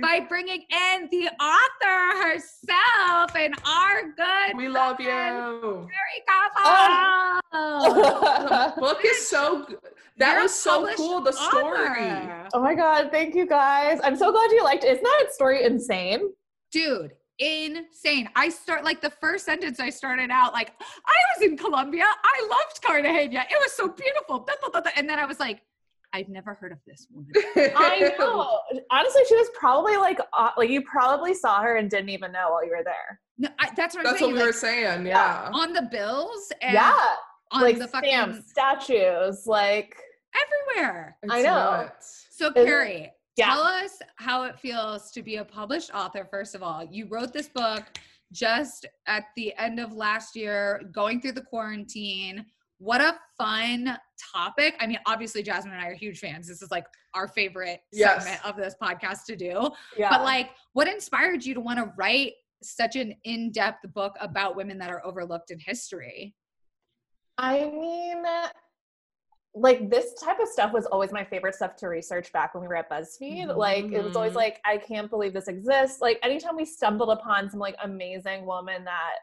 by 0.00 0.20
bringing 0.28 0.62
in 0.70 1.08
the 1.10 1.28
author 1.42 2.28
herself 2.28 3.34
and 3.36 3.54
our 3.66 4.02
good 4.16 4.56
We 4.56 4.68
love 4.68 4.96
friend, 4.96 5.60
you. 5.62 5.88
Mary 5.88 6.20
Cava. 6.28 7.40
Oh. 7.52 8.74
The 8.74 8.80
book 8.80 9.00
is 9.04 9.28
so 9.28 9.64
good. 9.64 9.78
That 10.18 10.34
You're 10.34 10.42
was 10.42 10.54
so 10.54 10.94
cool. 10.96 11.20
The 11.22 11.32
story. 11.32 11.78
author. 11.80 12.48
oh 12.54 12.60
my 12.62 12.74
god, 12.74 13.10
thank 13.10 13.34
you 13.34 13.46
guys. 13.46 13.98
I'm 14.04 14.16
so 14.16 14.30
glad 14.30 14.50
you 14.50 14.62
liked 14.62 14.84
it. 14.84 14.92
Isn't 14.92 15.02
that 15.02 15.28
story 15.32 15.64
insane? 15.64 16.30
Dude, 16.72 17.12
insane. 17.40 18.28
I 18.36 18.48
start 18.50 18.84
like 18.84 19.00
the 19.00 19.10
first 19.10 19.44
sentence 19.46 19.80
I 19.80 19.90
started 19.90 20.30
out 20.30 20.52
like, 20.52 20.72
I 20.80 21.12
was 21.38 21.48
in 21.48 21.56
Colombia. 21.56 22.04
I 22.04 22.48
loved 22.48 22.80
Cartagena. 22.82 23.44
It 23.50 23.58
was 23.58 23.72
so 23.72 23.88
beautiful. 23.88 24.46
And 24.96 25.08
then 25.08 25.18
I 25.18 25.24
was 25.26 25.40
like, 25.40 25.62
I've 26.12 26.28
never 26.28 26.54
heard 26.54 26.72
of 26.72 26.78
this 26.86 27.06
woman. 27.10 27.30
I 27.76 28.12
know. 28.18 28.58
Honestly, 28.90 29.22
she 29.28 29.34
was 29.36 29.48
probably 29.58 29.96
like, 29.96 30.18
uh, 30.32 30.50
like 30.56 30.68
you 30.68 30.82
probably 30.82 31.34
saw 31.34 31.62
her 31.62 31.76
and 31.76 31.88
didn't 31.88 32.08
even 32.10 32.32
know 32.32 32.50
while 32.50 32.64
you 32.64 32.72
were 32.76 32.84
there. 32.84 33.20
No, 33.38 33.48
I, 33.58 33.70
that's 33.76 33.94
what 33.94 34.04
I'm 34.06 34.12
That's 34.12 34.20
what 34.20 34.28
saying. 34.28 34.34
we 34.34 34.42
were 34.44 34.52
saying. 34.52 35.06
Yeah. 35.06 35.48
on 35.52 35.72
the 35.72 35.82
bills 35.82 36.52
and 36.60 36.74
yeah, 36.74 36.92
on 37.52 37.62
like 37.62 37.78
the 37.78 37.88
fucking 37.88 38.10
stamps, 38.10 38.50
statues, 38.50 39.46
like 39.46 39.96
everywhere. 40.34 41.16
It's 41.22 41.32
I 41.32 41.42
know. 41.42 41.54
nuts. 41.54 42.26
So 42.30 42.48
Is 42.56 42.66
Kari, 42.66 43.10
yeah. 43.40 43.46
tell 43.54 43.62
us 43.62 43.98
how 44.16 44.44
it 44.44 44.58
feels 44.58 45.10
to 45.12 45.22
be 45.22 45.36
a 45.36 45.44
published 45.44 45.90
author. 45.94 46.26
First 46.30 46.54
of 46.54 46.62
all, 46.62 46.84
you 46.84 47.06
wrote 47.08 47.32
this 47.32 47.48
book 47.48 47.84
just 48.32 48.86
at 49.06 49.24
the 49.36 49.52
end 49.58 49.80
of 49.80 49.92
last 49.92 50.36
year, 50.36 50.80
going 50.92 51.20
through 51.20 51.32
the 51.32 51.42
quarantine. 51.42 52.46
What 52.78 53.00
a 53.00 53.18
fun 53.36 53.98
topic. 54.32 54.74
I 54.80 54.86
mean, 54.86 54.98
obviously, 55.06 55.42
Jazzmyne 55.42 55.72
and 55.72 55.80
I 55.80 55.88
are 55.88 55.94
huge 55.94 56.18
fans. 56.20 56.46
This 56.48 56.62
is 56.62 56.70
like 56.70 56.86
our 57.14 57.26
favorite 57.28 57.80
Yes. 57.92 58.22
segment 58.24 58.46
of 58.46 58.56
this 58.56 58.74
podcast 58.82 59.24
to 59.26 59.36
do. 59.36 59.70
yeah. 59.98 60.10
But 60.10 60.22
like, 60.22 60.50
what 60.72 60.88
inspired 60.88 61.44
you 61.44 61.52
to 61.54 61.60
want 61.60 61.78
to 61.78 61.92
write 61.98 62.32
such 62.62 62.94
an 62.96 63.14
in-depth 63.24 63.92
book 63.94 64.14
about 64.20 64.54
women 64.56 64.78
that 64.78 64.90
are 64.90 65.04
overlooked 65.04 65.50
in 65.50 65.58
history? 65.58 66.34
I 67.36 67.64
mean, 67.64 68.22
like 69.54 69.90
this 69.90 70.14
type 70.14 70.38
of 70.40 70.48
stuff 70.48 70.72
was 70.72 70.86
always 70.86 71.10
my 71.12 71.24
favorite 71.24 71.54
stuff 71.56 71.74
to 71.76 71.88
research 71.88 72.32
back 72.32 72.54
when 72.54 72.62
we 72.62 72.68
were 72.68 72.76
at 72.76 72.88
BuzzFeed. 72.88 73.56
Like 73.56 73.86
it 73.86 74.02
was 74.02 74.14
always 74.14 74.32
Mhm. 74.32 74.36
like, 74.36 74.60
I 74.64 74.76
can't 74.78 75.10
believe 75.10 75.32
this 75.32 75.48
exists. 75.48 76.00
Like 76.00 76.20
anytime 76.22 76.54
we 76.56 76.64
stumbled 76.64 77.10
upon 77.10 77.50
some 77.50 77.58
like 77.58 77.74
amazing 77.82 78.46
woman 78.46 78.84
that 78.84 79.14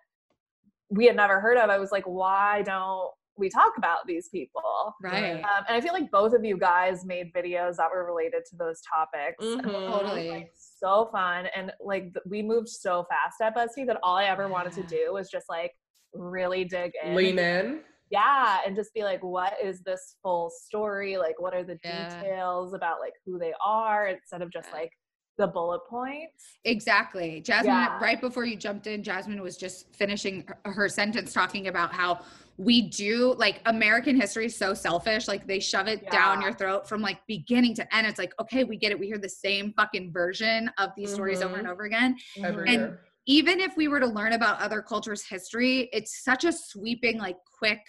we 0.89 1.05
had 1.05 1.15
never 1.15 1.39
heard 1.39 1.57
of, 1.57 1.69
I 1.69 1.78
was 1.80 1.91
like, 1.93 2.03
why 2.05 2.61
don't 2.63 3.11
we 3.38 3.49
talk 3.49 3.78
about 3.78 3.99
these 4.05 4.28
people? 4.30 4.95
Right. 5.01 5.36
Um, 5.36 5.63
and 5.67 5.78
I 5.78 5.80
feel 5.80 5.93
like 5.93 6.11
both 6.11 6.34
of 6.34 6.43
you 6.43 6.57
guys 6.57 7.05
made 7.05 7.32
videos 7.34 7.78
that 7.78 7.89
were 7.89 8.05
related 8.05 8.43
to 8.49 8.55
those 8.57 8.82
topics. 8.82 9.43
Mhm. 9.45 9.59
it 9.59 9.63
Totally. 9.91 10.30
like, 10.30 10.51
so 10.57 11.05
fun. 11.11 11.45
And 11.55 11.71
like 11.80 12.03
th- 12.13 12.25
we 12.30 12.41
moved 12.41 12.67
so 12.67 13.05
fast 13.09 13.39
at 13.41 13.55
BuzzFeed 13.55 13.88
that 13.88 13.99
all 14.03 14.17
I 14.17 14.25
ever 14.25 14.49
wanted 14.49 14.73
to 14.73 14.84
do 14.84 15.13
was 15.13 15.30
just 15.30 15.47
like 15.47 15.73
really 16.13 16.65
dig 16.65 16.91
in. 17.01 17.15
Lean 17.15 17.39
in. 17.39 17.84
Yeah. 18.10 18.60
And 18.66 18.76
just 18.76 18.93
be 18.93 19.03
like, 19.03 19.24
what 19.24 19.53
is 19.64 19.82
this 19.82 20.16
full 20.24 20.49
story? 20.49 21.18
Like, 21.18 21.39
what 21.41 21.53
are 21.53 21.64
the 21.64 21.78
Yeah. 21.84 22.10
details 22.22 22.74
about 22.74 22.99
like 22.99 23.14
who 23.26 23.38
they 23.38 23.53
are 23.64 24.08
instead 24.08 24.41
of 24.41 24.49
just 24.51 24.70
Yeah. 24.70 24.76
like 24.80 24.91
the 25.38 25.47
bullet 25.47 25.82
points? 25.89 26.58
Exactly. 26.64 27.41
Jazzmyne, 27.45 27.66
Yeah. 27.66 27.99
right 27.99 28.20
before 28.20 28.45
you 28.45 28.55
jumped 28.55 28.88
in, 28.88 29.03
Jazzmyne 29.03 29.39
was 29.41 29.55
just 29.58 29.93
finishing 29.95 30.47
her- 30.47 30.72
her 30.72 30.89
sentence 30.89 31.32
talking 31.34 31.68
about 31.68 31.93
how 31.93 32.22
we 32.60 32.82
do 32.89 33.36
like 33.38 33.62
American 33.68 34.20
history 34.20 34.47
is 34.47 34.55
so 34.55 34.74
selfish. 34.74 35.28
Like 35.28 35.45
they 35.45 35.60
shove 35.60 35.88
it 35.88 36.10
down 36.10 36.41
your 36.41 36.53
throat 36.53 36.89
from 36.89 37.01
like 37.03 37.20
beginning 37.28 37.76
to 37.76 37.95
end. 37.95 38.08
It's 38.08 38.18
like, 38.18 38.34
okay, 38.41 38.64
we 38.64 38.78
get 38.78 38.91
it. 38.91 38.99
We 38.99 39.05
hear 39.05 39.20
the 39.20 39.30
same 39.30 39.74
fucking 39.74 40.12
version 40.12 40.72
of 40.80 40.89
these 40.97 41.14
stories 41.14 41.43
over 41.43 41.53
and 41.55 41.66
mm-hmm. 41.66 41.72
over 41.74 41.84
again. 41.84 42.18
Every 42.43 42.68
And- 42.70 42.74
year. 42.82 43.01
Even 43.28 43.59
if 43.59 43.75
we 43.75 43.88
were 43.89 43.99
to 43.99 44.07
learn 44.07 44.34
about 44.34 44.61
other 44.61 44.82
cultures' 44.82 45.23
history, 45.28 45.89
it's 45.91 46.23
such 46.23 46.45
a 46.45 46.51
sweeping, 46.51 47.17
like 47.19 47.36
quick 47.59 47.82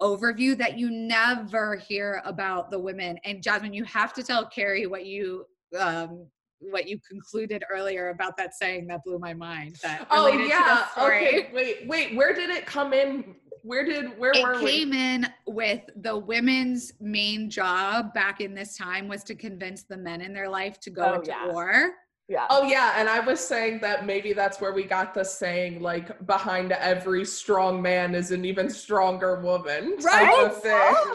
overview 0.00 0.56
that 0.58 0.78
you 0.78 0.90
never 0.90 1.76
hear 1.76 2.20
about 2.26 2.70
the 2.70 2.78
women. 2.78 3.18
And 3.24 3.42
Jazzmyne, 3.42 3.74
you 3.74 3.84
have 3.84 4.12
to 4.14 4.22
tell 4.22 4.46
Kari 4.46 4.86
what 4.86 5.06
you 5.06 5.44
um 5.78 6.26
what 6.60 6.88
you 6.88 6.98
concluded 7.10 7.62
earlier 7.70 8.08
about 8.10 8.36
that 8.38 8.54
saying 8.54 8.86
that 8.86 9.00
blew 9.04 9.18
my 9.18 9.34
mind. 9.34 9.76
That 9.82 10.06
Oh 10.10 10.24
related 10.26 10.44
to 10.44 10.48
the 10.48 10.48
yeah. 10.48 10.86
Okay. 10.98 11.50
Wait. 11.52 11.86
Wait. 11.88 12.16
Where 12.16 12.34
did 12.34 12.50
it 12.50 12.66
come 12.66 12.92
in? 12.92 13.34
Where 13.62 13.84
did? 13.84 14.18
Where 14.18 14.32
were 14.42 14.52
It 14.52 14.62
we? 14.62 14.70
came 14.70 14.92
in 14.92 15.26
with 15.46 15.80
the 15.96 16.16
women's 16.18 16.92
main 17.00 17.48
job 17.48 18.12
back 18.14 18.40
in 18.42 18.54
this 18.54 18.76
time 18.76 19.08
was 19.08 19.24
to 19.24 19.34
convince 19.34 19.84
the 19.84 19.96
men 19.96 20.20
in 20.20 20.32
their 20.34 20.48
life 20.48 20.78
to 20.80 20.90
go 20.90 21.02
Oh, 21.04 21.14
into 21.14 21.30
yeah. 21.30 21.48
war. 21.50 21.92
Yeah. 22.26 22.46
Oh 22.48 22.62
yeah, 22.66 22.94
and 22.96 23.06
I 23.08 23.20
was 23.20 23.38
saying 23.38 23.80
that 23.80 24.06
maybe 24.06 24.32
that's 24.32 24.58
where 24.58 24.72
we 24.72 24.84
got 24.84 25.12
the 25.12 25.24
saying 25.24 25.82
like 25.82 26.26
behind 26.26 26.72
every 26.72 27.22
strong 27.24 27.82
man 27.82 28.14
is 28.14 28.30
an 28.30 28.46
even 28.46 28.70
stronger 28.70 29.40
woman. 29.40 29.96
Right. 30.02 30.30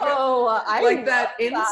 Oh, 0.02 0.62
I 0.66 0.80
like 0.82 1.04
that 1.06 1.34
love 1.40 1.66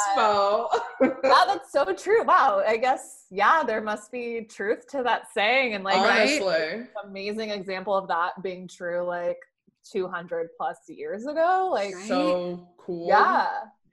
inspo. 1.01 1.23
wow, 1.23 1.45
that's 1.47 1.71
so 1.71 1.85
true. 1.95 2.25
Wow. 2.25 2.65
I 2.67 2.77
guess, 2.79 3.27
yeah, 3.31 3.63
there 3.63 3.81
must 3.81 4.11
be 4.11 4.45
truth 4.51 4.89
to 4.89 5.05
that 5.05 5.33
saying. 5.33 5.75
And 5.75 5.85
like, 5.85 5.97
Right. 5.97 6.41
Honestly. 6.43 6.87
amazing 7.05 7.51
example 7.51 7.95
of 7.95 8.09
that 8.09 8.43
being 8.43 8.67
true 8.67 9.03
like 9.07 9.39
200 9.93 10.49
plus 10.57 10.79
years 10.89 11.27
ago. 11.27 11.71
Like, 11.73 11.95
So 11.95 12.69
cool. 12.77 13.07
yeah. 13.09 13.47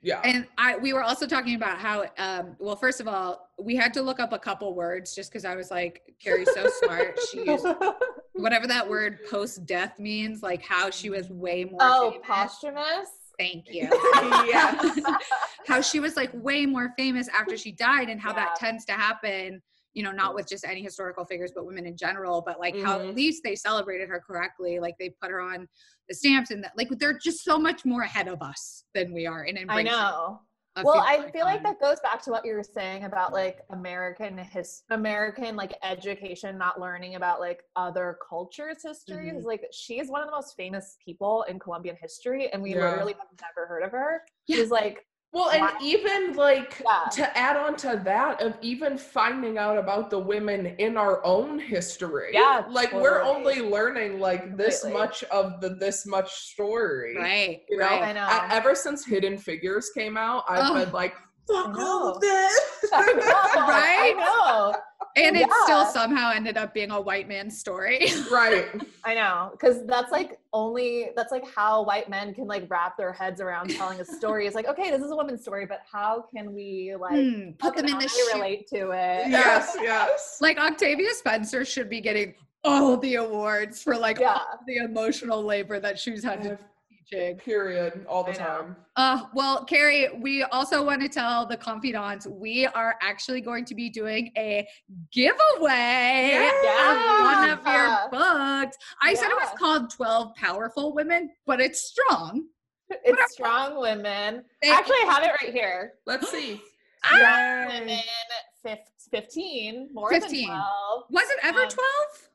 Yeah. 0.06 0.22
And 0.24 0.46
I 0.60 0.78
we 0.78 0.94
were 0.94 1.02
also 1.02 1.26
talking 1.26 1.56
about 1.56 1.80
how 1.80 2.06
um 2.20 2.56
well 2.60 2.76
first 2.76 3.02
of 3.02 3.08
all, 3.08 3.50
we 3.60 3.76
had 3.76 3.92
to 3.96 4.04
look 4.04 4.20
up 4.20 4.34
a 4.34 4.40
couple 4.40 4.76
words 4.76 5.16
just 5.16 5.32
because 5.32 5.46
I 5.46 5.56
was 5.56 5.72
like, 5.72 6.04
Kari's 6.24 6.54
so 6.54 6.68
smart. 6.84 7.20
She 7.32 7.44
used 7.46 7.66
whatever 8.34 8.68
that 8.68 8.88
word 8.88 9.20
post 9.30 9.66
death 9.66 9.98
means, 9.98 10.44
like 10.44 10.62
how 10.64 10.92
she 10.92 11.10
was 11.10 11.30
way 11.32 11.64
more 11.66 11.80
oh, 11.82 12.12
famous. 12.12 12.28
posthumous. 12.28 13.10
Thank 13.40 13.66
you. 13.74 13.90
Yes. 14.46 15.00
how 15.68 15.82
she 15.82 16.00
was 16.00 16.16
like 16.16 16.30
way 16.34 16.68
more 16.68 16.94
famous 16.96 17.28
after 17.30 17.58
she 17.58 17.72
died 17.72 18.10
and 18.10 18.22
how 18.22 18.32
that 18.34 18.56
tends 18.58 18.86
to 18.86 18.92
happen 18.94 19.62
you 19.96 20.04
know 20.04 20.12
not 20.12 20.36
with 20.36 20.48
just 20.48 20.66
any 20.66 20.84
historical 20.84 21.26
figures 21.26 21.52
but 21.56 21.66
women 21.66 21.86
in 21.86 21.98
general 21.98 22.42
but 22.46 22.60
like 22.60 22.78
how 22.82 23.00
Mhm. 23.00 23.10
at 23.10 23.16
least 23.16 23.44
they 23.44 23.56
celebrated 23.56 24.08
her 24.10 24.20
correctly 24.26 24.80
like 24.80 24.96
they 25.00 25.10
put 25.22 25.32
her 25.32 25.42
on 25.42 25.68
the 26.08 26.16
stamps 26.16 26.52
and 26.52 26.64
that 26.64 26.74
like 26.78 26.90
they're 27.00 27.18
just 27.18 27.44
so 27.44 27.58
much 27.58 27.86
more 27.86 28.02
ahead 28.04 28.28
of 28.28 28.42
us 28.42 28.84
than 28.94 29.14
we 29.14 29.26
are 29.26 29.46
in 29.46 29.58
I 29.70 29.84
know. 29.84 30.42
Well, 30.84 31.00
I 31.00 31.32
feel 31.32 31.46
like 31.46 31.64
that 31.64 31.80
goes 31.80 32.02
back 32.02 32.22
to 32.24 32.32
what 32.32 32.46
you 32.46 32.54
were 32.54 32.62
saying 32.62 33.06
about 33.06 33.32
like 33.32 33.62
American 33.70 34.38
his 34.38 34.84
American 34.90 35.56
like 35.56 35.74
education, 35.84 36.58
not 36.58 36.82
learning 36.82 37.16
about 37.16 37.40
like 37.40 37.64
other 37.78 38.18
cultures' 38.28 38.84
histories. 38.84 39.36
Mhm. 39.36 39.46
Like 39.46 39.64
she's 39.72 40.10
one 40.10 40.22
of 40.22 40.28
the 40.28 40.36
most 40.36 40.58
famous 40.58 40.98
people 41.04 41.44
in 41.44 41.60
Colombian 41.60 41.96
history, 42.02 42.52
and 42.52 42.62
we 42.62 42.76
Yeah. 42.76 42.90
literally 42.90 43.14
have 43.14 43.28
never 43.42 43.66
heard 43.68 43.84
of 43.84 43.92
her. 43.92 44.26
Yeah. 44.48 44.58
She's 44.58 44.70
like, 44.70 45.06
Well, 45.34 45.50
and 45.50 45.62
Wow. 45.64 45.78
even 45.82 46.34
like 46.36 46.82
Yeah. 46.86 47.10
to 47.12 47.38
add 47.38 47.58
on 47.58 47.76
to 47.78 48.02
that 48.06 48.42
of 48.42 48.58
even 48.62 48.98
finding 48.98 49.58
out 49.58 49.78
about 49.78 50.10
the 50.10 50.18
women 50.20 50.66
in 50.78 50.96
our 50.98 51.24
own 51.26 51.60
history. 51.60 52.30
Yeah, 52.34 52.64
Like 52.70 52.94
we're 52.94 53.22
only 53.22 53.60
learning 53.60 54.20
like 54.22 54.56
this 54.56 54.82
Completely. 54.82 55.02
much 55.08 55.24
of 55.26 55.60
the 55.60 55.70
this 55.76 56.06
much 56.06 56.32
story. 56.32 57.18
right 57.18 57.62
You 57.68 57.78
know, 57.80 57.86
right 57.86 58.02
I 58.04 58.12
know. 58.14 58.28
E- 58.28 58.56
ever 58.56 58.76
since 58.76 59.06
Hidden 59.06 59.38
Figures 59.40 59.90
came 59.92 60.16
out, 60.16 60.46
I've 60.48 60.72
Oh. 60.72 60.74
been 60.76 60.92
like, 60.94 61.14
fuck 61.48 61.78
all 61.78 62.14
of 62.16 62.22
this. 62.22 62.60
I 62.94 63.06
know, 63.14 63.62
Right? 63.68 64.16
I 64.18 64.24
know. 64.72 64.76
And 65.16 65.38
it 65.38 65.50
still 65.64 65.86
somehow 65.86 66.32
ended 66.32 66.58
up 66.58 66.74
being 66.74 66.92
a 66.92 67.00
white 67.00 67.28
man's 67.28 67.58
story 67.58 68.08
right. 68.32 68.66
I 69.04 69.14
know, 69.14 69.50
because 69.52 69.86
that's 69.86 70.12
like 70.12 70.40
only 70.54 71.10
that's 71.16 71.32
like 71.32 71.44
how 71.54 71.84
white 71.84 72.10
men 72.10 72.34
can 72.34 72.48
like 72.48 72.66
wrap 72.70 72.98
their 72.98 73.14
heads 73.14 73.40
around 73.42 73.70
telling 73.70 74.00
a 74.00 74.06
story. 74.06 74.46
It's 74.48 74.56
like, 74.56 74.68
okay, 74.68 74.90
this 74.92 75.02
is 75.02 75.12
a 75.12 75.16
woman's 75.16 75.42
story, 75.42 75.66
but 75.66 75.82
how 75.90 76.26
can 76.36 76.54
we 76.54 76.96
like 77.00 77.14
how 77.14 77.70
put 77.70 77.76
them 77.78 77.86
in 77.86 77.98
the 77.98 78.06
I 78.06 78.08
shoe 78.08 78.30
relate 78.34 78.68
to 78.68 78.92
it? 78.92 79.30
Yes, 79.30 79.76
yes. 79.82 80.38
like 80.42 80.58
octavia 80.58 81.14
spencer 81.14 81.64
should 81.66 81.90
be 81.90 82.02
getting 82.02 82.34
all 82.64 82.98
the 82.98 83.16
awards 83.16 83.82
for 83.84 83.96
like 83.96 84.20
Yeah. 84.20 84.34
all 84.34 84.60
the 84.68 84.78
emotional 84.78 85.44
labor 85.44 85.80
that 85.80 86.00
she's 86.00 86.24
had 86.24 86.42
to 86.44 86.58
teaching 87.10 87.38
Period. 87.38 88.06
All 88.08 88.24
the 88.24 88.32
I 88.32 88.36
time. 88.36 88.76
Uh, 88.96 89.26
well, 89.34 89.64
Kari, 89.66 90.10
we 90.20 90.44
also 90.44 90.84
want 90.84 91.02
to 91.02 91.10
tell 91.10 91.46
the 91.46 91.58
confidants 91.58 92.28
we 92.28 92.66
are 92.68 92.96
actually 93.02 93.42
going 93.42 93.66
to 93.66 93.76
be 93.76 93.90
doing 93.90 94.32
a 94.38 94.68
giveaway 95.12 96.50
of 96.88 97.22
one 97.22 97.50
of 97.50 97.66
your 97.66 98.10
books. 98.12 98.78
I 99.02 99.14
said 99.14 99.30
it 99.30 99.36
was 99.36 99.50
called 99.58 99.90
12 99.92 100.36
Powerful 100.36 100.94
Women, 100.94 101.30
but 101.46 101.60
it's 101.60 101.82
strong. 101.82 102.46
It's 102.90 103.34
strong 103.34 103.80
women. 103.80 104.44
They- 104.62 104.70
Actually, 104.70 104.98
I 105.04 105.12
have 105.14 105.24
it 105.24 105.32
right 105.42 105.54
here. 105.54 105.94
Let's 106.06 106.30
see. 106.30 106.62
Strong 107.06 107.68
women, 107.68 108.00
15, 109.12 109.90
more 109.94 110.10
15. 110.10 110.48
than 110.48 110.56
12. 110.58 111.04
Was 111.12 111.30
it 111.30 111.38
ever 111.44 111.62
Um, 111.64 111.70
12? 111.70 112.30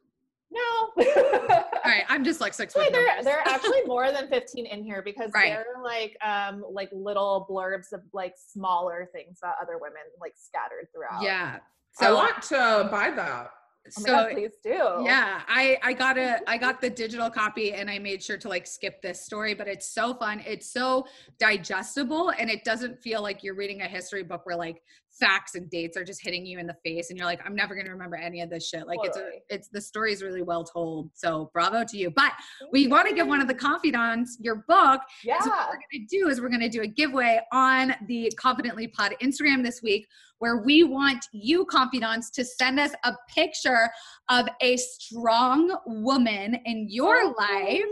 No. 0.53 0.61
All 0.99 1.65
right, 1.85 2.05
I'm 2.09 2.25
dyslexic. 2.25 2.75
With 2.75 2.93
there, 2.93 3.23
there 3.23 3.39
are 3.39 3.47
actually 3.55 3.83
more 3.87 4.11
than 4.11 4.29
15 4.29 4.67
in 4.67 4.83
here 4.83 5.01
because 5.03 5.31
Right. 5.33 5.51
there 5.51 5.65
are 5.77 5.83
like 5.85 6.17
um 6.25 6.65
like 6.71 6.89
little 6.93 7.47
blurbs 7.49 7.93
of 7.93 8.01
like 8.13 8.35
smaller 8.37 9.09
things 9.13 9.39
about 9.43 9.55
other 9.63 9.79
women 9.81 10.03
like 10.21 10.35
scattered 10.37 10.89
throughout. 10.93 11.23
yeah. 11.23 11.59
So 11.93 12.07
I 12.07 12.13
want 12.13 12.43
to 12.43 12.89
buy 12.91 13.11
that. 13.15 13.51
Oh 13.87 14.03
so 14.03 14.05
God, 14.13 14.33
please 14.33 14.53
do. 14.63 15.03
yeah, 15.05 15.41
I 15.49 15.79
I 15.83 15.93
got 15.95 16.19
a 16.19 16.39
I 16.49 16.59
got 16.59 16.81
the 16.81 16.91
digital 16.91 17.31
copy 17.31 17.73
and 17.73 17.89
I 17.89 17.99
made 17.99 18.23
sure 18.23 18.37
to 18.37 18.49
like 18.49 18.67
skip 18.67 19.01
this 19.03 19.25
story, 19.25 19.55
but 19.55 19.67
it's 19.69 19.87
so 19.95 20.15
fun. 20.15 20.43
It's 20.47 20.71
so 20.71 21.07
digestible 21.39 22.31
and 22.39 22.51
it 22.51 22.63
doesn't 22.65 23.01
feel 23.01 23.23
like 23.23 23.43
you're 23.43 23.55
reading 23.55 23.81
a 23.83 23.89
history 23.89 24.23
book 24.23 24.43
where 24.45 24.57
like 24.57 24.83
facts 25.21 25.55
and 25.55 25.71
dates 25.71 25.97
are 25.97 26.05
just 26.05 26.23
hitting 26.23 26.47
you 26.47 26.59
in 26.59 26.67
the 26.67 26.77
face 26.85 27.11
and 27.11 27.19
you're 27.19 27.27
like 27.27 27.41
I'm 27.45 27.55
never 27.55 27.75
going 27.75 27.87
to 27.87 27.93
remember 27.93 28.17
any 28.17 28.41
of 28.41 28.51
this 28.51 28.69
shit. 28.69 28.87
Like 28.87 28.99
it's 29.03 29.17
a 29.17 29.31
it's 29.49 29.69
the 29.69 29.81
story 29.81 30.13
is 30.13 30.23
really 30.23 30.43
well 30.43 30.65
told. 30.65 31.11
So 31.15 31.51
bravo 31.53 31.85
to 31.85 31.97
you. 31.97 32.11
But 32.11 32.33
we 32.73 32.87
want 32.87 33.09
to 33.09 33.15
give 33.15 33.27
one 33.27 33.41
of 33.41 33.49
the 33.49 33.55
confidants 33.55 34.39
your 34.41 34.65
book 34.69 35.01
Yeah. 35.25 35.41
So 35.41 35.51
what 35.51 35.69
we're 35.69 35.75
going 35.75 36.07
to 36.09 36.17
do 36.19 36.29
is 36.29 36.41
we're 36.41 36.49
going 36.49 36.61
to 36.61 36.69
do 36.69 36.83
a 36.83 36.87
giveaway 36.87 37.41
on 37.53 37.95
the 38.07 38.33
Confidently 38.39 38.89
Pod 38.89 39.15
Instagram 39.23 39.63
this 39.63 39.81
week 39.83 40.07
where 40.39 40.63
we 40.63 40.83
want 40.83 41.25
you 41.33 41.65
confidants 41.67 42.31
to 42.31 42.45
send 42.45 42.81
us 42.81 42.93
a 43.05 43.13
picture 43.29 43.91
of 44.29 44.49
a 44.63 44.77
strong 44.79 45.77
woman 45.87 46.59
in 46.65 46.87
your 46.89 47.35
life 47.35 47.83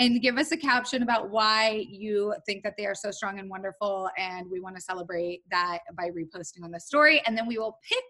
and 0.00 0.20
give 0.22 0.36
us 0.38 0.50
a 0.50 0.56
caption 0.56 1.02
about 1.02 1.30
why 1.30 1.84
you 1.88 2.34
think 2.46 2.64
that 2.64 2.74
they 2.78 2.86
are 2.86 2.94
so 2.94 3.10
strong 3.12 3.38
and 3.38 3.48
wonderful 3.50 4.08
and 4.18 4.50
we 4.50 4.58
want 4.58 4.74
to 4.74 4.82
celebrate 4.82 5.42
that 5.50 5.78
by 5.96 6.08
reposting 6.08 6.64
on 6.64 6.70
the 6.72 6.80
story 6.80 7.22
and 7.26 7.36
then 7.36 7.46
we 7.46 7.58
will 7.58 7.78
pick 7.88 8.02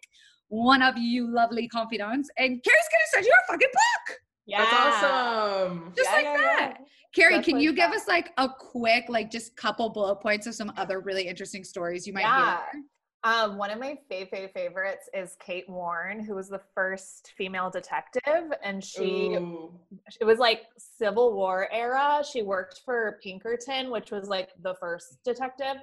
one 0.49 0.81
of 0.83 0.97
you 0.97 1.29
lovely 1.29 1.69
confidants 1.69 2.31
and 2.39 2.63
Kari's 2.63 2.89
going 2.93 3.01
to 3.05 3.11
send 3.13 3.27
you 3.27 3.33
a 3.33 3.53
fucking 3.53 3.69
book 3.73 4.19
Yeah. 4.47 4.65
That's 4.65 5.05
awesome. 5.05 5.93
just 5.97 6.09
Yeah, 6.11 6.17
like 6.17 6.25
yeah, 6.25 6.37
that. 6.37 6.77
yeah. 6.81 6.85
Kari, 7.13 7.35
Just 7.35 7.45
can 7.47 7.55
like 7.57 7.65
you 7.65 7.71
give 7.73 7.91
that. 7.91 7.97
us 7.97 8.07
like 8.07 8.31
a 8.39 8.49
quick, 8.49 9.05
like 9.09 9.33
just 9.33 9.57
couple 9.57 9.89
bullet 9.91 10.17
points 10.21 10.47
of 10.47 10.55
some 10.55 10.73
other 10.77 11.01
really 11.01 11.27
interesting 11.27 11.65
stories 11.65 12.07
you 12.07 12.13
might 12.13 12.21
Yeah. 12.23 12.59
hear? 12.73 12.83
Um, 13.23 13.59
one 13.59 13.71
of 13.71 13.79
my 13.79 13.99
fave, 14.11 14.31
fave 14.31 14.53
favorites 14.53 15.09
is 15.13 15.37
Kate 15.45 15.69
Warne, 15.69 16.25
who 16.25 16.35
was 16.35 16.49
the 16.49 16.61
first 16.75 17.33
female 17.37 17.69
detective, 17.69 18.51
and 18.65 18.83
she 18.83 19.35
Ooh. 19.35 19.73
it 20.21 20.25
was 20.25 20.39
like 20.39 20.63
Civil 20.79 21.35
War 21.35 21.69
era. 21.71 22.25
She 22.31 22.43
worked 22.43 22.81
for 22.85 23.19
Pinkerton, 23.23 23.91
which 23.91 24.11
was 24.11 24.29
like 24.29 24.51
the 24.63 24.75
first 24.81 25.19
detective, 25.23 25.77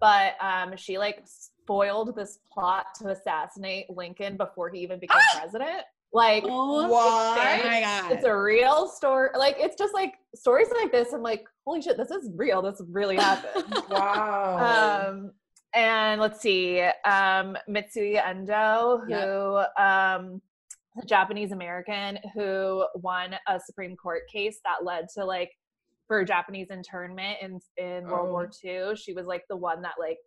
but 0.00 0.32
um, 0.40 0.76
she 0.76 0.96
like 0.96 1.24
spoiled 1.26 2.16
this 2.16 2.38
plot 2.50 2.86
to 3.00 3.08
assassinate 3.08 3.90
Lincoln 3.90 4.38
before 4.38 4.70
he 4.70 4.80
even 4.80 4.98
became 4.98 5.20
president. 5.38 5.82
Like, 6.10 6.44
Oh 6.46 6.88
my 6.88 7.80
god. 7.82 8.12
it's 8.12 8.24
a 8.24 8.34
real 8.34 8.88
story. 8.88 9.28
Like, 9.36 9.56
it's 9.58 9.76
just 9.76 9.92
like 9.92 10.14
stories 10.34 10.68
like 10.74 10.90
this. 10.90 11.12
I'm 11.12 11.20
like, 11.20 11.44
holy 11.66 11.82
shit, 11.82 11.98
this 11.98 12.10
is 12.10 12.30
real. 12.34 12.62
This 12.62 12.80
really 12.88 13.16
happened. 13.16 13.74
Wow. 13.90 15.04
um, 15.10 15.32
and 15.74 16.20
let's 16.20 16.40
see, 16.40 16.80
um, 17.04 17.56
Mitsuye 17.68 18.24
Endo, 18.24 19.00
who 19.06 19.10
Yep. 19.12 19.78
um, 19.78 20.40
a 21.00 21.06
Japanese 21.06 21.52
American 21.52 22.18
who 22.34 22.84
won 22.96 23.34
a 23.46 23.60
Supreme 23.60 23.94
Court 23.96 24.22
case 24.32 24.58
that 24.64 24.84
led 24.84 25.06
to 25.16 25.24
like 25.24 25.50
for 26.06 26.24
Japanese 26.24 26.68
internment 26.70 27.38
in 27.42 27.60
in 27.76 28.06
World 28.08 28.30
War 28.30 28.50
II. 28.64 28.96
She 28.96 29.12
was 29.12 29.26
like 29.26 29.44
the 29.48 29.56
one 29.56 29.82
that 29.82 29.94
like 30.00 30.18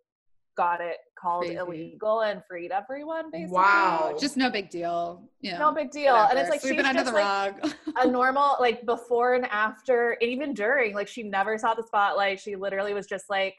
got 0.56 0.80
it 0.82 0.98
called 1.18 1.44
Crazy. 1.44 1.56
illegal 1.56 2.20
and 2.20 2.42
freed 2.48 2.70
everyone. 2.70 3.30
Basically, 3.30 3.54
Wow. 3.56 4.14
just 4.20 4.36
no 4.36 4.50
big 4.50 4.70
deal. 4.70 5.28
Know, 5.42 5.58
no 5.58 5.72
big 5.72 5.90
deal. 5.90 6.14
And 6.14 6.38
it's 6.38 6.50
like 6.50 6.60
sweep 6.60 6.78
she's 6.78 6.86
it 6.86 6.92
just 6.92 7.06
the 7.06 7.12
like 7.12 7.74
a 7.98 8.06
normal 8.10 8.56
like 8.60 8.84
before 8.86 9.34
and 9.34 9.46
after 9.46 10.12
and 10.20 10.30
even 10.30 10.54
during 10.54 10.94
like 10.94 11.08
she 11.08 11.22
never 11.22 11.56
saw 11.58 11.74
the 11.74 11.82
spotlight 11.82 12.38
she 12.38 12.54
literally 12.54 12.94
was 12.94 13.06
just 13.06 13.24
like 13.30 13.56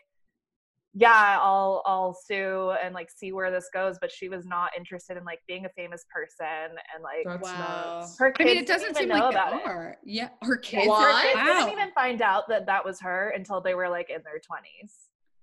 yeah 0.96 1.40
i'll 1.42 1.82
i'll 1.86 2.14
sue 2.14 2.72
and 2.84 2.94
like 2.94 3.10
see 3.10 3.32
where 3.32 3.50
this 3.50 3.68
goes 3.74 3.98
but 4.00 4.12
she 4.12 4.30
was 4.30 4.46
not 4.46 4.70
interested 4.78 5.18
in 5.18 5.24
like 5.24 5.40
being 5.48 5.66
a 5.66 5.70
famous 5.70 6.06
person 6.14 6.46
and 6.94 7.02
like 7.04 7.26
That's 7.26 7.42
wow. 7.44 7.98
nuts. 8.00 8.16
her 8.20 8.34
I 8.40 8.44
mean, 8.44 8.58
it 8.58 8.68
doesn't 8.68 8.96
seem 8.96 9.06
even 9.06 9.18
know 9.18 9.26
like 9.26 9.34
about 9.34 9.52
they 9.66 9.72
it. 9.72 9.98
Yeah, 10.04 10.30
her 10.44 10.58
kids. 10.58 10.88
What? 10.88 11.02
her 11.02 11.22
kids 11.24 11.36
Wow. 11.36 11.58
didn't 11.66 11.72
even 11.80 11.92
find 11.94 12.22
out 12.22 12.48
that 12.50 12.68
that 12.68 12.86
was 12.86 13.00
her 13.02 13.30
until 13.36 13.60
they 13.60 13.74
were 13.74 13.90
like 13.90 14.10
in 14.10 14.22
their 14.24 14.36
20s 14.38 14.92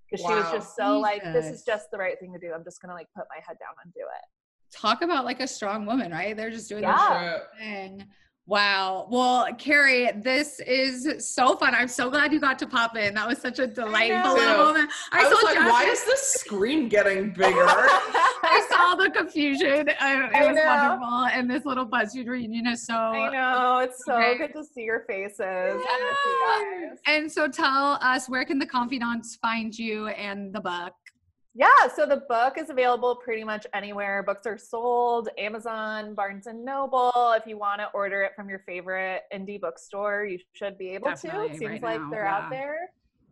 because 0.09 0.25
she 0.25 0.33
was 0.33 0.49
just 0.51 0.75
so 0.75 0.99
like 0.99 1.21
this 1.33 1.45
is 1.47 1.63
just 1.63 1.91
the 1.91 1.97
right 1.97 2.17
thing 2.19 2.31
to 2.33 2.39
do 2.39 2.53
i'm 2.53 2.63
just 2.63 2.81
gonna 2.81 2.93
like 2.93 3.07
put 3.15 3.25
my 3.29 3.41
head 3.45 3.57
down 3.59 3.73
and 3.83 3.93
do 3.93 4.01
it 4.01 4.25
Talk 4.73 5.01
about 5.01 5.25
like 5.25 5.41
a 5.41 5.47
strong 5.47 5.85
woman, 5.85 6.13
right? 6.13 6.33
They're 6.35 6.49
just 6.49 6.69
doing 6.69 6.83
Yeah. 6.83 7.09
their 7.09 7.41
thing. 7.59 8.05
Wow. 8.47 9.07
Well, 9.09 9.53
Kari, 9.55 10.11
this 10.15 10.59
is 10.61 11.33
so 11.33 11.55
fun. 11.55 11.75
I'm 11.75 11.87
so 11.87 12.09
glad 12.09 12.33
you 12.33 12.39
got 12.39 12.57
to 12.59 12.67
pop 12.67 12.97
in. 12.97 13.13
That 13.13 13.27
was 13.27 13.37
such 13.37 13.59
a 13.59 13.67
delightful 13.67 14.33
little 14.33 14.57
moment. 14.65 14.89
I, 15.11 15.29
was 15.29 15.39
saw 15.39 15.45
like, 15.45 15.59
why 15.59 15.83
is 15.85 16.03
the 16.03 16.17
screen 16.17 16.89
getting 16.89 17.29
bigger? 17.37 17.65
I 17.65 18.67
saw 18.69 18.95
the 18.95 19.09
confusion. 19.11 19.87
Uh, 19.89 19.93
it 19.93 20.35
I 20.35 20.47
was 20.47 20.55
know. 20.55 20.65
wonderful. 20.65 21.25
And 21.39 21.49
this 21.49 21.65
little 21.65 21.85
BuzzFeed 21.85 22.27
reunion 22.27 22.67
is 22.67 22.85
so. 22.85 22.95
i 22.95 23.31
know 23.31 23.79
it's 23.79 24.03
so 24.05 24.15
Okay. 24.15 24.37
good 24.39 24.53
to 24.53 24.63
see 24.65 24.81
your 24.83 25.05
faces 25.07 25.39
and 25.39 26.89
miss. 26.89 26.99
And 27.05 27.31
so 27.31 27.47
tell 27.47 27.99
us 28.01 28.27
where 28.27 28.43
can 28.43 28.57
the 28.59 28.65
confidants 28.65 29.35
find 29.37 29.77
you 29.77 30.07
and 30.07 30.51
the 30.53 30.61
book? 30.61 30.93
Yeah, 31.53 31.67
so 31.93 32.05
the 32.05 32.23
book 32.29 32.57
is 32.57 32.69
available 32.69 33.15
pretty 33.15 33.43
much 33.43 33.67
anywhere 33.73 34.23
books 34.23 34.45
are 34.45 34.57
sold 34.57 35.27
Amazon, 35.37 36.15
Barnes 36.15 36.47
and 36.47 36.63
Noble. 36.63 37.33
If 37.35 37.45
you 37.45 37.57
want 37.57 37.81
to 37.81 37.89
order 37.93 38.23
it 38.23 38.31
from 38.37 38.47
your 38.47 38.59
favorite 38.59 39.23
indie 39.33 39.59
bookstore, 39.59 40.25
you 40.25 40.39
should 40.53 40.77
be 40.77 40.89
able 40.91 41.09
Definitely 41.09 41.49
to. 41.49 41.55
It 41.55 41.59
seems 41.59 41.71
right 41.71 41.83
like 41.83 42.01
now, 42.01 42.09
they're 42.09 42.23
yeah. 42.23 42.37
out 42.37 42.49
there. 42.49 42.77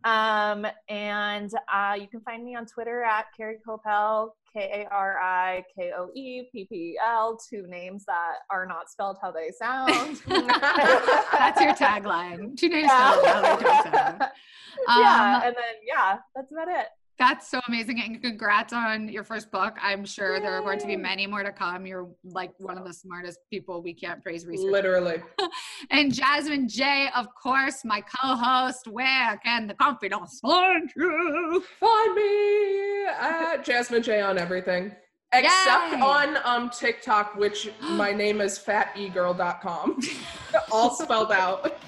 Um, 0.04 0.66
and 0.88 1.50
uh, 1.72 1.94
you 1.98 2.08
can 2.08 2.20
find 2.20 2.44
me 2.44 2.56
on 2.56 2.66
Twitter 2.66 3.02
at 3.02 3.26
Kari 3.36 3.56
Koeppel, 3.66 4.30
K 4.52 4.84
A 4.86 4.94
R 4.94 5.18
I 5.18 5.64
K 5.74 5.92
O 5.96 6.10
E 6.14 6.42
P 6.52 6.66
P 6.66 6.74
E 6.74 6.98
L, 7.02 7.38
two 7.48 7.66
names 7.68 8.04
that 8.06 8.36
are 8.50 8.66
not 8.66 8.90
spelled 8.90 9.16
how 9.22 9.30
they 9.30 9.50
sound. 9.50 10.20
That's 10.26 11.60
your 11.60 11.74
tagline. 11.74 12.56
Two 12.56 12.68
names. 12.68 12.88
Yeah. 12.88 13.12
spelled 13.12 13.26
how 13.26 13.40
they 13.40 13.62
don't 13.62 13.94
sound. 13.94 14.18
yeah, 14.88 15.36
Um, 15.36 15.42
and 15.44 15.56
then 15.56 15.74
yeah, 15.86 16.18
that's 16.34 16.50
about 16.52 16.68
it. 16.68 16.86
That's 17.20 17.50
so 17.50 17.60
amazing. 17.68 18.00
And 18.00 18.22
congrats 18.22 18.72
on 18.72 19.06
your 19.08 19.24
first 19.24 19.50
book. 19.52 19.76
I'm 19.82 20.06
sure 20.06 20.40
there 20.40 20.54
are 20.54 20.62
going 20.62 20.78
to 20.78 20.86
be 20.86 20.96
many 20.96 21.26
more 21.26 21.42
to 21.42 21.52
come. 21.52 21.84
You're 21.84 22.08
like 22.24 22.52
one 22.56 22.78
of 22.78 22.86
the 22.86 22.94
smartest 22.94 23.40
people 23.50 23.82
we 23.82 23.92
can't 23.92 24.22
praise 24.22 24.46
research. 24.46 24.72
Literally. 24.72 25.22
And 25.90 26.12
Jazzmyne 26.12 26.68
Jay, 26.68 27.08
of 27.16 27.26
course, 27.34 27.84
my 27.84 28.02
co-host. 28.02 28.86
Where 28.86 29.38
can 29.44 29.66
the 29.66 29.74
confidence 29.74 30.38
find 30.40 30.90
you? 30.96 31.64
Find 31.78 32.14
me 32.14 33.06
at 33.06 33.66
Jazzmyne 33.66 34.02
Jay 34.02 34.20
on 34.20 34.38
everything. 34.38 34.92
Except 35.32 35.92
Yay. 35.92 36.00
on 36.00 36.38
um 36.44 36.70
TikTok, 36.70 37.36
which 37.36 37.70
my 37.80 38.10
name 38.22 38.40
is 38.40 38.58
fategirl.com. 38.58 40.00
All 40.72 40.90
spelled 40.94 41.30
out. 41.30 41.78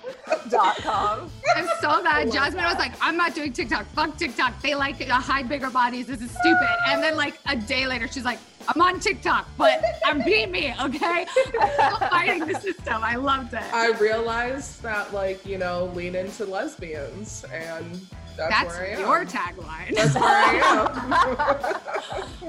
Dot 0.49 0.76
com. 0.76 1.28
I'm 1.57 1.66
so 1.80 2.01
mad. 2.03 2.28
Jazzmyne 2.28 2.64
was 2.68 2.78
like, 2.78 2.93
I'm 3.01 3.16
not 3.16 3.34
doing 3.34 3.53
TikTok. 3.53 3.86
Fuck 3.86 4.16
TikTok. 4.16 4.61
They 4.62 4.76
like 4.76 4.99
to 4.99 5.07
hide 5.12 5.49
bigger 5.49 5.70
bodies. 5.70 6.07
This 6.07 6.20
is 6.22 6.30
stupid. 6.30 6.68
And 6.86 7.03
then 7.03 7.16
like 7.16 7.38
a 7.47 7.57
day 7.57 7.86
later, 7.86 8.07
she's 8.07 8.24
like, 8.24 8.38
I'm 8.68 8.80
on 8.80 9.01
TikTok, 9.01 9.49
but 9.59 9.82
I'm 10.05 10.22
being 10.22 10.53
me, 10.53 10.72
okay? 10.80 11.26
I'm 11.61 11.70
still 11.72 12.09
fighting 12.09 12.47
the 12.47 12.55
system. 12.61 13.03
I 13.03 13.16
loved 13.16 13.55
it. 13.55 13.62
I 13.74 13.90
realized 13.99 14.82
that 14.82 15.12
like, 15.12 15.45
you 15.45 15.59
know, 15.59 15.90
lean 15.97 16.14
into 16.14 16.45
lesbians 16.45 17.45
and 17.53 18.01
that's, 18.36 18.50
That's 18.50 18.78
where 18.78 18.86
I 18.86 18.90
am. 18.90 19.00
your 19.00 19.24
tagline. 19.24 19.94
That's 19.94 20.14
where 20.14 20.24
I 20.24 21.74
am. 21.74 21.76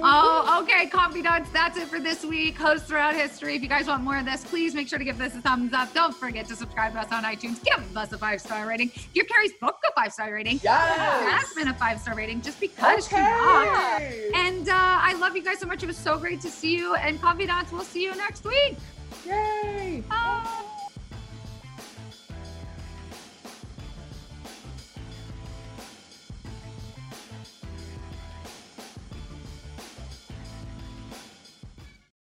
Oh, 0.06 0.62
okay, 0.64 0.88
confidants. 0.88 1.50
That's 1.52 1.78
it 1.78 1.88
for 1.88 2.00
this 2.00 2.26
week. 2.26 2.58
Hosts 2.58 2.88
throughout 2.88 3.16
history. 3.16 3.56
If 3.56 3.62
you 3.62 3.70
guys 3.70 3.88
want 3.88 4.04
more 4.04 4.18
of 4.18 4.26
this, 4.26 4.44
please 4.44 4.74
make 4.76 4.90
sure 4.90 5.00
to 5.00 5.06
give 5.06 5.18
this 5.18 5.34
a 5.36 5.42
thumbs 5.42 5.72
up. 5.72 5.94
Don't 5.94 6.14
forget 6.14 6.46
to 6.48 6.56
subscribe 6.58 6.92
to 6.94 7.00
us 7.00 7.12
on 7.12 7.24
iTunes. 7.24 7.64
Give 7.64 7.96
us 7.96 8.12
a 8.12 8.18
five 8.18 8.42
star 8.42 8.68
rating. 8.68 8.92
Give 9.14 9.26
Kari's 9.28 9.54
book 9.62 9.78
a 9.90 9.94
five 9.94 10.12
star 10.12 10.34
rating. 10.34 10.60
Yes. 10.62 11.54
Jazzmyne 11.56 11.70
a 11.70 11.74
five 11.76 12.02
star 12.02 12.16
rating 12.16 12.42
just 12.42 12.60
because 12.60 13.08
she 13.08 13.16
rocked. 13.16 14.04
And 14.36 14.68
uh, 14.68 14.74
I 14.74 15.16
love 15.20 15.38
you 15.38 15.44
guys 15.44 15.60
so 15.60 15.68
much. 15.68 15.84
It 15.84 15.88
was 15.88 15.98
so 15.98 16.18
great 16.18 16.42
to 16.42 16.50
see 16.50 16.76
you. 16.76 16.96
And 16.96 17.22
confidants, 17.22 17.72
we'll 17.72 17.84
see 17.84 18.04
you 18.04 18.14
next 18.16 18.44
week. 18.44 18.76
Yay. 19.26 20.04
Bye. 20.10 20.64